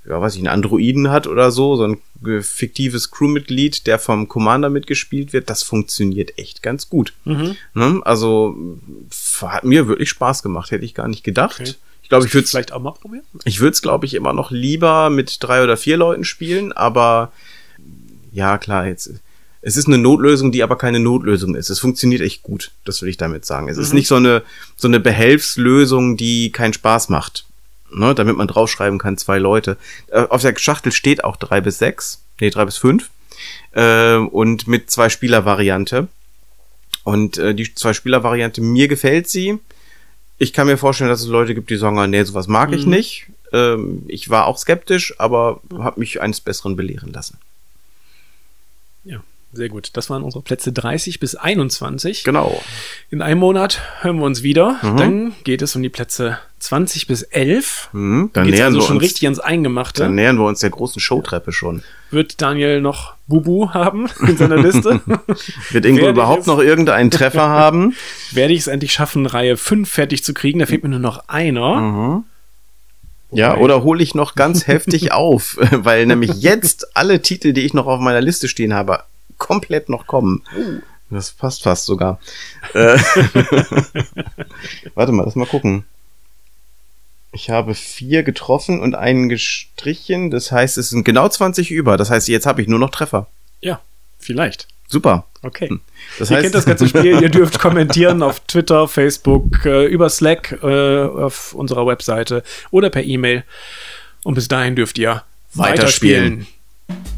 ja, 0.08 0.20
weiß 0.20 0.34
ich, 0.34 0.40
einen 0.40 0.48
Androiden 0.48 1.10
hat 1.10 1.26
oder 1.26 1.50
so, 1.50 1.76
so 1.76 1.84
ein 1.84 2.00
fiktives 2.42 3.10
Crewmitglied, 3.10 3.86
der 3.86 3.98
vom 3.98 4.28
Commander 4.28 4.70
mitgespielt 4.70 5.32
wird, 5.32 5.50
das 5.50 5.62
funktioniert 5.62 6.38
echt 6.38 6.62
ganz 6.62 6.88
gut. 6.88 7.12
Mhm. 7.24 7.56
Ne? 7.74 8.00
Also 8.04 8.56
hat 9.42 9.64
mir 9.64 9.86
wirklich 9.86 10.08
Spaß 10.08 10.42
gemacht, 10.42 10.70
hätte 10.70 10.84
ich 10.84 10.94
gar 10.94 11.08
nicht 11.08 11.24
gedacht. 11.24 11.60
Okay. 11.60 11.74
Ich 12.02 12.08
glaube, 12.08 12.24
ich 12.24 12.32
würde 12.32 12.44
es 12.44 12.50
vielleicht 12.50 12.72
auch 12.72 12.80
mal 12.80 12.92
probieren. 12.92 13.24
ich 13.44 13.60
würde 13.60 13.72
es, 13.72 13.82
glaube 13.82 14.06
ich, 14.06 14.14
immer 14.14 14.32
noch 14.32 14.50
lieber 14.50 15.10
mit 15.10 15.36
drei 15.40 15.62
oder 15.62 15.76
vier 15.76 15.98
Leuten 15.98 16.24
spielen, 16.24 16.72
aber 16.72 17.32
ja, 18.32 18.56
klar, 18.56 18.86
jetzt. 18.86 19.12
Es 19.60 19.76
ist 19.76 19.88
eine 19.88 19.98
Notlösung, 19.98 20.52
die 20.52 20.62
aber 20.62 20.78
keine 20.78 21.00
Notlösung 21.00 21.54
ist. 21.54 21.68
Es 21.68 21.80
funktioniert 21.80 22.22
echt 22.22 22.42
gut, 22.42 22.70
das 22.84 23.02
will 23.02 23.10
ich 23.10 23.16
damit 23.18 23.44
sagen. 23.44 23.68
Es 23.68 23.76
ist 23.76 23.92
nicht 23.92 24.06
so 24.06 24.14
eine, 24.14 24.42
so 24.76 24.88
eine 24.88 25.00
Behelfslösung, 25.00 26.16
die 26.16 26.50
keinen 26.50 26.72
Spaß 26.72 27.10
macht. 27.10 27.44
Ne, 27.90 28.14
damit 28.14 28.36
man 28.36 28.46
draufschreiben 28.48 28.98
kann, 28.98 29.16
zwei 29.16 29.38
Leute. 29.38 29.76
Äh, 30.08 30.20
auf 30.28 30.42
der 30.42 30.54
Schachtel 30.58 30.92
steht 30.92 31.24
auch 31.24 31.36
drei 31.36 31.60
bis 31.60 31.78
sechs, 31.78 32.22
nee, 32.40 32.50
drei 32.50 32.64
bis 32.66 32.76
fünf. 32.76 33.08
Äh, 33.72 34.16
und 34.16 34.66
mit 34.66 34.90
zwei 34.90 35.08
Spieler-Variante. 35.08 36.08
Und 37.04 37.38
äh, 37.38 37.54
die 37.54 37.74
zwei 37.74 37.94
Spieler-Variante, 37.94 38.60
mir 38.60 38.88
gefällt 38.88 39.28
sie. 39.28 39.58
Ich 40.36 40.52
kann 40.52 40.66
mir 40.66 40.76
vorstellen, 40.76 41.08
dass 41.10 41.20
es 41.22 41.28
Leute 41.28 41.54
gibt, 41.54 41.70
die 41.70 41.76
sagen, 41.76 41.98
ah, 41.98 42.06
nee, 42.06 42.22
sowas 42.24 42.46
mag 42.46 42.72
ich 42.72 42.84
Mhm. 42.84 42.90
nicht. 42.90 43.26
Ähm, 43.52 44.04
ich 44.08 44.28
war 44.28 44.46
auch 44.46 44.58
skeptisch, 44.58 45.14
aber 45.18 45.60
habe 45.78 45.98
mich 46.00 46.20
eines 46.20 46.40
Besseren 46.40 46.76
belehren 46.76 47.12
lassen. 47.12 47.38
Ja, 49.04 49.20
sehr 49.52 49.68
gut. 49.70 49.90
Das 49.94 50.10
waren 50.10 50.22
unsere 50.22 50.42
Plätze 50.42 50.72
30 50.72 51.18
bis 51.20 51.34
21. 51.34 52.24
Genau. 52.24 52.62
In 53.10 53.22
einem 53.22 53.40
Monat 53.40 53.80
hören 54.02 54.18
wir 54.18 54.26
uns 54.26 54.42
wieder. 54.42 54.78
Mhm. 54.82 54.96
Dann 54.98 55.34
geht 55.44 55.62
es 55.62 55.74
um 55.74 55.82
die 55.82 55.88
Plätze 55.88 56.38
20 56.60 57.06
bis 57.06 57.22
11. 57.22 57.90
Mhm, 57.92 58.30
Dann 58.32 58.48
nähern 58.48 58.66
also 58.66 58.78
wir 58.80 58.86
schon 58.86 58.96
uns, 58.96 59.04
richtig 59.04 59.24
ans 59.24 59.38
Eingemachte. 59.38 60.02
dann 60.02 60.14
nähern 60.14 60.36
wir 60.38 60.46
uns 60.46 60.60
der 60.60 60.70
großen 60.70 61.00
Showtreppe 61.00 61.52
schon. 61.52 61.82
Wird 62.10 62.40
Daniel 62.40 62.80
noch 62.80 63.14
Bubu 63.26 63.70
haben 63.70 64.08
in 64.26 64.36
seiner 64.36 64.56
Liste? 64.56 65.00
Wird 65.70 65.84
Ingo 65.84 65.98
Werde 66.02 66.10
überhaupt 66.12 66.46
noch 66.46 66.58
irgendeinen 66.58 67.10
Treffer 67.10 67.48
haben? 67.48 67.94
Werde 68.32 68.52
ich 68.54 68.60
es 68.60 68.66
endlich 68.66 68.92
schaffen, 68.92 69.26
Reihe 69.26 69.56
5 69.56 69.88
fertig 69.88 70.24
zu 70.24 70.34
kriegen? 70.34 70.58
Da 70.58 70.66
fehlt 70.66 70.82
mir 70.82 70.88
nur 70.90 70.98
noch 70.98 71.28
einer. 71.28 71.76
Mhm. 71.80 72.24
Ja, 73.30 73.52
Wobei- 73.52 73.60
oder 73.62 73.82
hole 73.82 74.02
ich 74.02 74.14
noch 74.14 74.34
ganz 74.36 74.66
heftig 74.66 75.12
auf, 75.12 75.58
weil 75.70 76.06
nämlich 76.06 76.32
jetzt 76.40 76.96
alle 76.96 77.20
Titel, 77.20 77.52
die 77.52 77.60
ich 77.60 77.74
noch 77.74 77.86
auf 77.86 78.00
meiner 78.00 78.22
Liste 78.22 78.48
stehen 78.48 78.72
habe, 78.72 79.00
komplett 79.36 79.90
noch 79.90 80.06
kommen. 80.06 80.42
Das 81.10 81.30
passt 81.32 81.62
fast 81.62 81.84
sogar. 81.84 82.18
Äh, 82.74 82.96
Warte 84.94 85.12
mal, 85.12 85.24
lass 85.24 85.36
mal 85.36 85.46
gucken. 85.46 85.84
Ich 87.32 87.50
habe 87.50 87.74
vier 87.74 88.22
getroffen 88.22 88.80
und 88.80 88.94
einen 88.94 89.28
gestrichen. 89.28 90.30
Das 90.30 90.50
heißt, 90.50 90.78
es 90.78 90.88
sind 90.90 91.04
genau 91.04 91.28
20 91.28 91.70
über. 91.70 91.96
Das 91.96 92.10
heißt, 92.10 92.28
jetzt 92.28 92.46
habe 92.46 92.62
ich 92.62 92.68
nur 92.68 92.78
noch 92.78 92.90
Treffer. 92.90 93.26
Ja, 93.60 93.80
vielleicht. 94.18 94.66
Super. 94.88 95.26
Okay. 95.42 95.68
Das 96.18 96.30
Ihr 96.30 96.36
heißt, 96.36 96.44
kennt 96.44 96.54
das 96.54 96.64
ganze 96.64 96.88
Spiel. 96.88 97.20
Ihr 97.20 97.28
dürft 97.28 97.58
kommentieren 97.58 98.22
auf 98.22 98.40
Twitter, 98.40 98.88
Facebook, 98.88 99.64
äh, 99.66 99.84
über 99.86 100.08
Slack, 100.08 100.58
äh, 100.62 100.66
auf 101.04 101.52
unserer 101.52 101.86
Webseite 101.86 102.42
oder 102.70 102.88
per 102.88 103.04
E-Mail. 103.04 103.44
Und 104.24 104.34
bis 104.34 104.48
dahin 104.48 104.74
dürft 104.74 104.98
ihr 104.98 105.22
Weiterspielen. 105.54 106.46
weiterspielen. 106.88 107.17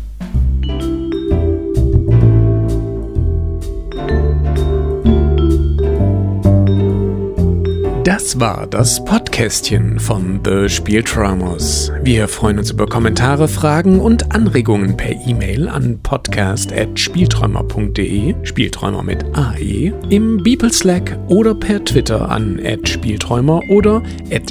Das 8.11 8.41
war 8.41 8.67
das 8.67 9.05
Podcastchen 9.05 10.01
von 10.01 10.41
The 10.45 10.69
Spieltraumers. 10.69 11.93
Wir 12.03 12.27
freuen 12.27 12.59
uns 12.59 12.73
über 12.73 12.89
Kommentare, 12.89 13.47
Fragen 13.47 14.01
und 14.01 14.35
Anregungen 14.35 14.97
per 14.97 15.13
E-Mail 15.13 15.69
an 15.69 16.01
podcast.spielträumer.de, 16.03 18.35
Spielträumer 18.43 19.05
mit 19.05 19.25
AE, 19.37 19.93
im 20.09 20.43
Beeple 20.43 20.73
Slack 20.73 21.17
oder 21.29 21.55
per 21.55 21.85
Twitter 21.85 22.29
an 22.29 22.61
@spielträumer 22.83 23.63
oder 23.69 24.03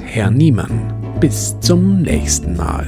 @herr 0.06 0.32
Niemann. 0.32 0.94
Bis 1.20 1.60
zum 1.60 2.04
nächsten 2.04 2.56
Mal. 2.56 2.88